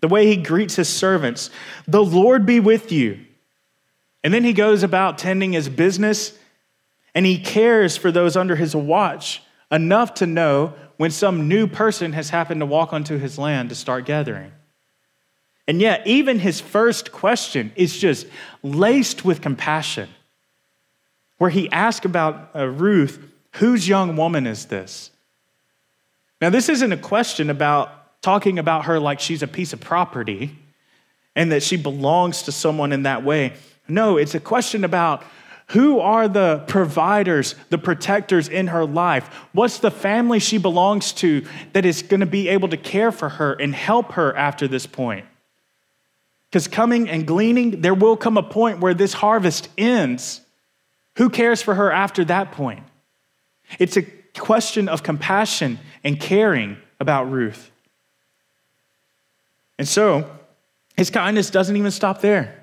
The 0.00 0.08
way 0.08 0.26
he 0.26 0.36
greets 0.36 0.76
his 0.76 0.88
servants, 0.88 1.50
the 1.86 2.02
Lord 2.02 2.46
be 2.46 2.58
with 2.58 2.90
you. 2.90 3.20
And 4.24 4.32
then 4.32 4.44
he 4.44 4.52
goes 4.52 4.82
about 4.82 5.18
tending 5.18 5.52
his 5.52 5.68
business 5.68 6.38
and 7.14 7.26
he 7.26 7.38
cares 7.38 7.96
for 7.96 8.10
those 8.10 8.36
under 8.36 8.56
his 8.56 8.74
watch 8.74 9.42
enough 9.70 10.14
to 10.14 10.26
know 10.26 10.74
when 10.96 11.10
some 11.10 11.48
new 11.48 11.66
person 11.66 12.12
has 12.12 12.30
happened 12.30 12.60
to 12.60 12.66
walk 12.66 12.92
onto 12.92 13.18
his 13.18 13.38
land 13.38 13.70
to 13.70 13.74
start 13.74 14.04
gathering. 14.04 14.52
And 15.66 15.80
yet, 15.80 16.06
even 16.06 16.38
his 16.38 16.60
first 16.60 17.12
question 17.12 17.72
is 17.76 17.96
just 17.96 18.26
laced 18.62 19.24
with 19.24 19.40
compassion, 19.40 20.08
where 21.38 21.50
he 21.50 21.70
asks 21.70 22.04
about 22.04 22.50
uh, 22.54 22.66
Ruth, 22.66 23.18
whose 23.52 23.88
young 23.88 24.16
woman 24.16 24.46
is 24.46 24.66
this? 24.66 25.10
Now, 26.40 26.50
this 26.50 26.68
isn't 26.68 26.92
a 26.92 26.96
question 26.96 27.50
about 27.50 28.20
talking 28.22 28.58
about 28.58 28.86
her 28.86 28.98
like 28.98 29.20
she's 29.20 29.42
a 29.42 29.48
piece 29.48 29.72
of 29.72 29.80
property 29.80 30.58
and 31.36 31.52
that 31.52 31.62
she 31.62 31.76
belongs 31.76 32.42
to 32.42 32.52
someone 32.52 32.92
in 32.92 33.04
that 33.04 33.24
way. 33.24 33.54
No, 33.92 34.16
it's 34.16 34.34
a 34.34 34.40
question 34.40 34.84
about 34.84 35.22
who 35.68 36.00
are 36.00 36.28
the 36.28 36.64
providers, 36.66 37.54
the 37.70 37.78
protectors 37.78 38.48
in 38.48 38.68
her 38.68 38.84
life? 38.84 39.26
What's 39.52 39.78
the 39.78 39.90
family 39.90 40.38
she 40.38 40.58
belongs 40.58 41.12
to 41.14 41.46
that 41.72 41.84
is 41.84 42.02
going 42.02 42.20
to 42.20 42.26
be 42.26 42.48
able 42.48 42.68
to 42.68 42.76
care 42.76 43.12
for 43.12 43.28
her 43.28 43.52
and 43.52 43.74
help 43.74 44.12
her 44.12 44.34
after 44.36 44.66
this 44.66 44.86
point? 44.86 45.26
Because 46.50 46.68
coming 46.68 47.08
and 47.08 47.26
gleaning, 47.26 47.80
there 47.80 47.94
will 47.94 48.16
come 48.16 48.36
a 48.36 48.42
point 48.42 48.80
where 48.80 48.94
this 48.94 49.12
harvest 49.12 49.68
ends. 49.78 50.40
Who 51.16 51.30
cares 51.30 51.62
for 51.62 51.74
her 51.74 51.90
after 51.90 52.24
that 52.26 52.52
point? 52.52 52.84
It's 53.78 53.96
a 53.96 54.02
question 54.38 54.88
of 54.88 55.02
compassion 55.02 55.78
and 56.04 56.18
caring 56.20 56.76
about 56.98 57.30
Ruth. 57.30 57.70
And 59.78 59.88
so, 59.88 60.30
his 60.96 61.10
kindness 61.10 61.50
doesn't 61.50 61.76
even 61.76 61.90
stop 61.90 62.20
there. 62.20 62.61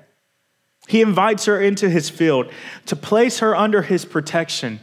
He 0.90 1.02
invites 1.02 1.44
her 1.44 1.60
into 1.60 1.88
his 1.88 2.10
field 2.10 2.50
to 2.86 2.96
place 2.96 3.38
her 3.38 3.54
under 3.54 3.82
his 3.82 4.04
protection, 4.04 4.80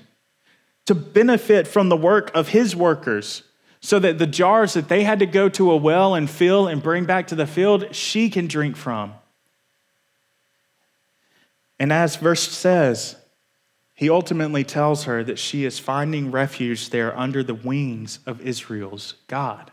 to 0.85 0.95
benefit 0.95 1.67
from 1.67 1.89
the 1.89 1.97
work 1.97 2.31
of 2.33 2.47
his 2.47 2.73
workers, 2.73 3.43
so 3.81 3.99
that 3.99 4.17
the 4.17 4.25
jars 4.25 4.73
that 4.75 4.87
they 4.87 5.03
had 5.03 5.19
to 5.19 5.25
go 5.25 5.49
to 5.49 5.69
a 5.69 5.75
well 5.75 6.15
and 6.15 6.29
fill 6.29 6.65
and 6.65 6.81
bring 6.81 7.03
back 7.03 7.27
to 7.27 7.35
the 7.35 7.45
field, 7.45 7.93
she 7.93 8.29
can 8.29 8.47
drink 8.47 8.77
from. 8.77 9.15
And 11.77 11.91
as 11.91 12.15
verse 12.15 12.47
says, 12.47 13.17
he 13.93 14.09
ultimately 14.09 14.63
tells 14.63 15.03
her 15.03 15.25
that 15.25 15.37
she 15.37 15.65
is 15.65 15.77
finding 15.77 16.31
refuge 16.31 16.89
there 16.89 17.19
under 17.19 17.43
the 17.43 17.53
wings 17.53 18.19
of 18.25 18.39
Israel's 18.39 19.15
God. 19.27 19.71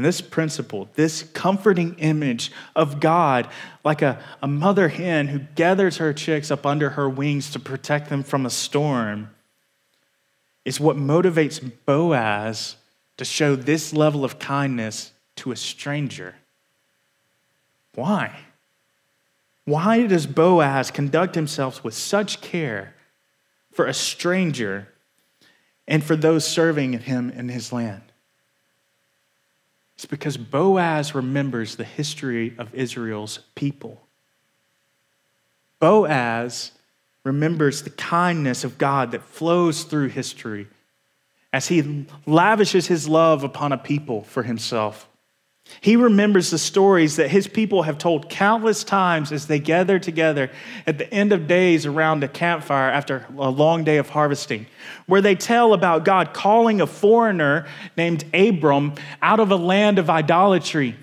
And 0.00 0.04
this 0.06 0.22
principle, 0.22 0.88
this 0.94 1.24
comforting 1.34 1.94
image 1.98 2.52
of 2.74 3.00
God, 3.00 3.46
like 3.84 4.00
a, 4.00 4.18
a 4.40 4.48
mother 4.48 4.88
hen 4.88 5.28
who 5.28 5.40
gathers 5.56 5.98
her 5.98 6.14
chicks 6.14 6.50
up 6.50 6.64
under 6.64 6.88
her 6.88 7.06
wings 7.06 7.50
to 7.50 7.58
protect 7.58 8.08
them 8.08 8.22
from 8.22 8.46
a 8.46 8.50
storm, 8.50 9.28
is 10.64 10.80
what 10.80 10.96
motivates 10.96 11.60
Boaz 11.84 12.76
to 13.18 13.26
show 13.26 13.54
this 13.54 13.92
level 13.92 14.24
of 14.24 14.38
kindness 14.38 15.12
to 15.36 15.52
a 15.52 15.56
stranger. 15.56 16.34
Why? 17.94 18.34
Why 19.66 20.06
does 20.06 20.26
Boaz 20.26 20.90
conduct 20.90 21.34
himself 21.34 21.84
with 21.84 21.92
such 21.92 22.40
care 22.40 22.94
for 23.70 23.84
a 23.84 23.92
stranger 23.92 24.88
and 25.86 26.02
for 26.02 26.16
those 26.16 26.48
serving 26.48 27.00
him 27.00 27.28
in 27.28 27.50
his 27.50 27.70
land? 27.70 28.09
It's 30.00 30.06
because 30.06 30.38
Boaz 30.38 31.14
remembers 31.14 31.76
the 31.76 31.84
history 31.84 32.54
of 32.56 32.74
Israel's 32.74 33.40
people. 33.54 34.00
Boaz 35.78 36.72
remembers 37.22 37.82
the 37.82 37.90
kindness 37.90 38.64
of 38.64 38.78
God 38.78 39.10
that 39.10 39.22
flows 39.22 39.82
through 39.84 40.08
history 40.08 40.68
as 41.52 41.68
he 41.68 42.06
lavishes 42.24 42.86
his 42.86 43.10
love 43.10 43.44
upon 43.44 43.72
a 43.72 43.76
people 43.76 44.22
for 44.22 44.42
himself. 44.42 45.06
He 45.80 45.96
remembers 45.96 46.50
the 46.50 46.58
stories 46.58 47.16
that 47.16 47.30
his 47.30 47.46
people 47.46 47.84
have 47.84 47.96
told 47.96 48.28
countless 48.28 48.84
times 48.84 49.32
as 49.32 49.46
they 49.46 49.58
gather 49.58 49.98
together 49.98 50.50
at 50.86 50.98
the 50.98 51.12
end 51.12 51.32
of 51.32 51.46
days 51.46 51.86
around 51.86 52.22
a 52.22 52.28
campfire 52.28 52.90
after 52.90 53.26
a 53.38 53.48
long 53.48 53.84
day 53.84 53.96
of 53.96 54.10
harvesting, 54.10 54.66
where 55.06 55.22
they 55.22 55.34
tell 55.34 55.72
about 55.72 56.04
God 56.04 56.34
calling 56.34 56.80
a 56.80 56.86
foreigner 56.86 57.66
named 57.96 58.24
Abram 58.34 58.94
out 59.22 59.40
of 59.40 59.50
a 59.50 59.56
land 59.56 59.98
of 59.98 60.10
idolatry 60.10 60.96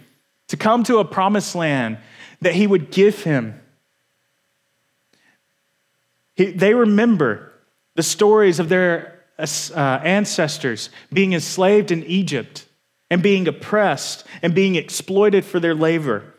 to 0.49 0.58
come 0.58 0.84
to 0.84 0.99
a 0.99 1.06
promised 1.06 1.56
land 1.56 1.97
that 2.41 2.53
he 2.53 2.67
would 2.67 2.91
give 2.91 3.23
him. 3.23 3.60
He, 6.36 6.51
they 6.51 6.75
remember 6.75 7.51
the 7.95 8.03
stories 8.03 8.60
of 8.60 8.69
their 8.69 9.23
uh, 9.39 9.99
ancestors 10.03 10.89
being 11.12 11.34
enslaved 11.34 11.91
in 11.91 12.03
Egypt 12.03 12.66
and 13.10 13.24
being 13.24 13.48
oppressed 13.48 14.26
and 14.41 14.54
being 14.54 14.76
exploited 14.76 15.46
for 15.46 15.60
their 15.60 15.76
labor. 15.76 16.34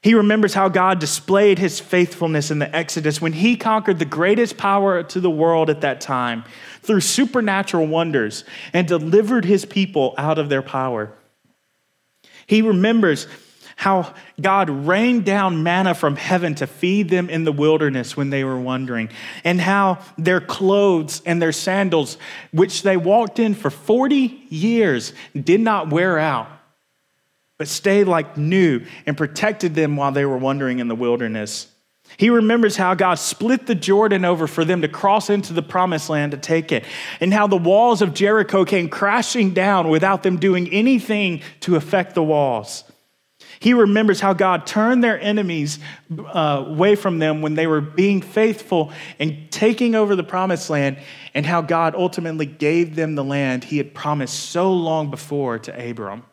He 0.00 0.14
remembers 0.14 0.54
how 0.54 0.68
God 0.68 1.00
displayed 1.00 1.58
his 1.58 1.80
faithfulness 1.80 2.50
in 2.50 2.60
the 2.60 2.74
Exodus 2.74 3.20
when 3.20 3.32
he 3.32 3.56
conquered 3.56 3.98
the 3.98 4.04
greatest 4.04 4.56
power 4.56 5.02
to 5.02 5.20
the 5.20 5.30
world 5.30 5.70
at 5.70 5.80
that 5.80 6.00
time 6.00 6.44
through 6.82 7.00
supernatural 7.00 7.86
wonders 7.86 8.44
and 8.72 8.86
delivered 8.86 9.44
his 9.44 9.64
people 9.64 10.14
out 10.16 10.38
of 10.38 10.48
their 10.48 10.62
power. 10.62 11.12
He 12.46 12.62
remembers 12.62 13.26
how 13.78 14.12
God 14.40 14.68
rained 14.70 15.24
down 15.24 15.62
manna 15.62 15.94
from 15.94 16.16
heaven 16.16 16.56
to 16.56 16.66
feed 16.66 17.10
them 17.10 17.30
in 17.30 17.44
the 17.44 17.52
wilderness 17.52 18.16
when 18.16 18.28
they 18.28 18.42
were 18.42 18.58
wandering, 18.58 19.08
and 19.44 19.60
how 19.60 19.98
their 20.18 20.40
clothes 20.40 21.22
and 21.24 21.40
their 21.40 21.52
sandals, 21.52 22.18
which 22.50 22.82
they 22.82 22.96
walked 22.96 23.38
in 23.38 23.54
for 23.54 23.70
40 23.70 24.46
years, 24.48 25.12
did 25.32 25.60
not 25.60 25.90
wear 25.90 26.18
out, 26.18 26.48
but 27.56 27.68
stayed 27.68 28.08
like 28.08 28.36
new 28.36 28.84
and 29.06 29.16
protected 29.16 29.76
them 29.76 29.94
while 29.94 30.10
they 30.10 30.24
were 30.24 30.38
wandering 30.38 30.80
in 30.80 30.88
the 30.88 30.96
wilderness. 30.96 31.68
He 32.16 32.30
remembers 32.30 32.76
how 32.76 32.94
God 32.94 33.20
split 33.20 33.68
the 33.68 33.76
Jordan 33.76 34.24
over 34.24 34.48
for 34.48 34.64
them 34.64 34.82
to 34.82 34.88
cross 34.88 35.30
into 35.30 35.52
the 35.52 35.62
promised 35.62 36.10
land 36.10 36.32
to 36.32 36.38
take 36.38 36.72
it, 36.72 36.84
and 37.20 37.32
how 37.32 37.46
the 37.46 37.56
walls 37.56 38.02
of 38.02 38.12
Jericho 38.12 38.64
came 38.64 38.88
crashing 38.88 39.54
down 39.54 39.88
without 39.88 40.24
them 40.24 40.38
doing 40.38 40.68
anything 40.70 41.42
to 41.60 41.76
affect 41.76 42.16
the 42.16 42.24
walls. 42.24 42.82
He 43.60 43.74
remembers 43.74 44.20
how 44.20 44.34
God 44.34 44.66
turned 44.66 45.02
their 45.02 45.20
enemies 45.20 45.78
uh, 46.16 46.64
away 46.66 46.94
from 46.94 47.18
them 47.18 47.42
when 47.42 47.54
they 47.54 47.66
were 47.66 47.80
being 47.80 48.22
faithful 48.22 48.92
and 49.18 49.50
taking 49.50 49.94
over 49.94 50.14
the 50.14 50.24
promised 50.24 50.70
land, 50.70 50.98
and 51.34 51.44
how 51.44 51.62
God 51.62 51.94
ultimately 51.94 52.46
gave 52.46 52.94
them 52.94 53.14
the 53.14 53.24
land 53.24 53.64
he 53.64 53.78
had 53.78 53.94
promised 53.94 54.50
so 54.50 54.72
long 54.72 55.10
before 55.10 55.58
to 55.58 55.90
Abram. 55.90 56.24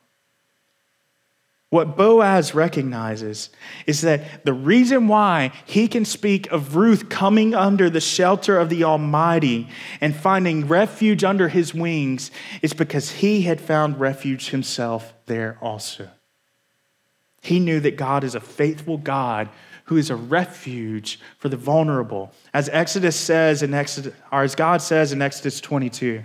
What 1.71 1.97
Boaz 1.97 2.55
recognizes 2.55 3.49
is 3.85 4.01
that 4.01 4.45
the 4.45 4.53
reason 4.53 5.09
why 5.09 5.51
he 5.65 5.87
can 5.89 6.05
speak 6.05 6.49
of 6.51 6.75
Ruth 6.75 7.09
coming 7.09 7.53
under 7.53 7.89
the 7.89 7.99
shelter 7.99 8.57
of 8.57 8.69
the 8.69 8.85
Almighty 8.85 9.67
and 9.99 10.15
finding 10.15 10.67
refuge 10.67 11.23
under 11.23 11.49
his 11.49 11.73
wings 11.73 12.31
is 12.61 12.73
because 12.73 13.11
he 13.11 13.41
had 13.41 13.59
found 13.59 13.99
refuge 13.99 14.51
himself 14.51 15.13
there 15.25 15.57
also. 15.59 16.09
He 17.45 17.59
knew 17.59 17.79
that 17.81 17.95
God 17.95 18.23
is 18.23 18.33
a 18.33 18.39
faithful 18.39 18.97
God 18.97 19.49
who 19.83 19.97
is 19.97 20.09
a 20.09 20.15
refuge 20.15 21.19
for 21.37 21.47
the 21.47 21.55
vulnerable. 21.55 22.31
As 22.55 22.69
Exodus 22.69 23.15
says 23.15 23.61
in 23.61 23.71
Exodus, 23.71 24.15
or 24.31 24.41
as 24.41 24.55
God 24.55 24.81
says 24.81 25.11
in 25.11 25.21
Exodus 25.21 25.61
22, 25.61 26.23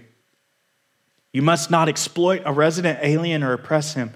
you 1.35 1.42
must 1.42 1.70
not 1.70 1.90
exploit 1.90 2.40
a 2.46 2.54
resident 2.54 3.00
alien 3.02 3.42
or 3.42 3.52
oppress 3.52 3.92
him, 3.92 4.12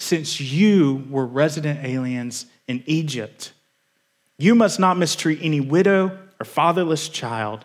since 0.00 0.40
you 0.40 1.06
were 1.08 1.24
resident 1.24 1.84
aliens 1.84 2.46
in 2.66 2.82
Egypt. 2.86 3.52
You 4.36 4.56
must 4.56 4.80
not 4.80 4.98
mistreat 4.98 5.38
any 5.42 5.60
widow 5.60 6.18
or 6.40 6.44
fatherless 6.44 7.08
child. 7.08 7.64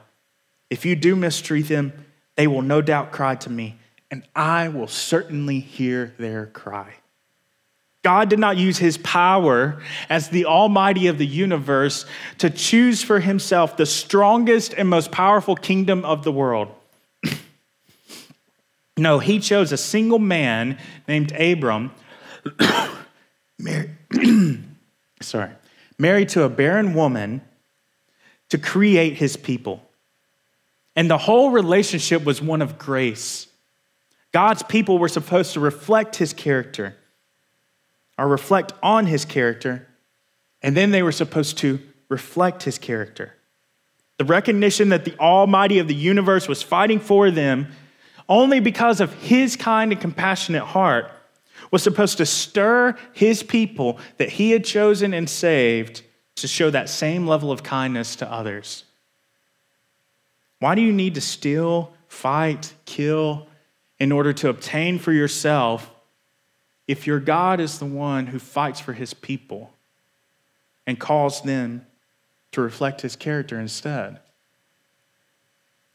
If 0.70 0.86
you 0.86 0.96
do 0.96 1.16
mistreat 1.16 1.68
them, 1.68 1.94
they 2.36 2.46
will 2.46 2.62
no 2.62 2.84
doubt 2.84 3.12
cry 3.12 3.34
to 3.38 3.50
me, 3.50 3.80
and 4.12 4.22
I 4.36 4.70
will 4.70 4.88
certainly 4.88 5.62
hear 5.62 6.14
their 6.20 6.46
cry. 6.46 6.94
God 8.04 8.30
did 8.30 8.40
not 8.40 8.58
use 8.58 8.78
his 8.78 8.98
power 9.00 9.82
as 10.10 10.30
the 10.30 10.46
Almighty 10.46 11.08
of 11.08 11.18
the 11.18 11.26
universe 11.26 12.06
to 12.38 12.50
choose 12.50 13.04
for 13.04 13.20
himself 13.20 13.76
the 13.76 13.86
strongest 13.86 14.74
and 14.74 14.88
most 14.88 15.12
powerful 15.12 15.56
kingdom 15.56 16.06
of 16.06 16.24
the 16.24 16.32
world. 16.32 16.70
no, 18.98 19.20
he 19.20 19.40
chose 19.40 19.72
a 19.72 19.78
single 19.78 20.20
man 20.20 20.78
named 21.08 21.32
Abram, 21.34 21.92
married, 23.60 23.92
sorry, 25.22 25.52
married 25.98 26.30
to 26.30 26.44
a 26.44 26.50
barren 26.50 26.94
woman 26.94 27.42
to 28.50 28.58
create 28.58 29.16
his 29.18 29.36
people. 29.36 29.82
And 30.96 31.10
the 31.10 31.18
whole 31.18 31.52
relationship 31.52 32.24
was 32.24 32.42
one 32.42 32.62
of 32.62 32.78
grace. 32.78 33.48
God's 34.32 34.64
people 34.64 34.98
were 34.98 35.10
supposed 35.10 35.54
to 35.54 35.60
reflect 35.60 36.16
his 36.16 36.32
character 36.32 36.96
or 38.18 38.28
reflect 38.28 38.74
on 38.82 39.06
his 39.06 39.26
character, 39.26 39.88
and 40.62 40.76
then 40.76 40.92
they 40.92 41.04
were 41.04 41.12
supposed 41.12 41.58
to 41.60 41.80
reflect 42.10 42.64
his 42.64 42.78
character. 42.78 43.34
The 44.18 44.26
recognition 44.26 44.90
that 44.90 45.06
the 45.06 45.18
Almighty 45.20 45.80
of 45.80 45.88
the 45.88 45.96
universe 45.96 46.48
was 46.48 46.64
fighting 46.64 47.00
for 47.00 47.30
them 47.30 47.68
only 48.28 48.60
because 48.60 49.00
of 49.00 49.14
his 49.14 49.56
kind 49.56 49.92
and 49.92 50.02
compassionate 50.02 50.64
heart 50.64 51.12
was 51.72 51.84
supposed 51.84 52.18
to 52.18 52.26
stir 52.26 52.98
his 53.14 53.44
people 53.44 54.00
that 54.18 54.30
he 54.30 54.52
had 54.52 54.64
chosen 54.64 55.14
and 55.14 55.30
saved 55.30 56.02
to 56.36 56.48
show 56.48 56.70
that 56.70 56.90
same 56.90 57.28
level 57.28 57.52
of 57.52 57.64
kindness 57.64 58.16
to 58.16 58.32
others. 58.32 58.84
Why 60.60 60.76
do 60.76 60.82
you 60.82 60.94
need 60.94 61.16
to 61.16 61.22
steal, 61.22 61.94
fight, 62.08 62.74
kill 62.86 63.48
in 64.00 64.12
order 64.12 64.34
to 64.34 64.50
obtain 64.50 65.00
for 65.00 65.12
yourself 65.12 65.92
if 66.88 67.06
your 67.06 67.20
God 67.20 67.60
is 67.60 67.80
the 67.80 67.86
one 67.86 68.28
who 68.28 68.40
fights 68.40 68.80
for 68.80 68.94
his 68.94 69.14
people 69.14 69.74
and 70.86 71.00
calls 71.00 71.42
them 71.42 71.86
to 72.54 72.62
reflect 72.62 73.02
his 73.02 73.16
character 73.16 73.60
instead? 73.60 74.20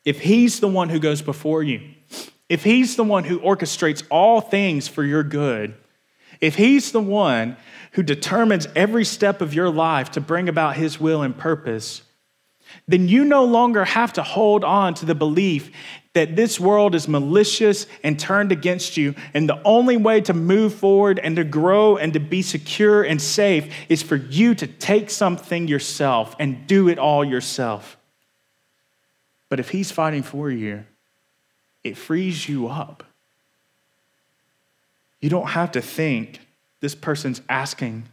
If 0.05 0.21
he's 0.21 0.61
the 0.61 0.69
one 0.69 0.89
who 0.89 0.99
goes 0.99 1.23
before 1.23 1.63
you, 1.63 1.81
if 2.49 2.65
he's 2.65 2.97
the 2.97 3.05
one 3.05 3.25
who 3.25 3.39
orchestrates 3.39 4.03
all 4.11 4.41
things 4.41 4.89
for 4.89 5.05
your 5.05 5.23
good, 5.23 5.75
if 6.41 6.57
he's 6.57 6.93
the 6.93 7.01
one 7.01 7.57
who 7.93 8.03
determines 8.03 8.67
every 8.75 9.05
step 9.05 9.41
of 9.41 9.55
your 9.55 9.71
life 9.71 10.11
to 10.13 10.21
bring 10.21 10.49
about 10.49 10.77
his 10.77 11.01
will 11.01 11.23
and 11.23 11.37
purpose, 11.37 12.03
then 12.89 13.09
you 13.09 13.25
no 13.25 13.45
longer 13.45 13.85
have 13.85 14.13
to 14.15 14.23
hold 14.23 14.65
on 14.65 14.95
to 14.95 15.07
the 15.07 15.15
belief 15.15 15.71
that 16.15 16.37
this 16.37 16.61
world 16.61 16.95
is 16.95 17.09
malicious 17.09 17.87
and 18.05 18.19
turned 18.19 18.53
against 18.53 18.97
you. 18.97 19.15
And 19.33 19.49
the 19.49 19.63
only 19.65 19.97
way 19.97 20.21
to 20.23 20.35
move 20.35 20.75
forward 20.75 21.19
and 21.19 21.37
to 21.37 21.45
grow 21.45 21.97
and 21.97 22.13
to 22.13 22.21
be 22.21 22.43
secure 22.43 23.03
and 23.03 23.21
safe 23.21 23.73
is 23.89 24.03
for 24.03 24.17
you 24.17 24.55
to 24.57 24.67
take 24.67 25.09
something 25.09 25.69
yourself 25.69 26.37
and 26.39 26.67
do 26.67 26.89
it 26.89 26.99
all 26.99 27.25
yourself. 27.25 27.97
But 29.49 29.61
if 29.61 29.71
he's 29.71 29.91
fighting 29.91 30.23
for 30.23 30.51
you, 30.51 30.85
it 31.83 31.97
frees 31.97 32.49
you 32.49 32.69
up. 32.69 33.05
You 35.21 35.31
don't 35.31 35.49
have 35.49 35.73
to 35.73 35.81
think 35.81 36.41
this 36.81 36.95
person's 36.95 37.41
asking 37.49 38.05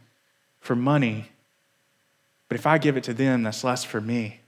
for 0.60 0.76
money, 0.76 1.30
but 2.48 2.58
if 2.58 2.66
I 2.66 2.78
give 2.78 2.96
it 2.96 3.04
to 3.04 3.14
them, 3.14 3.42
that's 3.42 3.64
less 3.64 3.84
for 3.84 4.00
me. 4.00 4.40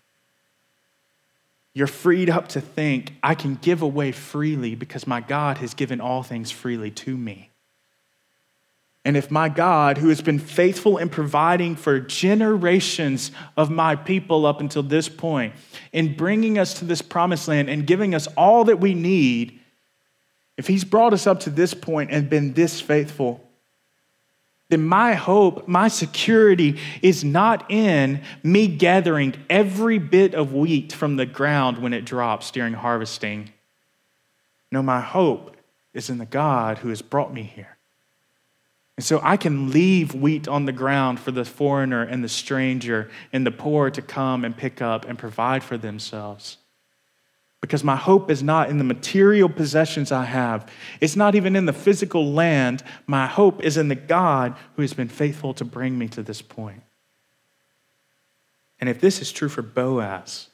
You're 1.74 1.86
freed 1.86 2.28
up 2.28 2.48
to 2.48 2.60
think, 2.60 3.14
I 3.22 3.34
can 3.34 3.54
give 3.54 3.82
away 3.82 4.12
freely 4.12 4.74
because 4.74 5.06
my 5.06 5.20
God 5.20 5.58
has 5.58 5.74
given 5.74 6.00
all 6.00 6.22
things 6.22 6.50
freely 6.50 6.90
to 6.90 7.16
me. 7.16 7.50
And 9.04 9.16
if 9.16 9.30
my 9.30 9.48
God, 9.48 9.98
who 9.98 10.10
has 10.10 10.20
been 10.20 10.38
faithful 10.38 10.96
in 10.96 11.08
providing 11.08 11.74
for 11.74 11.98
generations 11.98 13.32
of 13.56 13.68
my 13.70 13.96
people 13.96 14.46
up 14.46 14.60
until 14.60 14.82
this 14.82 15.08
point, 15.08 15.54
in 15.92 16.14
bringing 16.16 16.56
us 16.56 16.74
to 16.74 16.84
this 16.84 17.02
promised 17.02 17.48
land 17.48 17.68
and 17.68 17.86
giving 17.86 18.14
us 18.14 18.28
all 18.36 18.64
that 18.64 18.78
we 18.78 18.94
need, 18.94 19.58
if 20.56 20.68
he's 20.68 20.84
brought 20.84 21.12
us 21.12 21.26
up 21.26 21.40
to 21.40 21.50
this 21.50 21.74
point 21.74 22.10
and 22.12 22.30
been 22.30 22.52
this 22.52 22.80
faithful, 22.80 23.42
then 24.72 24.86
my 24.86 25.12
hope, 25.12 25.68
my 25.68 25.88
security 25.88 26.80
is 27.02 27.22
not 27.22 27.70
in 27.70 28.22
me 28.42 28.66
gathering 28.66 29.34
every 29.50 29.98
bit 29.98 30.34
of 30.34 30.54
wheat 30.54 30.94
from 30.94 31.16
the 31.16 31.26
ground 31.26 31.76
when 31.76 31.92
it 31.92 32.06
drops 32.06 32.50
during 32.50 32.72
harvesting. 32.72 33.50
No, 34.70 34.82
my 34.82 35.02
hope 35.02 35.58
is 35.92 36.08
in 36.08 36.16
the 36.16 36.24
God 36.24 36.78
who 36.78 36.88
has 36.88 37.02
brought 37.02 37.34
me 37.34 37.42
here. 37.42 37.76
And 38.96 39.04
so 39.04 39.20
I 39.22 39.36
can 39.36 39.70
leave 39.70 40.14
wheat 40.14 40.48
on 40.48 40.64
the 40.64 40.72
ground 40.72 41.20
for 41.20 41.32
the 41.32 41.44
foreigner 41.44 42.02
and 42.02 42.24
the 42.24 42.28
stranger 42.30 43.10
and 43.30 43.44
the 43.44 43.50
poor 43.50 43.90
to 43.90 44.00
come 44.00 44.42
and 44.42 44.56
pick 44.56 44.80
up 44.80 45.04
and 45.04 45.18
provide 45.18 45.62
for 45.62 45.76
themselves. 45.76 46.56
Because 47.62 47.82
my 47.82 47.96
hope 47.96 48.30
is 48.30 48.42
not 48.42 48.68
in 48.68 48.76
the 48.76 48.84
material 48.84 49.48
possessions 49.48 50.12
I 50.12 50.24
have. 50.24 50.70
It's 51.00 51.16
not 51.16 51.34
even 51.34 51.56
in 51.56 51.64
the 51.64 51.72
physical 51.72 52.30
land. 52.30 52.82
My 53.06 53.26
hope 53.26 53.62
is 53.62 53.78
in 53.78 53.88
the 53.88 53.94
God 53.94 54.54
who 54.74 54.82
has 54.82 54.92
been 54.92 55.08
faithful 55.08 55.54
to 55.54 55.64
bring 55.64 55.96
me 55.96 56.08
to 56.08 56.22
this 56.22 56.42
point. 56.42 56.82
And 58.80 58.90
if 58.90 59.00
this 59.00 59.22
is 59.22 59.30
true 59.30 59.48
for 59.48 59.62
Boaz 59.62 60.48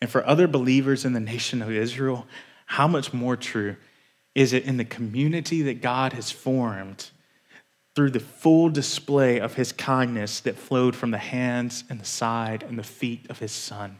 and 0.00 0.08
for 0.08 0.24
other 0.24 0.46
believers 0.46 1.04
in 1.04 1.14
the 1.14 1.20
nation 1.20 1.60
of 1.60 1.70
Israel, 1.70 2.26
how 2.66 2.86
much 2.86 3.12
more 3.12 3.36
true 3.36 3.74
is 4.36 4.52
it 4.52 4.64
in 4.64 4.76
the 4.76 4.84
community 4.84 5.62
that 5.62 5.82
God 5.82 6.12
has 6.12 6.30
formed 6.30 7.10
through 7.96 8.10
the 8.10 8.20
full 8.20 8.68
display 8.68 9.40
of 9.40 9.54
his 9.54 9.72
kindness 9.72 10.38
that 10.40 10.54
flowed 10.54 10.94
from 10.94 11.10
the 11.10 11.18
hands 11.18 11.82
and 11.90 12.00
the 12.00 12.04
side 12.04 12.62
and 12.62 12.78
the 12.78 12.84
feet 12.84 13.26
of 13.28 13.40
his 13.40 13.50
son? 13.50 13.98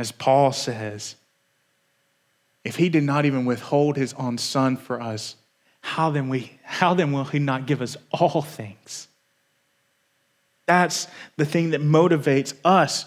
As 0.00 0.12
Paul 0.12 0.50
says, 0.50 1.16
if 2.64 2.76
he 2.76 2.88
did 2.88 3.02
not 3.02 3.26
even 3.26 3.44
withhold 3.44 3.98
his 3.98 4.14
own 4.14 4.38
son 4.38 4.78
for 4.78 4.98
us, 4.98 5.36
how 5.82 6.08
then, 6.08 6.30
we, 6.30 6.58
how 6.62 6.94
then 6.94 7.12
will 7.12 7.24
he 7.24 7.38
not 7.38 7.66
give 7.66 7.82
us 7.82 7.98
all 8.10 8.40
things? 8.40 9.08
That's 10.64 11.06
the 11.36 11.44
thing 11.44 11.70
that 11.70 11.82
motivates 11.82 12.54
us 12.64 13.04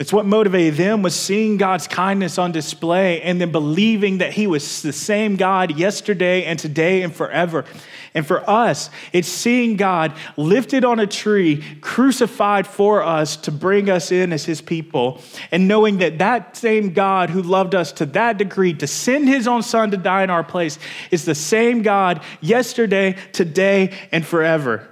it's 0.00 0.14
what 0.14 0.24
motivated 0.24 0.76
them 0.76 1.02
was 1.02 1.14
seeing 1.14 1.58
God's 1.58 1.86
kindness 1.86 2.38
on 2.38 2.52
display 2.52 3.20
and 3.20 3.38
then 3.38 3.52
believing 3.52 4.18
that 4.18 4.32
he 4.32 4.46
was 4.46 4.80
the 4.80 4.94
same 4.94 5.36
God 5.36 5.76
yesterday 5.76 6.44
and 6.44 6.58
today 6.58 7.02
and 7.02 7.14
forever. 7.14 7.66
And 8.14 8.26
for 8.26 8.48
us, 8.48 8.88
it's 9.12 9.28
seeing 9.28 9.76
God 9.76 10.14
lifted 10.38 10.86
on 10.86 11.00
a 11.00 11.06
tree, 11.06 11.62
crucified 11.82 12.66
for 12.66 13.02
us 13.02 13.36
to 13.36 13.52
bring 13.52 13.90
us 13.90 14.10
in 14.10 14.32
as 14.32 14.46
his 14.46 14.62
people, 14.62 15.20
and 15.52 15.68
knowing 15.68 15.98
that 15.98 16.16
that 16.16 16.56
same 16.56 16.94
God 16.94 17.28
who 17.28 17.42
loved 17.42 17.74
us 17.74 17.92
to 17.92 18.06
that 18.06 18.38
degree 18.38 18.72
to 18.72 18.86
send 18.86 19.28
his 19.28 19.46
own 19.46 19.62
son 19.62 19.90
to 19.90 19.98
die 19.98 20.22
in 20.22 20.30
our 20.30 20.42
place 20.42 20.78
is 21.10 21.26
the 21.26 21.34
same 21.34 21.82
God 21.82 22.22
yesterday, 22.40 23.18
today, 23.32 23.94
and 24.10 24.24
forever. 24.24 24.89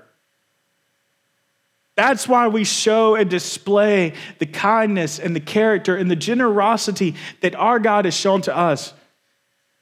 That's 1.99 2.29
why 2.29 2.47
we 2.47 2.63
show 2.63 3.17
and 3.17 3.29
display 3.29 4.13
the 4.39 4.47
kindness 4.47 5.19
and 5.19 5.35
the 5.35 5.41
character 5.41 5.97
and 5.97 6.09
the 6.09 6.15
generosity 6.15 7.17
that 7.41 7.57
our 7.57 7.81
God 7.81 8.05
has 8.05 8.15
shown 8.15 8.41
to 8.43 8.57
us. 8.57 8.95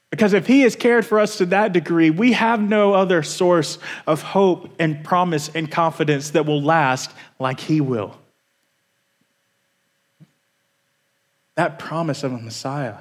Because 0.09 0.33
if 0.33 0.47
He 0.47 0.61
has 0.61 0.75
cared 0.75 1.05
for 1.05 1.19
us 1.19 1.37
to 1.37 1.45
that 1.45 1.73
degree, 1.73 2.09
we 2.09 2.31
have 2.31 2.59
no 2.59 2.95
other 2.95 3.21
source 3.21 3.77
of 4.07 4.23
hope 4.23 4.67
and 4.79 5.03
promise 5.03 5.51
and 5.53 5.69
confidence 5.69 6.31
that 6.31 6.47
will 6.47 6.59
last 6.59 7.11
like 7.37 7.59
He 7.59 7.81
will. 7.81 8.17
That 11.53 11.77
promise 11.77 12.23
of 12.23 12.33
a 12.33 12.39
Messiah. 12.39 12.95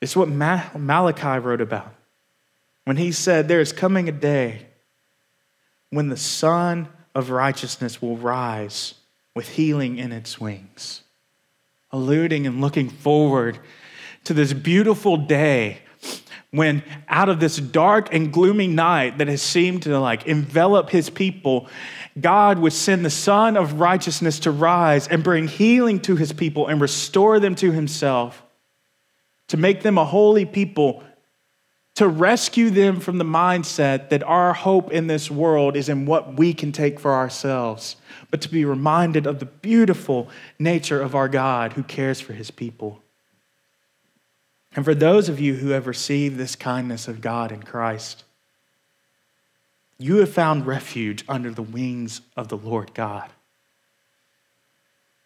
It's 0.00 0.16
what 0.16 0.28
Malachi 0.28 1.38
wrote 1.38 1.60
about 1.60 1.94
when 2.86 2.96
he 2.96 3.12
said, 3.12 3.46
There 3.46 3.60
is 3.60 3.72
coming 3.72 4.08
a 4.08 4.12
day 4.12 4.66
when 5.90 6.08
the 6.08 6.16
Son 6.16 6.88
of 7.14 7.30
righteousness 7.30 8.00
will 8.00 8.16
rise 8.16 8.94
with 9.34 9.48
healing 9.50 9.98
in 9.98 10.12
its 10.12 10.40
wings, 10.40 11.02
alluding 11.90 12.46
and 12.46 12.60
looking 12.60 12.88
forward 12.90 13.58
to 14.24 14.34
this 14.34 14.52
beautiful 14.52 15.16
day 15.16 15.78
when 16.50 16.82
out 17.08 17.30
of 17.30 17.40
this 17.40 17.56
dark 17.56 18.12
and 18.12 18.32
gloomy 18.32 18.66
night 18.66 19.18
that 19.18 19.26
has 19.28 19.40
seemed 19.40 19.82
to 19.82 19.98
like 19.98 20.26
envelop 20.26 20.90
his 20.90 21.08
people 21.10 21.66
god 22.20 22.58
would 22.58 22.72
send 22.72 23.04
the 23.04 23.10
son 23.10 23.56
of 23.56 23.80
righteousness 23.80 24.38
to 24.38 24.50
rise 24.50 25.08
and 25.08 25.24
bring 25.24 25.48
healing 25.48 25.98
to 25.98 26.14
his 26.14 26.32
people 26.32 26.68
and 26.68 26.80
restore 26.80 27.40
them 27.40 27.54
to 27.54 27.72
himself 27.72 28.42
to 29.48 29.56
make 29.56 29.82
them 29.82 29.96
a 29.98 30.04
holy 30.04 30.44
people 30.44 31.02
to 31.94 32.08
rescue 32.08 32.70
them 32.70 33.00
from 33.00 33.18
the 33.18 33.24
mindset 33.24 34.08
that 34.08 34.22
our 34.22 34.54
hope 34.54 34.90
in 34.90 35.06
this 35.06 35.30
world 35.30 35.76
is 35.76 35.88
in 35.88 36.06
what 36.06 36.34
we 36.34 36.54
can 36.54 36.72
take 36.72 36.98
for 36.98 37.12
ourselves, 37.12 37.96
but 38.30 38.40
to 38.40 38.48
be 38.48 38.64
reminded 38.64 39.26
of 39.26 39.38
the 39.38 39.46
beautiful 39.46 40.28
nature 40.58 41.02
of 41.02 41.14
our 41.14 41.28
God 41.28 41.74
who 41.74 41.82
cares 41.82 42.20
for 42.20 42.32
his 42.32 42.50
people. 42.50 43.02
And 44.74 44.84
for 44.84 44.94
those 44.94 45.28
of 45.28 45.38
you 45.38 45.54
who 45.54 45.68
have 45.70 45.86
received 45.86 46.38
this 46.38 46.56
kindness 46.56 47.08
of 47.08 47.20
God 47.20 47.52
in 47.52 47.62
Christ, 47.62 48.24
you 49.98 50.16
have 50.16 50.32
found 50.32 50.66
refuge 50.66 51.24
under 51.28 51.50
the 51.50 51.62
wings 51.62 52.22
of 52.36 52.48
the 52.48 52.56
Lord 52.56 52.94
God. 52.94 53.28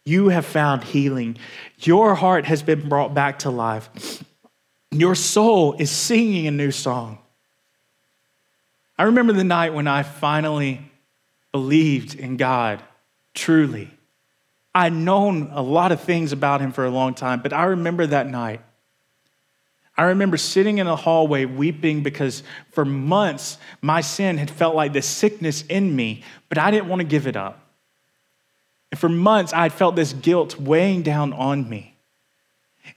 You 0.05 0.29
have 0.29 0.45
found 0.45 0.85
healing. 0.85 1.37
Your 1.79 2.17
heart 2.17 2.45
has 2.47 2.63
been 2.63 2.89
brought 2.89 3.15
back 3.15 3.41
to 3.41 3.51
life. 3.51 4.25
Your 4.91 5.15
soul 5.15 5.75
is 5.75 5.91
singing 5.91 6.47
a 6.47 6.51
new 6.51 6.71
song. 6.71 7.19
I 8.99 9.05
remember 9.05 9.33
the 9.33 9.45
night 9.45 9.75
when 9.75 9.87
I 9.87 10.03
finally 10.03 10.81
believed 11.53 12.15
in 12.15 12.37
God 12.37 12.83
truly. 13.35 13.91
I'd 14.75 14.93
known 14.93 15.51
a 15.53 15.63
lot 15.63 15.93
of 15.93 16.01
things 16.01 16.33
about 16.33 16.61
him 16.61 16.73
for 16.73 16.85
a 16.85 16.91
long 16.91 17.15
time, 17.15 17.41
but 17.41 17.53
I 17.53 17.65
remember 17.65 18.07
that 18.07 18.27
night. 18.27 18.61
I 19.97 20.05
remember 20.05 20.37
sitting 20.37 20.79
in 20.79 20.87
a 20.87 20.97
hallway 20.97 21.47
weeping 21.47 22.03
because 22.03 22.43
for 22.73 22.85
months 22.85 23.57
my 23.81 24.03
sin 24.03 24.37
had 24.37 24.51
felt 24.51 24.75
like 24.75 24.93
this 24.93 25.07
sickness 25.07 25.63
in 25.63 25.97
me, 25.97 26.23
but 26.49 26.59
I 26.59 26.71
didn't 26.71 26.89
want 26.89 27.01
to 27.01 27.07
give 27.07 27.27
it 27.27 27.37
up. 27.37 27.67
And 28.91 29.01
for 29.01 29.09
months, 29.09 29.53
I 29.53 29.63
had 29.63 29.73
felt 29.73 29.97
this 29.97 30.13
guilt 30.13 30.61
weighing 30.61 31.03
down 31.03 31.33
on 31.33 31.69
me. 31.69 31.96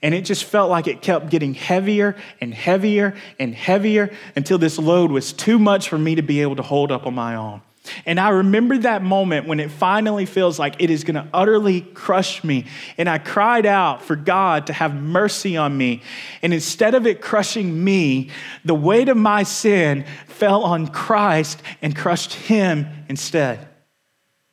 And 0.02 0.14
it 0.14 0.24
just 0.24 0.44
felt 0.44 0.70
like 0.70 0.86
it 0.86 1.02
kept 1.02 1.30
getting 1.30 1.54
heavier 1.54 2.16
and 2.40 2.54
heavier 2.54 3.14
and 3.38 3.54
heavier 3.54 4.10
until 4.36 4.58
this 4.58 4.78
load 4.78 5.10
was 5.10 5.32
too 5.32 5.58
much 5.58 5.88
for 5.88 5.98
me 5.98 6.14
to 6.14 6.22
be 6.22 6.42
able 6.42 6.56
to 6.56 6.62
hold 6.62 6.90
up 6.90 7.06
on 7.06 7.14
my 7.14 7.34
own. 7.36 7.62
And 8.04 8.20
I 8.20 8.28
remember 8.28 8.76
that 8.78 9.02
moment 9.02 9.46
when 9.48 9.58
it 9.58 9.70
finally 9.70 10.26
feels 10.26 10.58
like 10.58 10.76
it 10.78 10.90
is 10.90 11.02
going 11.02 11.14
to 11.14 11.26
utterly 11.32 11.80
crush 11.80 12.44
me. 12.44 12.66
And 12.98 13.08
I 13.08 13.18
cried 13.18 13.64
out 13.64 14.02
for 14.02 14.16
God 14.16 14.66
to 14.66 14.72
have 14.72 14.94
mercy 14.94 15.56
on 15.56 15.76
me. 15.76 16.02
And 16.42 16.52
instead 16.52 16.94
of 16.94 17.06
it 17.06 17.22
crushing 17.22 17.82
me, 17.82 18.30
the 18.64 18.74
weight 18.74 19.08
of 19.08 19.16
my 19.16 19.44
sin 19.44 20.04
fell 20.26 20.62
on 20.62 20.88
Christ 20.88 21.62
and 21.80 21.96
crushed 21.96 22.34
him 22.34 22.86
instead. 23.08 23.66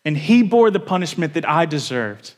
And 0.06 0.18
he 0.18 0.42
bore 0.42 0.72
the 0.72 0.80
punishment 0.80 1.34
that 1.34 1.48
I 1.48 1.66
deserved. 1.66 2.34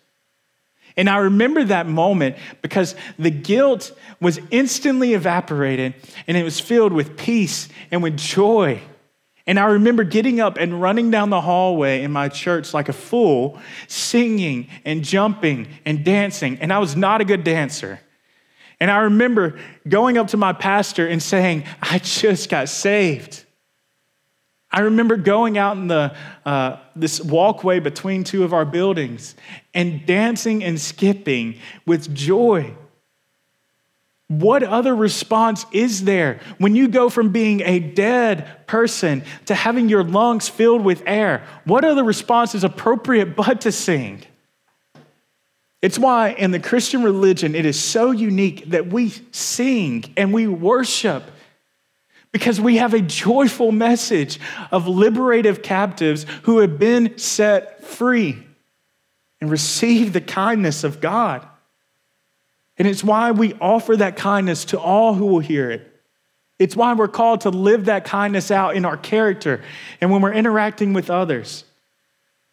And 0.98 1.10
I 1.10 1.18
remember 1.18 1.64
that 1.66 1.88
moment 1.88 2.36
because 2.62 2.96
the 3.18 3.32
guilt 3.32 3.92
was 4.20 4.40
instantly 4.52 5.14
evaporated 5.14 5.94
and 6.28 6.36
it 6.36 6.44
was 6.44 6.60
filled 6.60 6.94
with 6.94 7.18
peace 7.18 7.70
and 7.92 8.04
with 8.04 8.18
joy. 8.18 8.82
And 9.48 9.60
I 9.60 9.66
remember 9.66 10.04
getting 10.04 10.40
up 10.40 10.58
and 10.58 10.80
running 10.80 11.10
down 11.10 11.32
the 11.32 11.42
hallway 11.42 12.04
in 12.04 12.12
my 12.12 12.30
church 12.30 12.74
like 12.74 12.88
a 12.88 12.94
fool, 12.94 13.60
singing 13.88 14.68
and 14.86 15.04
jumping 15.04 15.68
and 15.86 16.06
dancing. 16.06 16.60
And 16.60 16.72
I 16.72 16.80
was 16.80 16.96
not 16.96 17.22
a 17.22 17.26
good 17.26 17.44
dancer. 17.44 18.00
And 18.80 18.92
I 18.92 19.00
remember 19.00 19.60
going 19.88 20.18
up 20.18 20.28
to 20.30 20.38
my 20.38 20.54
pastor 20.54 21.08
and 21.08 21.22
saying, 21.22 21.66
I 21.82 22.00
just 22.00 22.50
got 22.50 22.70
saved. 22.70 23.44
I 24.72 24.82
remember 24.82 25.18
going 25.18 25.58
out 25.58 25.78
in 25.78 25.88
the, 25.88 26.16
uh, 26.46 26.78
this 26.96 27.20
walkway 27.20 27.80
between 27.80 28.24
two 28.24 28.44
of 28.44 28.54
our 28.54 28.66
buildings 28.66 29.36
and 29.74 30.06
dancing 30.06 30.64
and 30.64 30.80
skipping 30.80 31.58
with 31.86 32.14
joy. 32.14 32.76
What 34.28 34.62
other 34.62 34.96
response 34.96 35.66
is 35.72 36.04
there 36.04 36.40
when 36.60 36.76
you 36.76 36.88
go 36.88 37.10
from 37.10 37.32
being 37.32 37.62
a 37.62 37.80
dead 37.80 38.68
person 38.68 39.24
to 39.48 39.56
having 39.56 39.90
your 39.90 40.04
lungs 40.04 40.48
filled 40.48 40.86
with 40.86 41.02
air? 41.08 41.44
What 41.66 41.84
other 41.84 42.04
response 42.04 42.54
is 42.54 42.64
appropriate 42.64 43.36
but 43.36 43.62
to 43.62 43.72
sing? 43.72 44.22
It's 45.82 45.98
why 45.98 46.30
in 46.30 46.52
the 46.52 46.60
Christian 46.60 47.02
religion 47.02 47.56
it 47.56 47.66
is 47.66 47.82
so 47.82 48.12
unique 48.12 48.70
that 48.70 48.88
we 48.88 49.14
sing 49.32 50.14
and 50.16 50.32
we 50.32 50.46
worship 50.46 51.24
because 52.32 52.62
we 52.62 52.78
have 52.78 52.94
a 52.94 53.02
joyful 53.02 53.72
message 53.72 54.40
of 54.72 54.88
liberative 54.88 55.62
captives 55.62 56.26
who 56.44 56.60
have 56.60 56.78
been 56.78 57.18
set 57.18 57.84
free 57.84 58.44
and 59.42 59.50
received 59.50 60.14
the 60.14 60.22
kindness 60.22 60.84
of 60.84 61.02
God. 61.02 61.46
And 62.78 62.88
it's 62.88 63.04
why 63.04 63.32
we 63.32 63.54
offer 63.56 63.98
that 63.98 64.16
kindness 64.16 64.66
to 64.66 64.80
all 64.80 65.14
who 65.14 65.26
will 65.26 65.40
hear 65.40 65.70
it. 65.72 65.86
It's 66.60 66.76
why 66.76 66.94
we're 66.94 67.08
called 67.08 67.42
to 67.42 67.50
live 67.50 67.86
that 67.86 68.06
kindness 68.06 68.52
out 68.52 68.76
in 68.76 68.86
our 68.86 68.98
character 68.98 69.62
and 70.02 70.12
when 70.12 70.22
we're 70.22 70.34
interacting 70.34 70.94
with 70.94 71.10
others. 71.10 71.64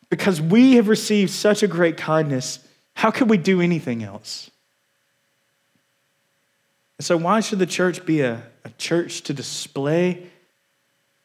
Because 0.08 0.40
we 0.40 0.76
have 0.76 0.88
received 0.88 1.32
such 1.32 1.64
a 1.64 1.68
great 1.68 1.96
kindness, 1.96 2.60
how 2.94 3.10
could 3.10 3.28
we 3.28 3.36
do 3.36 3.60
anything 3.60 4.04
else? 4.04 4.50
So, 7.00 7.16
why 7.16 7.40
should 7.40 7.58
the 7.58 7.66
church 7.66 8.06
be 8.06 8.20
a, 8.20 8.42
a 8.66 8.70
church 8.78 9.22
to 9.22 9.32
display 9.32 10.26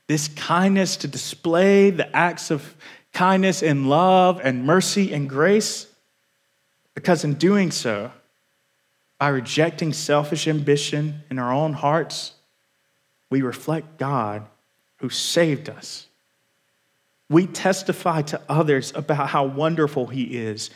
this 0.07 0.27
kindness, 0.27 0.97
to 0.97 1.07
display 1.07 1.89
the 1.89 2.15
acts 2.15 2.51
of 2.51 2.75
kindness 3.13 3.63
and 3.63 3.89
love 3.89 4.39
and 4.43 4.63
mercy 4.63 5.11
and 5.11 5.27
grace? 5.27 5.87
Because 6.93 7.23
in 7.23 7.33
doing 7.33 7.71
so, 7.71 8.11
by 9.17 9.29
rejecting 9.29 9.91
selfish 9.91 10.47
ambition 10.47 11.23
in 11.29 11.39
our 11.39 11.51
own 11.51 11.73
hearts, 11.73 12.33
we 13.29 13.41
reflect 13.41 13.97
God 13.97 14.45
who 14.97 15.09
saved 15.09 15.69
us. 15.69 16.05
We 17.29 17.47
testify 17.47 18.21
to 18.23 18.41
others 18.47 18.91
about 18.93 19.29
how 19.29 19.45
wonderful 19.45 20.07
He 20.07 20.37
is. 20.37 20.69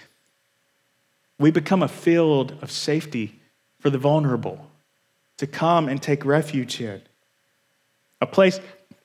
We 1.38 1.52
become 1.52 1.84
a 1.84 1.88
field 1.88 2.58
of 2.62 2.72
safety 2.72 3.40
for 3.80 3.90
the 3.90 3.98
vulnerable 3.98 4.72
to 5.38 5.48
come 5.48 5.90
and 5.90 6.02
take 6.02 6.26
refuge 6.26 6.80
in, 6.82 7.02
a 8.22 8.26
place 8.26 8.60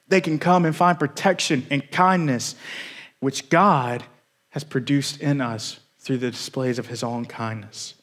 they 0.09 0.21
can 0.21 0.39
come 0.39 0.65
and 0.65 0.75
find 0.75 0.99
protection 0.99 1.67
and 1.71 1.89
kindness, 1.91 2.57
which 3.21 3.49
God 3.49 4.05
has 4.51 4.65
produced 4.65 5.21
in 5.21 5.41
us 5.41 5.81
through 5.99 6.19
the 6.19 6.31
displays 6.31 6.79
of 6.79 6.89
his 6.89 7.03
own 7.03 7.25
kindness. 7.25 7.95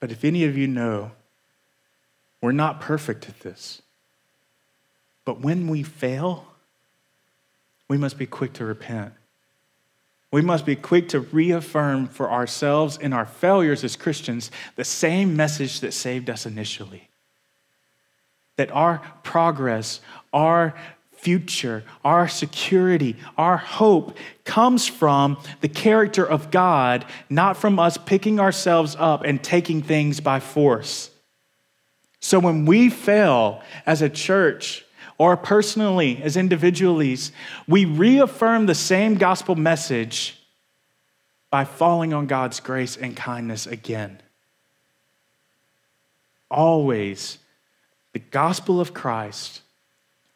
But 0.00 0.12
if 0.12 0.24
any 0.24 0.44
of 0.44 0.56
you 0.56 0.66
know, 0.66 1.12
we're 2.40 2.52
not 2.52 2.80
perfect 2.80 3.28
at 3.28 3.40
this. 3.40 3.82
But 5.24 5.40
when 5.40 5.68
we 5.68 5.82
fail, 5.82 6.46
we 7.88 7.98
must 7.98 8.18
be 8.18 8.26
quick 8.26 8.52
to 8.54 8.64
repent. 8.64 9.12
We 10.30 10.42
must 10.42 10.66
be 10.66 10.76
quick 10.76 11.08
to 11.10 11.20
reaffirm 11.20 12.06
for 12.06 12.30
ourselves 12.30 12.98
in 12.98 13.12
our 13.12 13.24
failures 13.24 13.82
as 13.82 13.96
Christians 13.96 14.50
the 14.76 14.84
same 14.84 15.36
message 15.36 15.80
that 15.80 15.92
saved 15.92 16.28
us 16.28 16.44
initially. 16.44 17.08
That 18.56 18.70
our 18.72 19.00
progress, 19.22 20.00
our 20.32 20.74
future, 21.12 21.82
our 22.04 22.28
security, 22.28 23.16
our 23.36 23.56
hope 23.56 24.16
comes 24.44 24.86
from 24.86 25.38
the 25.62 25.68
character 25.68 26.24
of 26.24 26.50
God, 26.50 27.06
not 27.30 27.56
from 27.56 27.78
us 27.78 27.96
picking 27.96 28.38
ourselves 28.38 28.96
up 28.98 29.24
and 29.24 29.42
taking 29.42 29.82
things 29.82 30.20
by 30.20 30.40
force. 30.40 31.10
So 32.20 32.38
when 32.38 32.66
we 32.66 32.90
fail 32.90 33.62
as 33.86 34.02
a 34.02 34.08
church, 34.08 34.84
or 35.18 35.36
personally 35.36 36.22
as 36.22 36.36
individuals, 36.36 37.32
we 37.66 37.84
reaffirm 37.84 38.66
the 38.66 38.74
same 38.74 39.16
gospel 39.16 39.56
message 39.56 40.38
by 41.50 41.64
falling 41.64 42.14
on 42.14 42.26
God's 42.26 42.60
grace 42.60 42.96
and 42.96 43.16
kindness 43.16 43.66
again. 43.66 44.20
Always, 46.50 47.38
the 48.12 48.20
gospel 48.20 48.80
of 48.80 48.94
Christ, 48.94 49.60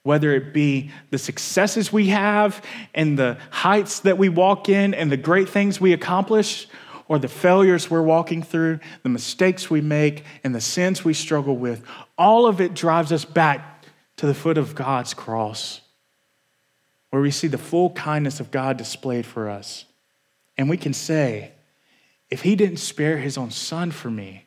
whether 0.03 0.35
it 0.35 0.53
be 0.53 0.91
the 1.11 1.19
successes 1.19 1.93
we 1.93 2.09
have 2.09 2.63
and 2.95 3.19
the 3.19 3.39
heights 3.51 4.01
that 4.01 4.19
we 4.19 4.29
walk 4.29 4.69
in 4.69 4.95
and 4.95 5.13
the 5.13 5.17
great 5.17 5.49
things 5.49 5.81
we 5.81 5.93
accomplish, 5.93 6.67
or 7.09 7.19
the 7.19 7.29
failures 7.29 7.91
we're 7.91 8.03
walking 8.03 8.43
through, 8.43 8.81
the 9.03 9.09
mistakes 9.09 9.69
we 9.69 9.81
make, 9.81 10.25
and 10.45 10.55
the 10.55 10.61
sins 10.61 11.05
we 11.05 11.13
struggle 11.13 11.57
with, 11.57 11.85
all 12.17 12.47
of 12.47 12.61
it 12.61 12.75
drives 12.75 13.13
us 13.13 13.25
back 13.25 13.72
to 14.23 14.29
the 14.29 14.35
foot 14.35 14.57
of 14.57 14.77
God's 14.77 15.15
cross, 15.15 15.81
where 17.11 17.21
we 17.21 17.33
see 17.33 17.49
the 17.49 17.59
full 17.59 17.91
kindness 17.91 18.39
of 18.39 18.53
God 18.53 18.77
displayed 18.77 19.27
for 19.27 19.51
us. 19.51 19.85
And 20.57 20.71
we 20.71 20.77
can 20.77 20.93
say, 20.93 21.51
if 22.31 22.43
He 22.43 22.55
didn't 22.55 22.77
spare 22.77 23.19
His 23.19 23.37
own 23.37 23.51
Son 23.51 23.91
for 23.91 24.13
me 24.13 24.47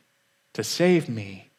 to 0.54 0.64
save 0.64 1.10
me, 1.10 1.50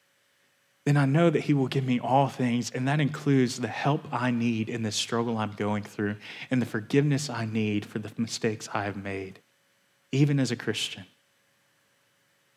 then 0.83 0.97
I 0.97 1.05
know 1.05 1.29
that 1.29 1.41
He 1.41 1.53
will 1.53 1.67
give 1.67 1.85
me 1.85 1.99
all 1.99 2.27
things, 2.27 2.71
and 2.71 2.87
that 2.87 2.99
includes 2.99 3.59
the 3.59 3.67
help 3.67 4.11
I 4.11 4.31
need 4.31 4.67
in 4.67 4.81
this 4.81 4.95
struggle 4.95 5.37
I'm 5.37 5.51
going 5.51 5.83
through 5.83 6.15
and 6.49 6.59
the 6.59 6.65
forgiveness 6.65 7.29
I 7.29 7.45
need 7.45 7.85
for 7.85 7.99
the 7.99 8.11
mistakes 8.17 8.67
I 8.73 8.85
have 8.85 8.97
made, 8.97 9.41
even 10.11 10.39
as 10.39 10.49
a 10.49 10.55
Christian. 10.55 11.05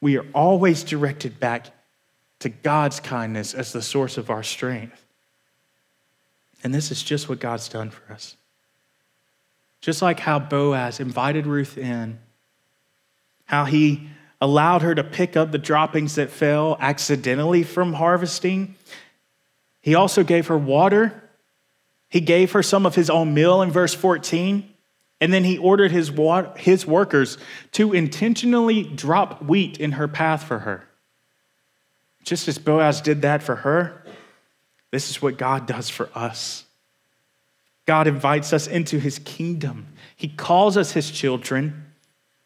We 0.00 0.16
are 0.16 0.24
always 0.32 0.82
directed 0.84 1.38
back 1.38 1.66
to 2.38 2.48
God's 2.48 2.98
kindness 2.98 3.52
as 3.52 3.74
the 3.74 3.82
source 3.82 4.16
of 4.16 4.30
our 4.30 4.42
strength. 4.42 5.04
And 6.62 6.74
this 6.74 6.90
is 6.90 7.02
just 7.02 7.28
what 7.28 7.40
God's 7.40 7.68
done 7.68 7.90
for 7.90 8.12
us. 8.12 8.36
Just 9.80 10.02
like 10.02 10.20
how 10.20 10.38
Boaz 10.38 11.00
invited 11.00 11.46
Ruth 11.46 11.78
in, 11.78 12.18
how 13.46 13.64
he 13.64 14.08
allowed 14.40 14.82
her 14.82 14.94
to 14.94 15.04
pick 15.04 15.36
up 15.36 15.52
the 15.52 15.58
droppings 15.58 16.14
that 16.14 16.30
fell 16.30 16.76
accidentally 16.80 17.62
from 17.62 17.94
harvesting. 17.94 18.74
He 19.80 19.94
also 19.94 20.22
gave 20.22 20.48
her 20.48 20.58
water. 20.58 21.22
He 22.08 22.20
gave 22.20 22.52
her 22.52 22.62
some 22.62 22.86
of 22.86 22.94
his 22.94 23.10
own 23.10 23.34
meal 23.34 23.62
in 23.62 23.70
verse 23.70 23.94
14. 23.94 24.68
And 25.20 25.32
then 25.32 25.44
he 25.44 25.58
ordered 25.58 25.92
his, 25.92 26.10
his 26.56 26.86
workers 26.86 27.36
to 27.72 27.92
intentionally 27.92 28.82
drop 28.82 29.42
wheat 29.42 29.78
in 29.78 29.92
her 29.92 30.08
path 30.08 30.44
for 30.44 30.60
her. 30.60 30.84
Just 32.24 32.48
as 32.48 32.58
Boaz 32.58 33.00
did 33.00 33.22
that 33.22 33.42
for 33.42 33.56
her, 33.56 33.99
this 34.90 35.10
is 35.10 35.22
what 35.22 35.38
God 35.38 35.66
does 35.66 35.88
for 35.88 36.08
us. 36.14 36.64
God 37.86 38.06
invites 38.06 38.52
us 38.52 38.66
into 38.66 38.98
his 38.98 39.18
kingdom. 39.20 39.88
He 40.16 40.28
calls 40.28 40.76
us 40.76 40.92
his 40.92 41.10
children. 41.10 41.86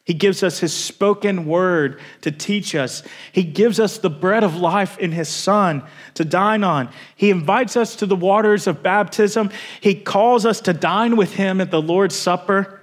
He 0.04 0.14
gives 0.14 0.42
us 0.42 0.58
his 0.58 0.72
spoken 0.72 1.46
word 1.46 2.00
to 2.20 2.30
teach 2.30 2.74
us. 2.74 3.02
He 3.32 3.42
gives 3.42 3.80
us 3.80 3.98
the 3.98 4.10
bread 4.10 4.44
of 4.44 4.56
life 4.56 4.98
in 4.98 5.12
his 5.12 5.28
son 5.28 5.82
to 6.14 6.24
dine 6.24 6.62
on. 6.62 6.90
He 7.16 7.30
invites 7.30 7.76
us 7.76 7.96
to 7.96 8.06
the 8.06 8.16
waters 8.16 8.66
of 8.66 8.82
baptism. 8.82 9.50
He 9.80 9.94
calls 9.94 10.44
us 10.44 10.60
to 10.62 10.74
dine 10.74 11.16
with 11.16 11.34
him 11.34 11.60
at 11.60 11.70
the 11.70 11.80
Lord's 11.80 12.16
Supper. 12.16 12.82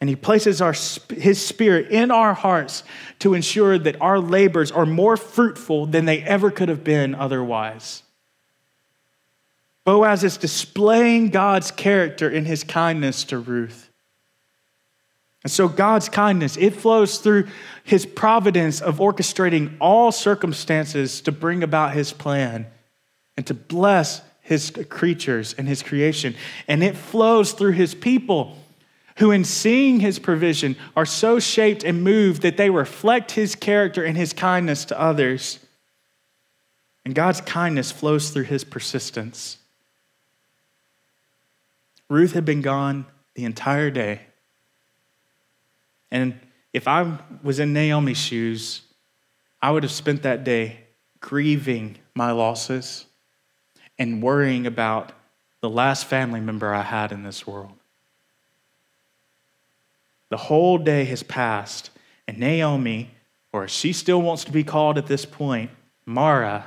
And 0.00 0.08
he 0.08 0.16
places 0.16 0.60
our, 0.60 0.74
his 1.10 1.44
spirit 1.44 1.90
in 1.90 2.10
our 2.10 2.34
hearts 2.34 2.84
to 3.20 3.34
ensure 3.34 3.78
that 3.78 4.00
our 4.00 4.18
labors 4.18 4.72
are 4.72 4.86
more 4.86 5.16
fruitful 5.16 5.86
than 5.86 6.04
they 6.06 6.22
ever 6.22 6.50
could 6.50 6.68
have 6.68 6.82
been 6.82 7.14
otherwise. 7.14 8.02
Boaz 9.90 10.22
is 10.22 10.36
displaying 10.36 11.30
God's 11.30 11.72
character 11.72 12.30
in 12.30 12.44
his 12.44 12.62
kindness 12.62 13.24
to 13.24 13.40
Ruth. 13.40 13.90
And 15.42 15.50
so 15.50 15.66
God's 15.66 16.08
kindness, 16.08 16.56
it 16.56 16.76
flows 16.76 17.18
through 17.18 17.48
his 17.82 18.06
providence 18.06 18.80
of 18.80 18.98
orchestrating 18.98 19.76
all 19.80 20.12
circumstances 20.12 21.20
to 21.22 21.32
bring 21.32 21.64
about 21.64 21.94
his 21.94 22.12
plan 22.12 22.68
and 23.36 23.44
to 23.48 23.54
bless 23.54 24.22
his 24.42 24.70
creatures 24.90 25.56
and 25.58 25.66
his 25.66 25.82
creation. 25.82 26.36
And 26.68 26.84
it 26.84 26.96
flows 26.96 27.50
through 27.50 27.72
his 27.72 27.92
people 27.92 28.58
who, 29.16 29.32
in 29.32 29.42
seeing 29.42 29.98
his 29.98 30.20
provision, 30.20 30.76
are 30.94 31.04
so 31.04 31.40
shaped 31.40 31.82
and 31.82 32.04
moved 32.04 32.42
that 32.42 32.56
they 32.56 32.70
reflect 32.70 33.32
his 33.32 33.56
character 33.56 34.04
and 34.04 34.16
his 34.16 34.32
kindness 34.32 34.84
to 34.84 35.00
others. 35.00 35.58
And 37.04 37.12
God's 37.12 37.40
kindness 37.40 37.90
flows 37.90 38.30
through 38.30 38.44
his 38.44 38.62
persistence. 38.62 39.56
Ruth 42.10 42.32
had 42.32 42.44
been 42.44 42.60
gone 42.60 43.06
the 43.34 43.44
entire 43.44 43.88
day. 43.88 44.20
And 46.10 46.38
if 46.72 46.88
I 46.88 47.18
was 47.42 47.60
in 47.60 47.72
Naomi's 47.72 48.18
shoes, 48.18 48.82
I 49.62 49.70
would 49.70 49.84
have 49.84 49.92
spent 49.92 50.24
that 50.24 50.42
day 50.42 50.80
grieving 51.20 51.98
my 52.14 52.32
losses 52.32 53.06
and 53.96 54.20
worrying 54.22 54.66
about 54.66 55.12
the 55.60 55.70
last 55.70 56.04
family 56.04 56.40
member 56.40 56.74
I 56.74 56.82
had 56.82 57.12
in 57.12 57.22
this 57.22 57.46
world. 57.46 57.74
The 60.30 60.36
whole 60.36 60.78
day 60.78 61.04
has 61.04 61.22
passed, 61.22 61.90
and 62.26 62.38
Naomi, 62.38 63.12
or 63.52 63.68
she 63.68 63.92
still 63.92 64.20
wants 64.20 64.44
to 64.44 64.52
be 64.52 64.64
called 64.64 64.98
at 64.98 65.06
this 65.06 65.24
point, 65.24 65.70
Mara, 66.06 66.66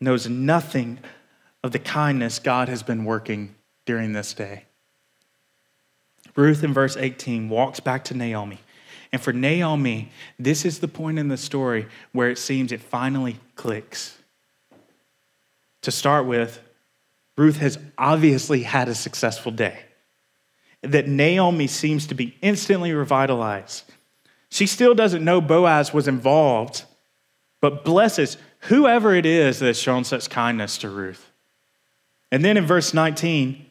knows 0.00 0.28
nothing 0.28 1.00
of 1.64 1.72
the 1.72 1.78
kindness 1.80 2.38
God 2.38 2.68
has 2.68 2.84
been 2.84 3.04
working 3.04 3.55
during 3.86 4.12
this 4.12 4.34
day. 4.34 4.64
Ruth 6.34 6.62
in 6.62 6.74
verse 6.74 6.96
18 6.96 7.48
walks 7.48 7.80
back 7.80 8.04
to 8.04 8.14
Naomi. 8.14 8.60
And 9.12 9.22
for 9.22 9.32
Naomi, 9.32 10.10
this 10.38 10.64
is 10.64 10.80
the 10.80 10.88
point 10.88 11.18
in 11.18 11.28
the 11.28 11.36
story 11.36 11.86
where 12.12 12.28
it 12.28 12.38
seems 12.38 12.72
it 12.72 12.82
finally 12.82 13.38
clicks. 13.54 14.18
To 15.82 15.90
start 15.90 16.26
with, 16.26 16.60
Ruth 17.38 17.58
has 17.58 17.78
obviously 17.96 18.62
had 18.62 18.88
a 18.88 18.94
successful 18.94 19.52
day. 19.52 19.78
That 20.82 21.08
Naomi 21.08 21.66
seems 21.66 22.06
to 22.08 22.14
be 22.14 22.36
instantly 22.42 22.92
revitalized. 22.92 23.84
She 24.50 24.66
still 24.66 24.94
doesn't 24.94 25.24
know 25.24 25.40
Boaz 25.40 25.92
was 25.92 26.08
involved, 26.08 26.84
but 27.60 27.84
blesses 27.84 28.36
whoever 28.60 29.14
it 29.14 29.26
is 29.26 29.58
that 29.58 29.66
has 29.66 29.78
shown 29.78 30.04
such 30.04 30.30
kindness 30.30 30.78
to 30.78 30.88
Ruth. 30.88 31.30
And 32.30 32.44
then 32.44 32.56
in 32.56 32.66
verse 32.66 32.92
19, 32.92 33.65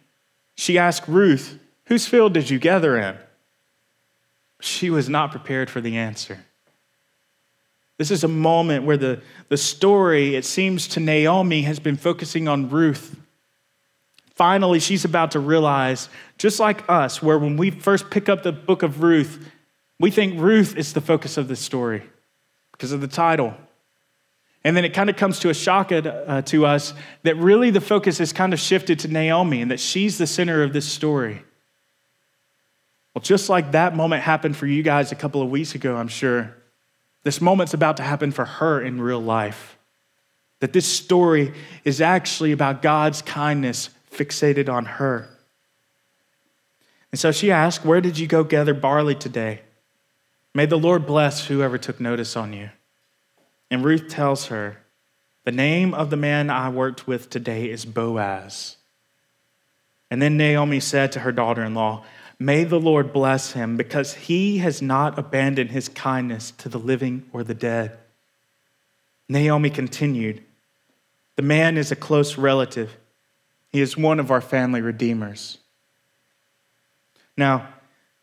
she 0.56 0.78
asked 0.78 1.08
Ruth, 1.08 1.60
Whose 1.86 2.08
field 2.08 2.34
did 2.34 2.50
you 2.50 2.58
gather 2.58 2.98
in? 2.98 3.16
She 4.60 4.90
was 4.90 5.08
not 5.08 5.32
prepared 5.32 5.70
for 5.70 5.82
the 5.82 5.98
answer. 5.98 6.40
This 7.98 8.12
is 8.12 8.24
a 8.24 8.28
moment 8.28 8.86
where 8.86 8.98
the, 8.98 9.22
the 9.50 9.58
story, 9.58 10.36
it 10.36 10.46
seems 10.46 10.88
to 10.90 11.00
Naomi, 11.00 11.62
has 11.62 11.80
been 11.80 11.96
focusing 11.96 12.48
on 12.48 12.70
Ruth. 12.70 13.16
Finally, 14.34 14.80
she's 14.80 15.06
about 15.06 15.32
to 15.32 15.40
realize, 15.40 16.10
just 16.38 16.60
like 16.60 16.90
us, 16.90 17.22
where 17.22 17.40
when 17.40 17.56
we 17.56 17.70
first 17.70 18.10
pick 18.10 18.28
up 18.28 18.44
the 18.44 18.52
book 18.52 18.84
of 18.84 19.02
Ruth, 19.02 19.50
we 20.00 20.12
think 20.12 20.40
Ruth 20.40 20.76
is 20.76 20.92
the 20.94 21.00
focus 21.00 21.38
of 21.38 21.48
the 21.48 21.56
story 21.56 22.04
because 22.74 22.92
of 22.92 23.00
the 23.00 23.08
title. 23.08 23.54
And 24.66 24.76
then 24.76 24.84
it 24.84 24.96
kind 24.96 25.12
of 25.12 25.16
comes 25.16 25.38
to 25.42 25.50
a 25.50 25.54
shock 25.54 25.92
at, 25.92 26.08
uh, 26.08 26.42
to 26.42 26.66
us 26.66 26.96
that 27.22 27.38
really 27.38 27.70
the 27.70 27.80
focus 27.80 28.20
is 28.20 28.34
kind 28.34 28.52
of 28.52 28.60
shifted 28.60 28.98
to 29.02 29.08
Naomi 29.08 29.62
and 29.62 29.70
that 29.70 29.80
she's 29.80 30.18
the 30.18 30.26
center 30.26 30.64
of 30.64 30.74
this 30.74 30.92
story. 30.92 31.44
Well, 33.14 33.22
just 33.22 33.48
like 33.48 33.74
that 33.74 33.96
moment 33.96 34.24
happened 34.24 34.58
for 34.58 34.66
you 34.66 34.82
guys 34.82 35.12
a 35.12 35.16
couple 35.16 35.44
of 35.44 35.52
weeks 35.52 35.76
ago, 35.76 35.96
I'm 35.96 36.08
sure, 36.08 36.58
this 37.22 37.40
moment's 37.40 37.76
about 37.76 37.98
to 37.98 38.04
happen 38.04 38.32
for 38.32 38.44
her 38.44 38.82
in 38.82 39.00
real 39.00 39.22
life. 39.22 39.78
That 40.62 40.74
this 40.74 40.88
story 40.88 41.54
is 41.84 42.02
actually 42.02 42.52
about 42.52 42.82
God's 42.82 43.22
kindness 43.22 43.92
fixated 44.12 44.68
on 44.68 44.86
her. 44.86 45.30
And 47.12 47.20
so 47.20 47.32
she 47.32 47.52
asked, 47.52 47.86
Where 47.86 48.02
did 48.02 48.18
you 48.18 48.26
go 48.26 48.44
gather 48.44 48.74
barley 48.74 49.14
today? 49.14 49.62
May 50.56 50.66
the 50.66 50.80
Lord 50.80 51.06
bless 51.06 51.46
whoever 51.46 51.78
took 51.78 52.00
notice 52.00 52.36
on 52.36 52.52
you. 52.52 52.72
And 53.70 53.84
Ruth 53.84 54.08
tells 54.08 54.48
her, 54.48 54.84
The 55.44 55.52
name 55.52 55.94
of 55.94 56.10
the 56.10 56.18
man 56.18 56.50
I 56.50 56.70
worked 56.70 57.08
with 57.08 57.30
today 57.30 57.70
is 57.70 57.86
Boaz. 57.86 58.78
And 60.12 60.22
then 60.22 60.38
Naomi 60.38 60.80
said 60.80 61.12
to 61.14 61.22
her 61.22 61.32
daughter 61.32 61.64
in 61.64 61.74
law, 61.74 62.04
May 62.38 62.64
the 62.64 62.80
Lord 62.80 63.14
bless 63.14 63.54
him, 63.54 63.78
because 63.78 64.14
he 64.14 64.58
has 64.60 64.82
not 64.82 65.18
abandoned 65.18 65.72
his 65.72 65.90
kindness 65.90 66.52
to 66.52 66.70
the 66.70 66.80
living 66.80 67.26
or 67.32 67.44
the 67.44 67.54
dead. 67.54 67.98
Naomi 69.28 69.70
continued, 69.70 70.44
The 71.38 71.42
man 71.42 71.78
is 71.78 71.92
a 71.92 71.96
close 71.96 72.38
relative. 72.38 72.96
He 73.72 73.82
is 73.82 73.98
one 73.98 74.20
of 74.20 74.32
our 74.32 74.42
family 74.42 74.82
redeemers. 74.82 75.58
Now, 77.36 77.68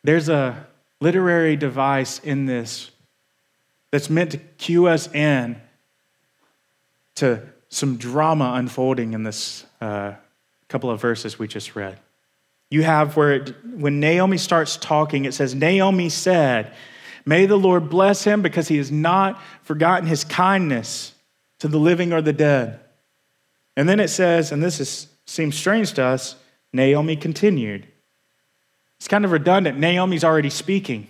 there's 0.04 0.28
a 0.28 0.66
literary 1.00 1.56
device 1.56 2.18
in 2.20 2.46
this 2.46 2.91
that's 3.92 4.10
meant 4.10 4.32
to 4.32 4.38
cue 4.38 4.88
us 4.88 5.12
in 5.14 5.60
to 7.14 7.40
some 7.68 7.96
drama 7.98 8.54
unfolding 8.56 9.12
in 9.12 9.22
this 9.22 9.64
uh, 9.80 10.14
couple 10.68 10.90
of 10.90 11.00
verses 11.00 11.38
we 11.38 11.46
just 11.46 11.76
read. 11.76 12.00
You 12.70 12.82
have 12.82 13.16
where 13.16 13.32
it, 13.32 13.54
when 13.64 14.00
Naomi 14.00 14.38
starts 14.38 14.76
talking, 14.76 15.26
it 15.26 15.34
says, 15.34 15.54
Naomi 15.54 16.08
said, 16.08 16.72
May 17.24 17.46
the 17.46 17.56
Lord 17.56 17.88
bless 17.88 18.24
him 18.24 18.42
because 18.42 18.66
he 18.66 18.78
has 18.78 18.90
not 18.90 19.40
forgotten 19.62 20.08
his 20.08 20.24
kindness 20.24 21.14
to 21.60 21.68
the 21.68 21.78
living 21.78 22.12
or 22.12 22.20
the 22.20 22.32
dead. 22.32 22.80
And 23.76 23.88
then 23.88 24.00
it 24.00 24.08
says, 24.08 24.52
and 24.52 24.62
this 24.62 24.80
is, 24.80 25.06
seems 25.26 25.56
strange 25.56 25.92
to 25.94 26.02
us, 26.02 26.34
Naomi 26.72 27.14
continued. 27.16 27.86
It's 28.98 29.08
kind 29.08 29.24
of 29.24 29.32
redundant. 29.32 29.78
Naomi's 29.78 30.24
already 30.24 30.50
speaking. 30.50 31.08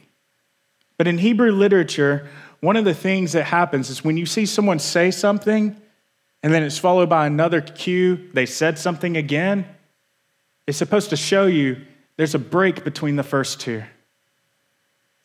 But 0.99 1.09
in 1.09 1.19
Hebrew 1.19 1.53
literature, 1.53 2.29
one 2.63 2.77
of 2.77 2.85
the 2.85 2.95
things 2.95 3.33
that 3.33 3.43
happens 3.43 3.91
is 3.91 4.05
when 4.05 4.17
you 4.17 4.25
see 4.25 4.47
someone 4.47 4.79
say 4.79 5.11
something 5.11 5.77
and 6.45 6.55
then 6.55 6.63
it's 6.63 6.79
followed 6.79 7.09
by 7.09 7.27
another 7.27 7.61
cue, 7.61 8.31
they 8.35 8.47
said 8.47 8.79
something 8.79 9.17
again, 9.17 9.67
it's 10.69 10.79
supposed 10.79 11.11
to 11.11 11.17
show 11.17 11.47
you 11.47 11.77
there's 12.17 12.37
a 12.37 12.39
break 12.39 12.85
between 12.85 13.17
the 13.17 13.25
first 13.25 13.61
two. 13.61 13.83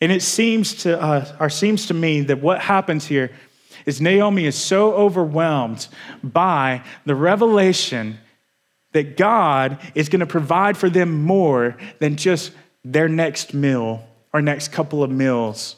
And 0.00 0.10
it 0.10 0.22
seems 0.22 0.82
to 0.82 1.00
us, 1.00 1.32
or 1.38 1.48
seems 1.48 1.86
to 1.86 1.94
me 1.94 2.22
that 2.22 2.42
what 2.42 2.60
happens 2.60 3.06
here 3.06 3.30
is 3.86 4.00
Naomi 4.00 4.44
is 4.44 4.56
so 4.56 4.92
overwhelmed 4.94 5.86
by 6.24 6.82
the 7.06 7.14
revelation 7.14 8.18
that 8.92 9.16
God 9.16 9.78
is 9.94 10.08
going 10.08 10.20
to 10.20 10.26
provide 10.26 10.76
for 10.76 10.90
them 10.90 11.22
more 11.22 11.76
than 12.00 12.16
just 12.16 12.50
their 12.84 13.08
next 13.08 13.54
meal 13.54 14.04
or 14.32 14.42
next 14.42 14.72
couple 14.72 15.04
of 15.04 15.10
meals. 15.10 15.76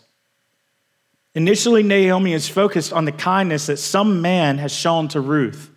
Initially, 1.35 1.83
Naomi 1.83 2.33
is 2.33 2.49
focused 2.49 2.93
on 2.93 3.05
the 3.05 3.13
kindness 3.13 3.67
that 3.67 3.77
some 3.77 4.21
man 4.21 4.59
has 4.59 4.73
shown 4.73 5.09
to 5.09 5.21
Ruth. 5.21 5.71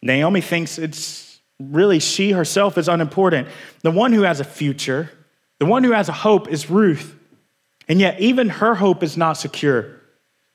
Naomi 0.00 0.40
thinks 0.40 0.78
it's 0.78 1.40
really 1.60 2.00
she 2.00 2.32
herself 2.32 2.78
is 2.78 2.88
unimportant. 2.88 3.48
The 3.82 3.90
one 3.90 4.12
who 4.12 4.22
has 4.22 4.40
a 4.40 4.44
future, 4.44 5.10
the 5.58 5.66
one 5.66 5.84
who 5.84 5.92
has 5.92 6.08
a 6.08 6.12
hope 6.12 6.48
is 6.48 6.70
Ruth. 6.70 7.14
And 7.88 8.00
yet, 8.00 8.20
even 8.20 8.48
her 8.48 8.74
hope 8.76 9.02
is 9.02 9.16
not 9.16 9.34
secure. 9.34 10.00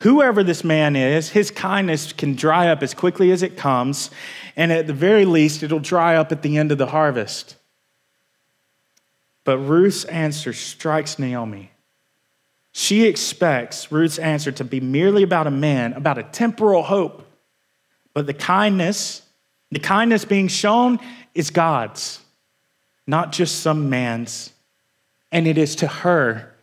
Whoever 0.01 0.43
this 0.43 0.63
man 0.63 0.95
is, 0.95 1.29
his 1.29 1.49
kindness 1.49 2.13
can 2.13 2.35
dry 2.35 2.67
up 2.67 2.83
as 2.83 2.93
quickly 2.93 3.31
as 3.31 3.41
it 3.41 3.57
comes, 3.57 4.11
and 4.55 4.71
at 4.71 4.87
the 4.87 4.93
very 4.93 5.25
least, 5.25 5.63
it'll 5.63 5.79
dry 5.79 6.15
up 6.15 6.31
at 6.31 6.41
the 6.43 6.57
end 6.57 6.71
of 6.71 6.77
the 6.77 6.87
harvest. 6.87 7.55
But 9.43 9.57
Ruth's 9.57 10.03
answer 10.05 10.53
strikes 10.53 11.17
Naomi. 11.17 11.71
She 12.79 13.05
expects 13.05 13.91
Ruth's 13.91 14.19
answer 14.19 14.51
to 14.51 14.63
be 14.63 14.79
merely 14.79 15.23
about 15.23 15.47
a 15.47 15.51
man, 15.51 15.93
about 15.93 16.19
a 16.19 16.23
temporal 16.23 16.83
hope. 16.83 17.27
But 18.13 18.27
the 18.27 18.35
kindness, 18.35 19.23
the 19.71 19.79
kindness 19.79 20.25
being 20.25 20.47
shown 20.47 20.99
is 21.33 21.49
God's, 21.49 22.19
not 23.07 23.31
just 23.31 23.61
some 23.61 23.89
man's. 23.89 24.53
And 25.31 25.47
it 25.47 25.57
is 25.57 25.77
to 25.77 25.87
her, 25.87 26.53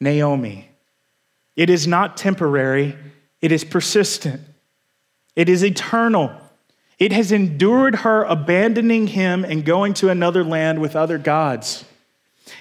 Naomi. 0.00 0.70
It 1.54 1.68
is 1.68 1.86
not 1.86 2.16
temporary, 2.16 2.96
it 3.42 3.52
is 3.52 3.62
persistent, 3.62 4.40
it 5.36 5.50
is 5.50 5.62
eternal. 5.62 6.32
It 6.98 7.12
has 7.12 7.30
endured 7.30 7.94
her 7.96 8.24
abandoning 8.24 9.08
him 9.08 9.44
and 9.44 9.66
going 9.66 9.92
to 9.94 10.08
another 10.08 10.42
land 10.42 10.80
with 10.80 10.96
other 10.96 11.18
gods. 11.18 11.84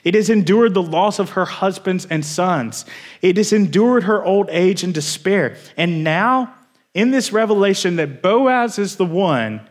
It 0.04 0.14
has 0.16 0.30
endured 0.30 0.74
the 0.74 0.82
loss 0.82 1.20
of 1.20 1.32
her 1.32 1.46
husbands 1.46 2.06
and 2.10 2.26
sons. 2.26 2.86
It 3.22 3.38
has 3.38 3.54
endured 3.54 4.04
her 4.04 4.24
old 4.24 4.50
age 4.50 4.84
and 4.84 4.94
despair. 4.94 5.58
And 5.76 6.04
now, 6.04 6.54
in 6.94 7.12
this 7.12 7.32
revelation 7.32 7.96
that 7.98 8.22
Boaz 8.22 8.80
is 8.80 8.96
the 8.96 9.06
one, 9.06 9.62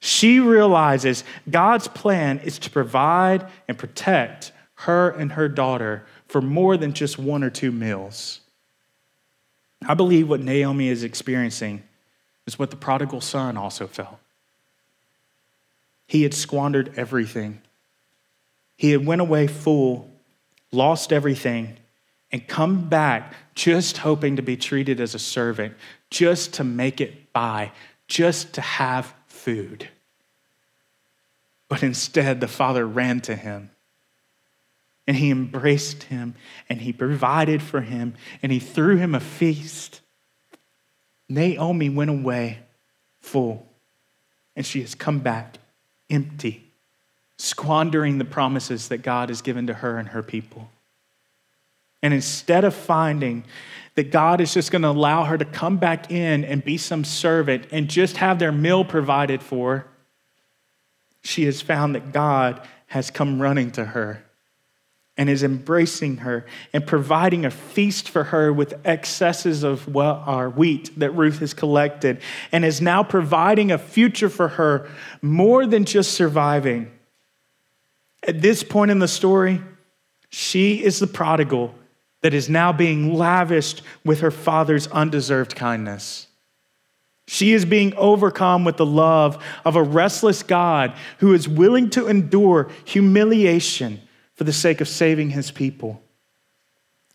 she 0.00 0.40
realizes 0.40 1.24
God's 1.50 1.88
plan 1.88 2.38
is 2.40 2.58
to 2.60 2.70
provide 2.70 3.46
and 3.66 3.78
protect 3.78 4.52
her 4.80 5.10
and 5.10 5.32
her 5.32 5.48
daughter 5.48 6.06
for 6.28 6.40
more 6.40 6.76
than 6.76 6.92
just 6.92 7.18
one 7.18 7.42
or 7.42 7.50
two 7.50 7.72
meals. 7.72 8.40
I 9.86 9.94
believe 9.94 10.28
what 10.28 10.40
Naomi 10.40 10.88
is 10.88 11.02
experiencing 11.02 11.82
is 12.46 12.58
what 12.58 12.70
the 12.70 12.76
prodigal 12.76 13.20
son 13.20 13.56
also 13.56 13.86
felt. 13.86 14.18
He 16.06 16.22
had 16.22 16.34
squandered 16.34 16.92
everything. 16.96 17.60
He 18.76 18.90
had 18.90 19.06
went 19.06 19.20
away 19.20 19.46
full, 19.46 20.10
lost 20.70 21.12
everything, 21.12 21.78
and 22.30 22.46
come 22.46 22.88
back 22.88 23.34
just 23.54 23.98
hoping 23.98 24.36
to 24.36 24.42
be 24.42 24.56
treated 24.56 25.00
as 25.00 25.14
a 25.14 25.18
servant, 25.18 25.74
just 26.10 26.54
to 26.54 26.64
make 26.64 27.00
it 27.00 27.32
by, 27.32 27.72
just 28.08 28.52
to 28.54 28.60
have 28.60 29.14
food. 29.26 29.88
But 31.68 31.82
instead, 31.82 32.40
the 32.40 32.48
father 32.48 32.86
ran 32.86 33.20
to 33.22 33.34
him 33.34 33.70
and 35.06 35.16
he 35.16 35.30
embraced 35.30 36.04
him 36.04 36.34
and 36.68 36.80
he 36.80 36.92
provided 36.92 37.62
for 37.62 37.80
him 37.80 38.14
and 38.42 38.50
he 38.50 38.58
threw 38.58 38.96
him 38.96 39.14
a 39.14 39.20
feast. 39.20 40.00
Naomi 41.28 41.88
went 41.88 42.10
away 42.10 42.60
full 43.20 43.66
and 44.54 44.64
she 44.64 44.80
has 44.80 44.94
come 44.94 45.20
back 45.20 45.58
empty, 46.10 46.65
squandering 47.38 48.18
the 48.18 48.24
promises 48.24 48.88
that 48.88 48.98
God 48.98 49.28
has 49.28 49.42
given 49.42 49.66
to 49.66 49.74
her 49.74 49.98
and 49.98 50.08
her 50.08 50.22
people. 50.22 50.70
And 52.02 52.14
instead 52.14 52.64
of 52.64 52.74
finding 52.74 53.44
that 53.94 54.10
God 54.10 54.40
is 54.40 54.54
just 54.54 54.70
going 54.70 54.82
to 54.82 54.88
allow 54.88 55.24
her 55.24 55.36
to 55.36 55.44
come 55.44 55.78
back 55.78 56.10
in 56.10 56.44
and 56.44 56.64
be 56.64 56.76
some 56.76 57.04
servant 57.04 57.66
and 57.72 57.88
just 57.88 58.18
have 58.18 58.38
their 58.38 58.52
meal 58.52 58.84
provided 58.84 59.42
for, 59.42 59.86
she 61.22 61.44
has 61.44 61.60
found 61.60 61.94
that 61.94 62.12
God 62.12 62.66
has 62.88 63.10
come 63.10 63.42
running 63.42 63.70
to 63.72 63.84
her 63.84 64.22
and 65.16 65.30
is 65.30 65.42
embracing 65.42 66.18
her 66.18 66.44
and 66.72 66.86
providing 66.86 67.44
a 67.44 67.50
feast 67.50 68.08
for 68.08 68.24
her 68.24 68.52
with 68.52 68.74
excesses 68.84 69.62
of 69.62 69.92
well, 69.92 70.22
our 70.26 70.50
wheat 70.50 70.90
that 70.98 71.10
Ruth 71.12 71.38
has 71.38 71.54
collected, 71.54 72.20
and 72.52 72.64
is 72.64 72.80
now 72.80 73.02
providing 73.02 73.72
a 73.72 73.78
future 73.78 74.28
for 74.28 74.48
her 74.48 74.88
more 75.22 75.66
than 75.66 75.86
just 75.86 76.12
surviving. 76.12 76.92
At 78.26 78.42
this 78.42 78.62
point 78.62 78.90
in 78.90 78.98
the 78.98 79.08
story, 79.08 79.62
she 80.30 80.82
is 80.82 80.98
the 80.98 81.06
prodigal 81.06 81.74
that 82.22 82.34
is 82.34 82.48
now 82.48 82.72
being 82.72 83.14
lavished 83.14 83.82
with 84.04 84.20
her 84.20 84.30
father's 84.30 84.88
undeserved 84.88 85.54
kindness. 85.54 86.26
She 87.28 87.52
is 87.52 87.64
being 87.64 87.94
overcome 87.96 88.64
with 88.64 88.76
the 88.76 88.86
love 88.86 89.42
of 89.64 89.76
a 89.76 89.82
restless 89.82 90.42
God 90.42 90.94
who 91.18 91.34
is 91.34 91.48
willing 91.48 91.90
to 91.90 92.08
endure 92.08 92.70
humiliation 92.84 94.00
for 94.34 94.44
the 94.44 94.52
sake 94.52 94.80
of 94.80 94.88
saving 94.88 95.30
his 95.30 95.50
people. 95.50 96.02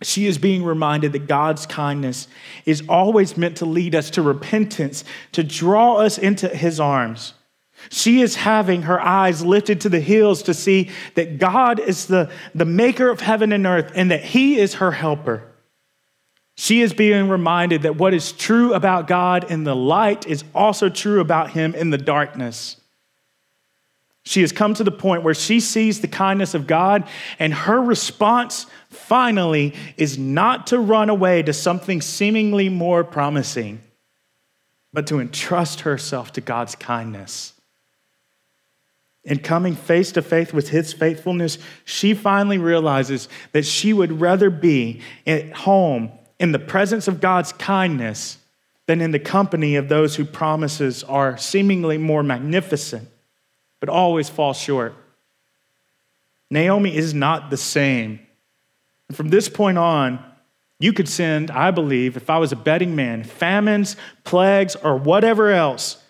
She 0.03 0.25
is 0.25 0.37
being 0.37 0.63
reminded 0.63 1.13
that 1.13 1.27
God's 1.27 1.65
kindness 1.65 2.27
is 2.65 2.83
always 2.89 3.37
meant 3.37 3.57
to 3.57 3.65
lead 3.65 3.93
us 3.93 4.09
to 4.11 4.21
repentance, 4.21 5.03
to 5.33 5.43
draw 5.43 5.97
us 5.97 6.17
into 6.17 6.49
his 6.49 6.79
arms. 6.79 7.33
She 7.89 8.21
is 8.21 8.35
having 8.35 8.83
her 8.83 8.99
eyes 8.99 9.43
lifted 9.43 9.81
to 9.81 9.89
the 9.89 9.99
hills 9.99 10.43
to 10.43 10.53
see 10.53 10.89
that 11.15 11.39
God 11.39 11.79
is 11.79 12.05
the, 12.05 12.31
the 12.53 12.65
maker 12.65 13.09
of 13.09 13.21
heaven 13.21 13.51
and 13.51 13.65
earth 13.65 13.91
and 13.95 14.11
that 14.11 14.23
he 14.23 14.59
is 14.59 14.75
her 14.75 14.91
helper. 14.91 15.43
She 16.55 16.81
is 16.81 16.93
being 16.93 17.27
reminded 17.27 17.83
that 17.83 17.95
what 17.95 18.13
is 18.13 18.31
true 18.31 18.73
about 18.73 19.07
God 19.07 19.49
in 19.49 19.63
the 19.63 19.75
light 19.75 20.27
is 20.27 20.43
also 20.53 20.89
true 20.89 21.19
about 21.19 21.51
him 21.51 21.73
in 21.73 21.89
the 21.89 21.97
darkness. 21.97 22.77
She 24.23 24.41
has 24.41 24.51
come 24.51 24.75
to 24.75 24.83
the 24.83 24.91
point 24.91 25.23
where 25.23 25.33
she 25.33 25.59
sees 25.59 26.01
the 26.01 26.07
kindness 26.07 26.53
of 26.53 26.67
God, 26.67 27.07
and 27.39 27.53
her 27.53 27.81
response 27.81 28.67
finally 28.89 29.73
is 29.97 30.17
not 30.17 30.67
to 30.67 30.79
run 30.79 31.09
away 31.09 31.41
to 31.41 31.53
something 31.53 32.01
seemingly 32.01 32.69
more 32.69 33.03
promising, 33.03 33.81
but 34.93 35.07
to 35.07 35.19
entrust 35.19 35.81
herself 35.81 36.33
to 36.33 36.41
God's 36.41 36.75
kindness. 36.75 37.53
In 39.23 39.39
coming 39.39 39.75
face 39.75 40.11
to 40.13 40.21
face 40.21 40.51
with 40.51 40.69
his 40.69 40.93
faithfulness, 40.93 41.59
she 41.85 42.13
finally 42.13 42.57
realizes 42.57 43.29
that 43.51 43.65
she 43.65 43.93
would 43.93 44.19
rather 44.19 44.49
be 44.49 45.01
at 45.27 45.53
home 45.53 46.11
in 46.39 46.51
the 46.51 46.59
presence 46.59 47.07
of 47.07 47.21
God's 47.21 47.53
kindness 47.53 48.37
than 48.87 48.99
in 48.99 49.11
the 49.11 49.19
company 49.19 49.75
of 49.75 49.89
those 49.89 50.15
whose 50.15 50.29
promises 50.29 51.03
are 51.03 51.37
seemingly 51.37 51.99
more 51.99 52.23
magnificent 52.23 53.07
but 53.81 53.89
always 53.89 54.29
fall 54.29 54.53
short. 54.53 54.93
Naomi 56.49 56.95
is 56.95 57.13
not 57.13 57.49
the 57.49 57.57
same. 57.57 58.19
And 59.09 59.17
from 59.17 59.29
this 59.29 59.49
point 59.49 59.77
on, 59.77 60.23
you 60.79 60.93
could 60.93 61.09
send, 61.09 61.51
I 61.51 61.71
believe, 61.71 62.15
if 62.15 62.29
I 62.29 62.37
was 62.37 62.51
a 62.51 62.55
betting 62.55 62.95
man, 62.95 63.23
famines, 63.23 63.97
plagues, 64.23 64.75
or 64.77 64.95
whatever 64.95 65.49
else, 65.51 66.00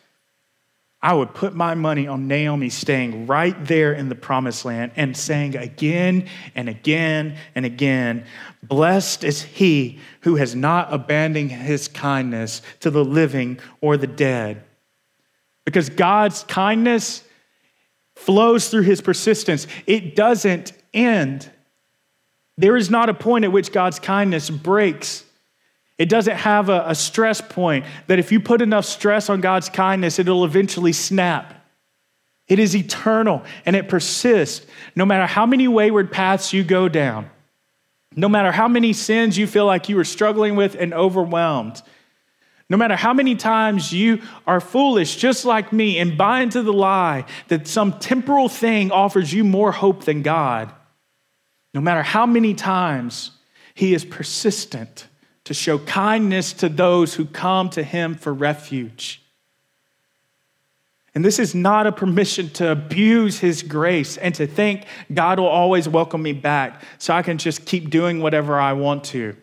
I 1.03 1.13
would 1.13 1.33
put 1.33 1.55
my 1.55 1.73
money 1.73 2.07
on 2.07 2.27
Naomi 2.27 2.69
staying 2.69 3.25
right 3.25 3.55
there 3.65 3.91
in 3.91 4.09
the 4.09 4.15
promised 4.15 4.65
land 4.65 4.91
and 4.95 5.17
saying 5.17 5.55
again 5.55 6.27
and 6.53 6.69
again 6.69 7.37
and 7.55 7.65
again, 7.65 8.25
Blessed 8.61 9.23
is 9.23 9.41
he 9.41 9.99
who 10.21 10.35
has 10.35 10.55
not 10.55 10.93
abandoned 10.93 11.51
his 11.51 11.87
kindness 11.87 12.61
to 12.81 12.91
the 12.91 13.03
living 13.03 13.59
or 13.81 13.97
the 13.97 14.05
dead. 14.05 14.63
Because 15.65 15.89
God's 15.89 16.43
kindness 16.43 17.23
flows 18.15 18.69
through 18.69 18.83
his 18.83 19.01
persistence. 19.01 19.65
It 19.87 20.15
doesn't 20.15 20.73
end. 20.93 21.49
There 22.57 22.77
is 22.77 22.91
not 22.91 23.09
a 23.09 23.13
point 23.15 23.45
at 23.45 23.51
which 23.51 23.71
God's 23.71 23.97
kindness 23.97 24.51
breaks. 24.51 25.25
It 26.01 26.09
doesn't 26.09 26.37
have 26.37 26.67
a, 26.69 26.85
a, 26.87 26.95
stress 26.95 27.41
point 27.41 27.85
that 28.07 28.17
if 28.17 28.31
you 28.31 28.39
put 28.39 28.63
enough 28.63 28.85
stress 28.85 29.29
on 29.29 29.39
God's 29.39 29.69
kindness, 29.69 30.17
it'll 30.17 30.43
eventually 30.43 30.93
snap. 30.93 31.53
It 32.47 32.57
is 32.57 32.75
eternal 32.75 33.43
and 33.67 33.75
it 33.75 33.87
persists 33.87 34.65
no 34.95 35.05
matter 35.05 35.27
how 35.27 35.45
many 35.45 35.67
wayward 35.67 36.11
paths 36.11 36.53
you 36.53 36.63
go 36.63 36.89
down, 36.89 37.29
no 38.15 38.27
matter 38.27 38.51
how 38.51 38.67
many 38.67 38.93
sins 38.93 39.37
you 39.37 39.45
feel 39.45 39.67
like 39.67 39.89
you 39.89 39.99
are 39.99 40.03
struggling 40.03 40.55
with 40.55 40.73
and 40.73 40.91
overwhelmed. 40.91 41.79
No 42.67 42.77
matter 42.77 42.95
how 42.95 43.13
many 43.13 43.35
times 43.35 43.93
you 43.93 44.23
are 44.47 44.59
foolish, 44.59 45.17
just 45.17 45.45
like 45.45 45.71
me, 45.71 45.99
and 45.99 46.17
buy 46.17 46.41
into 46.41 46.63
the 46.63 46.73
lie 46.73 47.25
that 47.49 47.67
some 47.67 47.99
temporal 47.99 48.49
thing 48.49 48.89
offers 48.91 49.31
you 49.31 49.43
more 49.43 49.71
hope 49.71 50.05
than 50.05 50.23
God, 50.23 50.73
no 51.75 51.81
matter 51.81 52.01
how 52.01 52.25
many 52.25 52.55
times 52.55 53.29
He 53.75 53.93
is 53.93 54.03
persistent 54.03 55.05
to 55.51 55.59
show 55.59 55.79
kindness 55.79 56.53
to 56.53 56.69
those 56.69 57.15
who 57.15 57.25
come 57.25 57.69
to 57.69 57.83
Him 57.83 58.15
for 58.15 58.33
refuge. 58.33 59.21
And 61.13 61.25
this 61.25 61.39
is 61.39 61.53
not 61.53 61.87
a 61.87 61.91
permission 61.91 62.49
to 62.51 62.71
abuse 62.71 63.39
His 63.39 63.61
grace 63.61 64.15
and 64.15 64.33
to 64.35 64.47
think 64.47 64.85
God 65.13 65.39
will 65.39 65.47
always 65.47 65.89
welcome 65.89 66.23
me 66.23 66.31
back 66.31 66.81
so 66.99 67.13
I 67.13 67.21
can 67.21 67.37
just 67.37 67.65
keep 67.65 67.89
doing 67.89 68.21
whatever 68.21 68.61
I 68.61 68.71
want 68.71 69.03
to. 69.05 69.35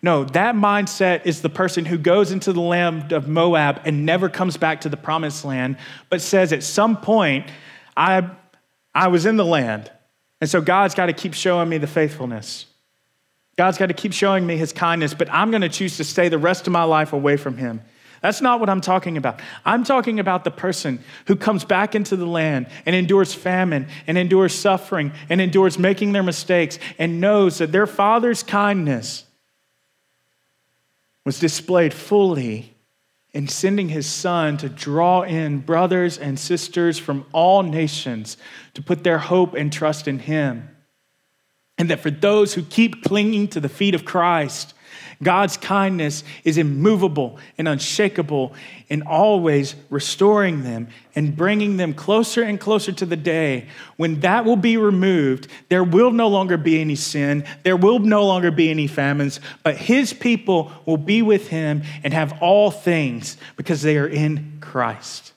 No, 0.00 0.24
that 0.24 0.54
mindset 0.54 1.26
is 1.26 1.42
the 1.42 1.50
person 1.50 1.84
who 1.84 1.98
goes 1.98 2.32
into 2.32 2.54
the 2.54 2.62
land 2.62 3.12
of 3.12 3.28
Moab 3.28 3.82
and 3.84 4.06
never 4.06 4.30
comes 4.30 4.56
back 4.56 4.80
to 4.82 4.88
the 4.88 4.96
promised 4.96 5.44
land, 5.44 5.76
but 6.08 6.22
says 6.22 6.54
at 6.54 6.62
some 6.62 6.96
point, 6.96 7.46
I, 7.94 8.30
I 8.94 9.08
was 9.08 9.26
in 9.26 9.36
the 9.36 9.44
land. 9.44 9.90
And 10.40 10.48
so 10.48 10.62
God's 10.62 10.94
got 10.94 11.06
to 11.06 11.12
keep 11.12 11.34
showing 11.34 11.68
me 11.68 11.76
the 11.76 11.86
faithfulness. 11.86 12.64
God's 13.56 13.78
got 13.78 13.86
to 13.86 13.94
keep 13.94 14.12
showing 14.12 14.46
me 14.46 14.56
his 14.56 14.72
kindness, 14.72 15.14
but 15.14 15.28
I'm 15.30 15.50
going 15.50 15.62
to 15.62 15.68
choose 15.68 15.96
to 15.98 16.04
stay 16.04 16.28
the 16.28 16.38
rest 16.38 16.66
of 16.66 16.72
my 16.72 16.84
life 16.84 17.12
away 17.12 17.36
from 17.36 17.58
him. 17.58 17.82
That's 18.22 18.40
not 18.40 18.60
what 18.60 18.70
I'm 18.70 18.80
talking 18.80 19.16
about. 19.16 19.40
I'm 19.64 19.82
talking 19.82 20.20
about 20.20 20.44
the 20.44 20.50
person 20.52 21.00
who 21.26 21.34
comes 21.34 21.64
back 21.64 21.96
into 21.96 22.16
the 22.16 22.24
land 22.26 22.68
and 22.86 22.94
endures 22.94 23.34
famine 23.34 23.88
and 24.06 24.16
endures 24.16 24.54
suffering 24.54 25.12
and 25.28 25.40
endures 25.40 25.76
making 25.76 26.12
their 26.12 26.22
mistakes 26.22 26.78
and 26.98 27.20
knows 27.20 27.58
that 27.58 27.72
their 27.72 27.86
father's 27.86 28.44
kindness 28.44 29.24
was 31.24 31.40
displayed 31.40 31.92
fully 31.92 32.76
in 33.32 33.48
sending 33.48 33.88
his 33.88 34.06
son 34.06 34.56
to 34.58 34.68
draw 34.68 35.22
in 35.22 35.58
brothers 35.58 36.16
and 36.16 36.38
sisters 36.38 36.98
from 36.98 37.26
all 37.32 37.62
nations 37.62 38.36
to 38.74 38.82
put 38.82 39.02
their 39.02 39.18
hope 39.18 39.54
and 39.54 39.72
trust 39.72 40.06
in 40.06 40.20
him. 40.20 40.68
And 41.82 41.90
that 41.90 41.98
for 41.98 42.12
those 42.12 42.54
who 42.54 42.62
keep 42.62 43.02
clinging 43.02 43.48
to 43.48 43.58
the 43.58 43.68
feet 43.68 43.96
of 43.96 44.04
Christ, 44.04 44.72
God's 45.20 45.56
kindness 45.56 46.22
is 46.44 46.56
immovable 46.56 47.40
and 47.58 47.66
unshakable 47.66 48.54
and 48.88 49.02
always 49.02 49.74
restoring 49.90 50.62
them 50.62 50.86
and 51.16 51.36
bringing 51.36 51.78
them 51.78 51.92
closer 51.92 52.44
and 52.44 52.60
closer 52.60 52.92
to 52.92 53.04
the 53.04 53.16
day 53.16 53.66
when 53.96 54.20
that 54.20 54.44
will 54.44 54.54
be 54.54 54.76
removed. 54.76 55.48
There 55.70 55.82
will 55.82 56.12
no 56.12 56.28
longer 56.28 56.56
be 56.56 56.80
any 56.80 56.94
sin, 56.94 57.44
there 57.64 57.76
will 57.76 57.98
no 57.98 58.24
longer 58.24 58.52
be 58.52 58.70
any 58.70 58.86
famines, 58.86 59.40
but 59.64 59.76
his 59.76 60.12
people 60.12 60.70
will 60.86 60.98
be 60.98 61.20
with 61.20 61.48
him 61.48 61.82
and 62.04 62.14
have 62.14 62.40
all 62.40 62.70
things 62.70 63.36
because 63.56 63.82
they 63.82 63.98
are 63.98 64.06
in 64.06 64.58
Christ. 64.60 65.32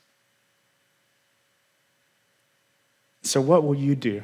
So, 3.23 3.41
what 3.41 3.63
will 3.63 3.73
you 3.73 3.95
do? 3.95 4.21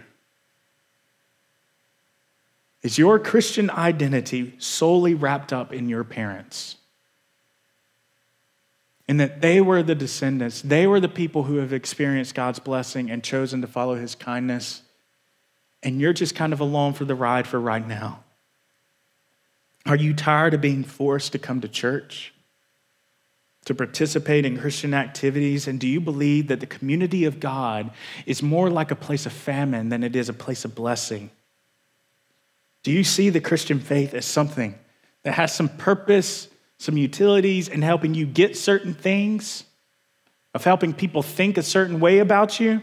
Is 2.84 2.97
your 2.97 3.19
Christian 3.19 3.69
identity 3.69 4.55
solely 4.57 5.13
wrapped 5.13 5.53
up 5.53 5.71
in 5.71 5.88
your 5.88 6.03
parents? 6.03 6.77
And 9.07 9.19
that 9.19 9.41
they 9.41 9.61
were 9.61 9.84
the 9.84 9.95
descendants, 9.95 10.61
they 10.61 10.88
were 10.88 10.99
the 10.99 11.09
people 11.09 11.43
who 11.43 11.57
have 11.57 11.73
experienced 11.73 12.34
God's 12.34 12.59
blessing 12.59 13.11
and 13.11 13.23
chosen 13.23 13.61
to 13.61 13.67
follow 13.67 13.95
his 13.95 14.15
kindness. 14.15 14.82
And 15.84 15.99
you're 15.99 16.13
just 16.13 16.36
kind 16.36 16.53
of 16.53 16.59
along 16.59 16.93
for 16.93 17.05
the 17.05 17.15
ride 17.15 17.47
for 17.47 17.59
right 17.59 17.86
now. 17.86 18.23
Are 19.86 19.95
you 19.95 20.13
tired 20.13 20.53
of 20.53 20.61
being 20.61 20.84
forced 20.84 21.32
to 21.32 21.39
come 21.39 21.59
to 21.61 21.67
church, 21.67 22.34
to 23.65 23.73
participate 23.73 24.45
in 24.45 24.59
Christian 24.59 24.93
activities? 24.93 25.67
And 25.67 25.79
do 25.79 25.88
you 25.88 25.99
believe 25.99 26.47
that 26.47 26.59
the 26.59 26.67
community 26.67 27.25
of 27.25 27.39
God 27.39 27.91
is 28.25 28.43
more 28.43 28.69
like 28.69 28.91
a 28.91 28.95
place 28.95 29.25
of 29.25 29.34
famine 29.34 29.89
than 29.89 30.03
it 30.03 30.15
is 30.15 30.29
a 30.29 30.34
place 30.34 30.65
of 30.65 30.75
blessing? 30.75 31.32
Do 32.84 32.91
you 32.91 33.03
see 33.03 33.29
the 33.29 33.41
Christian 33.41 33.79
faith 33.79 34.13
as 34.13 34.25
something 34.25 34.75
that 35.23 35.34
has 35.34 35.53
some 35.53 35.69
purpose, 35.69 36.47
some 36.77 36.97
utilities 36.97 37.67
in 37.67 37.82
helping 37.82 38.13
you 38.13 38.25
get 38.25 38.57
certain 38.57 38.93
things, 38.93 39.65
of 40.53 40.63
helping 40.63 40.93
people 40.93 41.21
think 41.21 41.57
a 41.57 41.63
certain 41.63 41.99
way 41.99 42.19
about 42.19 42.59
you, 42.59 42.82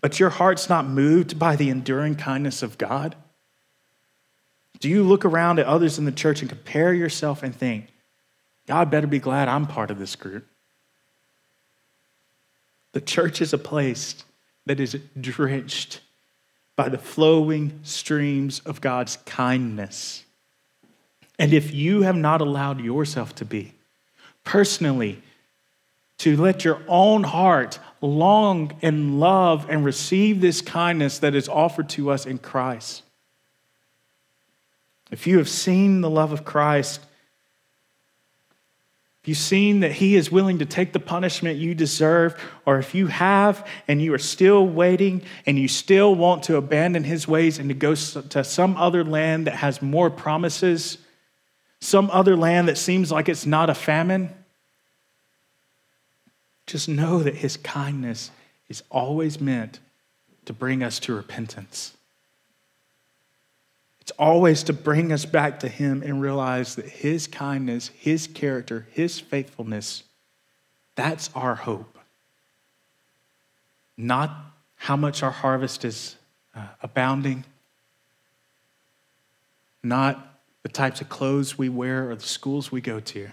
but 0.00 0.18
your 0.18 0.30
heart's 0.30 0.68
not 0.68 0.86
moved 0.86 1.38
by 1.38 1.56
the 1.56 1.68
enduring 1.68 2.16
kindness 2.16 2.62
of 2.62 2.78
God? 2.78 3.14
Do 4.80 4.88
you 4.88 5.02
look 5.02 5.26
around 5.26 5.58
at 5.58 5.66
others 5.66 5.98
in 5.98 6.06
the 6.06 6.12
church 6.12 6.40
and 6.40 6.48
compare 6.48 6.94
yourself 6.94 7.42
and 7.42 7.54
think, 7.54 7.88
God 8.66 8.90
better 8.90 9.06
be 9.06 9.18
glad 9.18 9.46
I'm 9.46 9.66
part 9.66 9.90
of 9.90 9.98
this 9.98 10.16
group? 10.16 10.46
The 12.92 13.00
church 13.00 13.42
is 13.42 13.52
a 13.52 13.58
place 13.58 14.24
that 14.66 14.80
is 14.80 14.98
drenched 15.20 16.00
by 16.80 16.88
the 16.88 16.96
flowing 16.96 17.78
streams 17.82 18.60
of 18.60 18.80
God's 18.80 19.18
kindness. 19.26 20.24
And 21.38 21.52
if 21.52 21.74
you 21.74 22.00
have 22.00 22.16
not 22.16 22.40
allowed 22.40 22.80
yourself 22.80 23.34
to 23.34 23.44
be, 23.44 23.74
personally, 24.44 25.22
to 26.16 26.38
let 26.38 26.64
your 26.64 26.80
own 26.88 27.22
heart 27.22 27.78
long 28.00 28.72
and 28.80 29.20
love 29.20 29.66
and 29.68 29.84
receive 29.84 30.40
this 30.40 30.62
kindness 30.62 31.18
that 31.18 31.34
is 31.34 31.50
offered 31.50 31.90
to 31.90 32.10
us 32.10 32.24
in 32.24 32.38
Christ, 32.38 33.02
if 35.10 35.26
you 35.26 35.36
have 35.36 35.50
seen 35.50 36.00
the 36.00 36.08
love 36.08 36.32
of 36.32 36.46
Christ 36.46 37.02
you've 39.30 39.38
seen 39.38 39.78
that 39.80 39.92
He 39.92 40.16
is 40.16 40.32
willing 40.32 40.58
to 40.58 40.66
take 40.66 40.92
the 40.92 40.98
punishment 40.98 41.56
you 41.56 41.72
deserve, 41.72 42.34
or 42.66 42.80
if 42.80 42.96
you 42.96 43.06
have 43.06 43.64
and 43.86 44.02
you 44.02 44.12
are 44.12 44.18
still 44.18 44.66
waiting 44.66 45.22
and 45.46 45.56
you 45.56 45.68
still 45.68 46.16
want 46.16 46.42
to 46.42 46.56
abandon 46.56 47.04
His 47.04 47.28
ways 47.28 47.60
and 47.60 47.68
to 47.68 47.74
go 47.74 47.94
to 47.94 48.42
some 48.42 48.76
other 48.76 49.04
land 49.04 49.46
that 49.46 49.54
has 49.54 49.80
more 49.80 50.10
promises, 50.10 50.98
some 51.80 52.10
other 52.10 52.34
land 52.34 52.66
that 52.66 52.76
seems 52.76 53.12
like 53.12 53.28
it's 53.28 53.46
not 53.46 53.70
a 53.70 53.74
famine, 53.74 54.30
just 56.66 56.88
know 56.88 57.22
that 57.22 57.36
His 57.36 57.56
kindness 57.56 58.32
is 58.68 58.82
always 58.90 59.40
meant 59.40 59.78
to 60.46 60.52
bring 60.52 60.82
us 60.82 60.98
to 60.98 61.14
repentance. 61.14 61.96
It's 64.10 64.18
always 64.18 64.64
to 64.64 64.72
bring 64.72 65.12
us 65.12 65.24
back 65.24 65.60
to 65.60 65.68
Him 65.68 66.02
and 66.04 66.20
realize 66.20 66.74
that 66.74 66.88
His 66.88 67.28
kindness, 67.28 67.92
His 67.96 68.26
character, 68.26 68.88
His 68.90 69.20
faithfulness, 69.20 70.02
that's 70.96 71.30
our 71.32 71.54
hope. 71.54 71.96
Not 73.96 74.36
how 74.74 74.96
much 74.96 75.22
our 75.22 75.30
harvest 75.30 75.84
is 75.84 76.16
uh, 76.56 76.66
abounding, 76.82 77.44
not 79.80 80.40
the 80.64 80.70
types 80.70 81.00
of 81.00 81.08
clothes 81.08 81.56
we 81.56 81.68
wear 81.68 82.10
or 82.10 82.16
the 82.16 82.22
schools 82.22 82.72
we 82.72 82.80
go 82.80 82.98
to. 82.98 83.28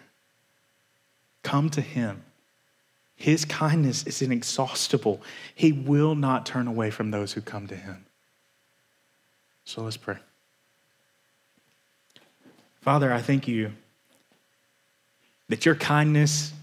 Come 1.41 1.71
to 1.71 1.81
Him. 1.81 2.21
His 3.15 3.45
kindness 3.45 4.05
is 4.05 4.21
inexhaustible. 4.21 5.23
He 5.55 5.71
will 5.71 6.13
not 6.13 6.45
turn 6.45 6.67
away 6.67 6.91
from 6.91 7.09
those 7.09 7.33
who 7.33 7.41
come 7.41 7.65
to 7.65 7.75
Him. 7.75 8.05
So 9.65 9.81
let's 9.81 9.97
pray. 9.97 10.17
Father, 12.87 13.11
I 13.11 13.21
thank 13.21 13.49
you 13.49 13.73
that 15.49 15.65
your 15.65 15.75
kindness, 15.75 16.53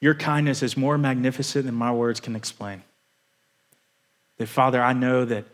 your 0.00 0.14
kindness 0.14 0.62
is 0.62 0.74
more 0.74 0.96
magnificent 0.96 1.66
than 1.66 1.74
my 1.74 1.92
words 1.92 2.18
can 2.18 2.34
explain. 2.34 2.82
That, 4.38 4.46
Father, 4.46 4.82
I 4.82 4.94
know 4.94 5.26
that 5.26 5.44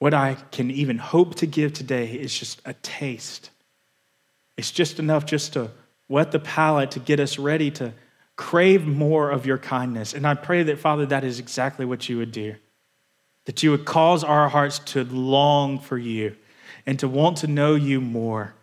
what 0.00 0.14
I 0.14 0.36
can 0.50 0.68
even 0.72 0.98
hope 0.98 1.36
to 1.36 1.46
give 1.46 1.72
today 1.72 2.06
is 2.06 2.36
just 2.36 2.60
a 2.64 2.72
taste. 2.72 3.50
It's 4.56 4.72
just 4.72 4.98
enough 4.98 5.26
just 5.26 5.52
to 5.52 5.70
wet 6.08 6.32
the 6.32 6.40
palate 6.40 6.90
to 6.90 6.98
get 6.98 7.20
us 7.20 7.38
ready 7.38 7.70
to 7.70 7.92
crave 8.34 8.84
more 8.84 9.30
of 9.30 9.46
your 9.46 9.58
kindness. 9.58 10.12
And 10.12 10.26
I 10.26 10.34
pray 10.34 10.64
that, 10.64 10.80
Father, 10.80 11.06
that 11.06 11.22
is 11.22 11.38
exactly 11.38 11.84
what 11.84 12.08
you 12.08 12.18
would 12.18 12.32
do. 12.32 12.56
That 13.44 13.62
you 13.62 13.70
would 13.70 13.84
cause 13.84 14.24
our 14.24 14.48
hearts 14.48 14.80
to 14.80 15.04
long 15.04 15.78
for 15.78 15.98
you 15.98 16.34
and 16.84 16.98
to 16.98 17.06
want 17.06 17.36
to 17.36 17.46
know 17.46 17.76
you 17.76 18.00
more. 18.00 18.54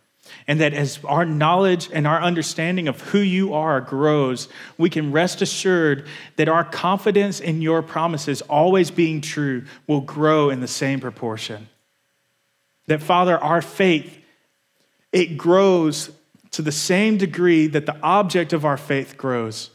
And 0.48 0.60
that 0.62 0.74
as 0.74 1.00
our 1.04 1.26
knowledge 1.26 1.90
and 1.92 2.08
our 2.08 2.22
understanding 2.22 2.88
of 2.88 3.02
who 3.02 3.20
you 3.20 3.54
are 3.54 3.82
grows, 3.82 4.50
we 4.78 4.90
can 4.90 5.12
rest 5.12 5.42
assured 5.42 6.08
that 6.36 6.50
our 6.50 6.64
confidence 6.64 7.40
in 7.40 7.62
your 7.62 7.82
promises 7.82 8.42
always 8.44 8.92
being 8.92 9.22
true 9.22 9.64
will 9.88 10.02
grow 10.02 10.50
in 10.50 10.60
the 10.60 10.68
same 10.68 11.00
proportion. 11.00 11.70
That, 12.88 13.02
Father, 13.02 13.38
our 13.38 13.62
faith, 13.62 14.18
it 15.12 15.38
grows 15.38 16.12
to 16.52 16.62
the 16.62 16.72
same 16.72 17.18
degree 17.18 17.68
that 17.68 17.86
the 17.86 18.00
object 18.02 18.54
of 18.54 18.66
our 18.66 18.78
faith 18.78 19.18
grows. 19.18 19.70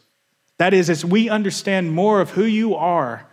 That 0.58 0.74
is, 0.74 0.90
as 0.90 1.04
we 1.04 1.28
understand 1.28 1.92
more 1.92 2.20
of 2.20 2.30
who 2.30 2.44
you 2.44 2.74
are, 2.74 3.26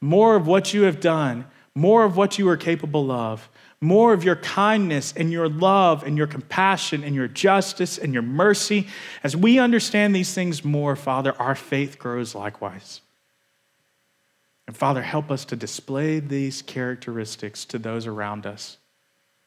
more 0.00 0.36
of 0.36 0.46
what 0.46 0.74
you 0.74 0.82
have 0.82 1.00
done, 1.00 1.46
more 1.74 2.04
of 2.04 2.16
what 2.16 2.38
you 2.38 2.48
are 2.48 2.56
capable 2.56 3.10
of, 3.10 3.48
more 3.82 4.12
of 4.12 4.22
your 4.22 4.36
kindness 4.36 5.12
and 5.16 5.32
your 5.32 5.48
love 5.48 6.04
and 6.04 6.16
your 6.16 6.28
compassion 6.28 7.02
and 7.02 7.14
your 7.14 7.28
justice 7.28 7.98
and 7.98 8.12
your 8.12 8.22
mercy. 8.22 8.86
As 9.24 9.36
we 9.36 9.58
understand 9.58 10.14
these 10.14 10.32
things 10.32 10.64
more, 10.64 10.94
Father, 10.94 11.34
our 11.38 11.54
faith 11.54 11.98
grows 11.98 12.34
likewise. 12.34 13.00
And 14.66 14.76
Father, 14.76 15.02
help 15.02 15.30
us 15.30 15.44
to 15.46 15.56
display 15.56 16.20
these 16.20 16.62
characteristics 16.62 17.64
to 17.66 17.78
those 17.78 18.06
around 18.06 18.46
us, 18.46 18.78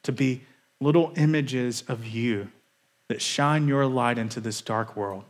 to 0.03 0.11
be 0.11 0.41
little 0.81 1.13
images 1.15 1.83
of 1.87 2.05
you 2.05 2.49
that 3.07 3.21
shine 3.21 3.67
your 3.67 3.85
light 3.85 4.17
into 4.17 4.41
this 4.41 4.61
dark 4.61 4.95
world. 4.95 5.23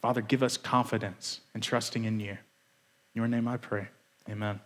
Father, 0.00 0.20
give 0.20 0.42
us 0.42 0.56
confidence 0.56 1.40
and 1.54 1.62
trusting 1.62 2.04
in 2.04 2.18
you. 2.18 2.32
In 2.32 2.38
your 3.14 3.28
name 3.28 3.46
I 3.46 3.58
pray. 3.58 3.88
Amen. 4.28 4.60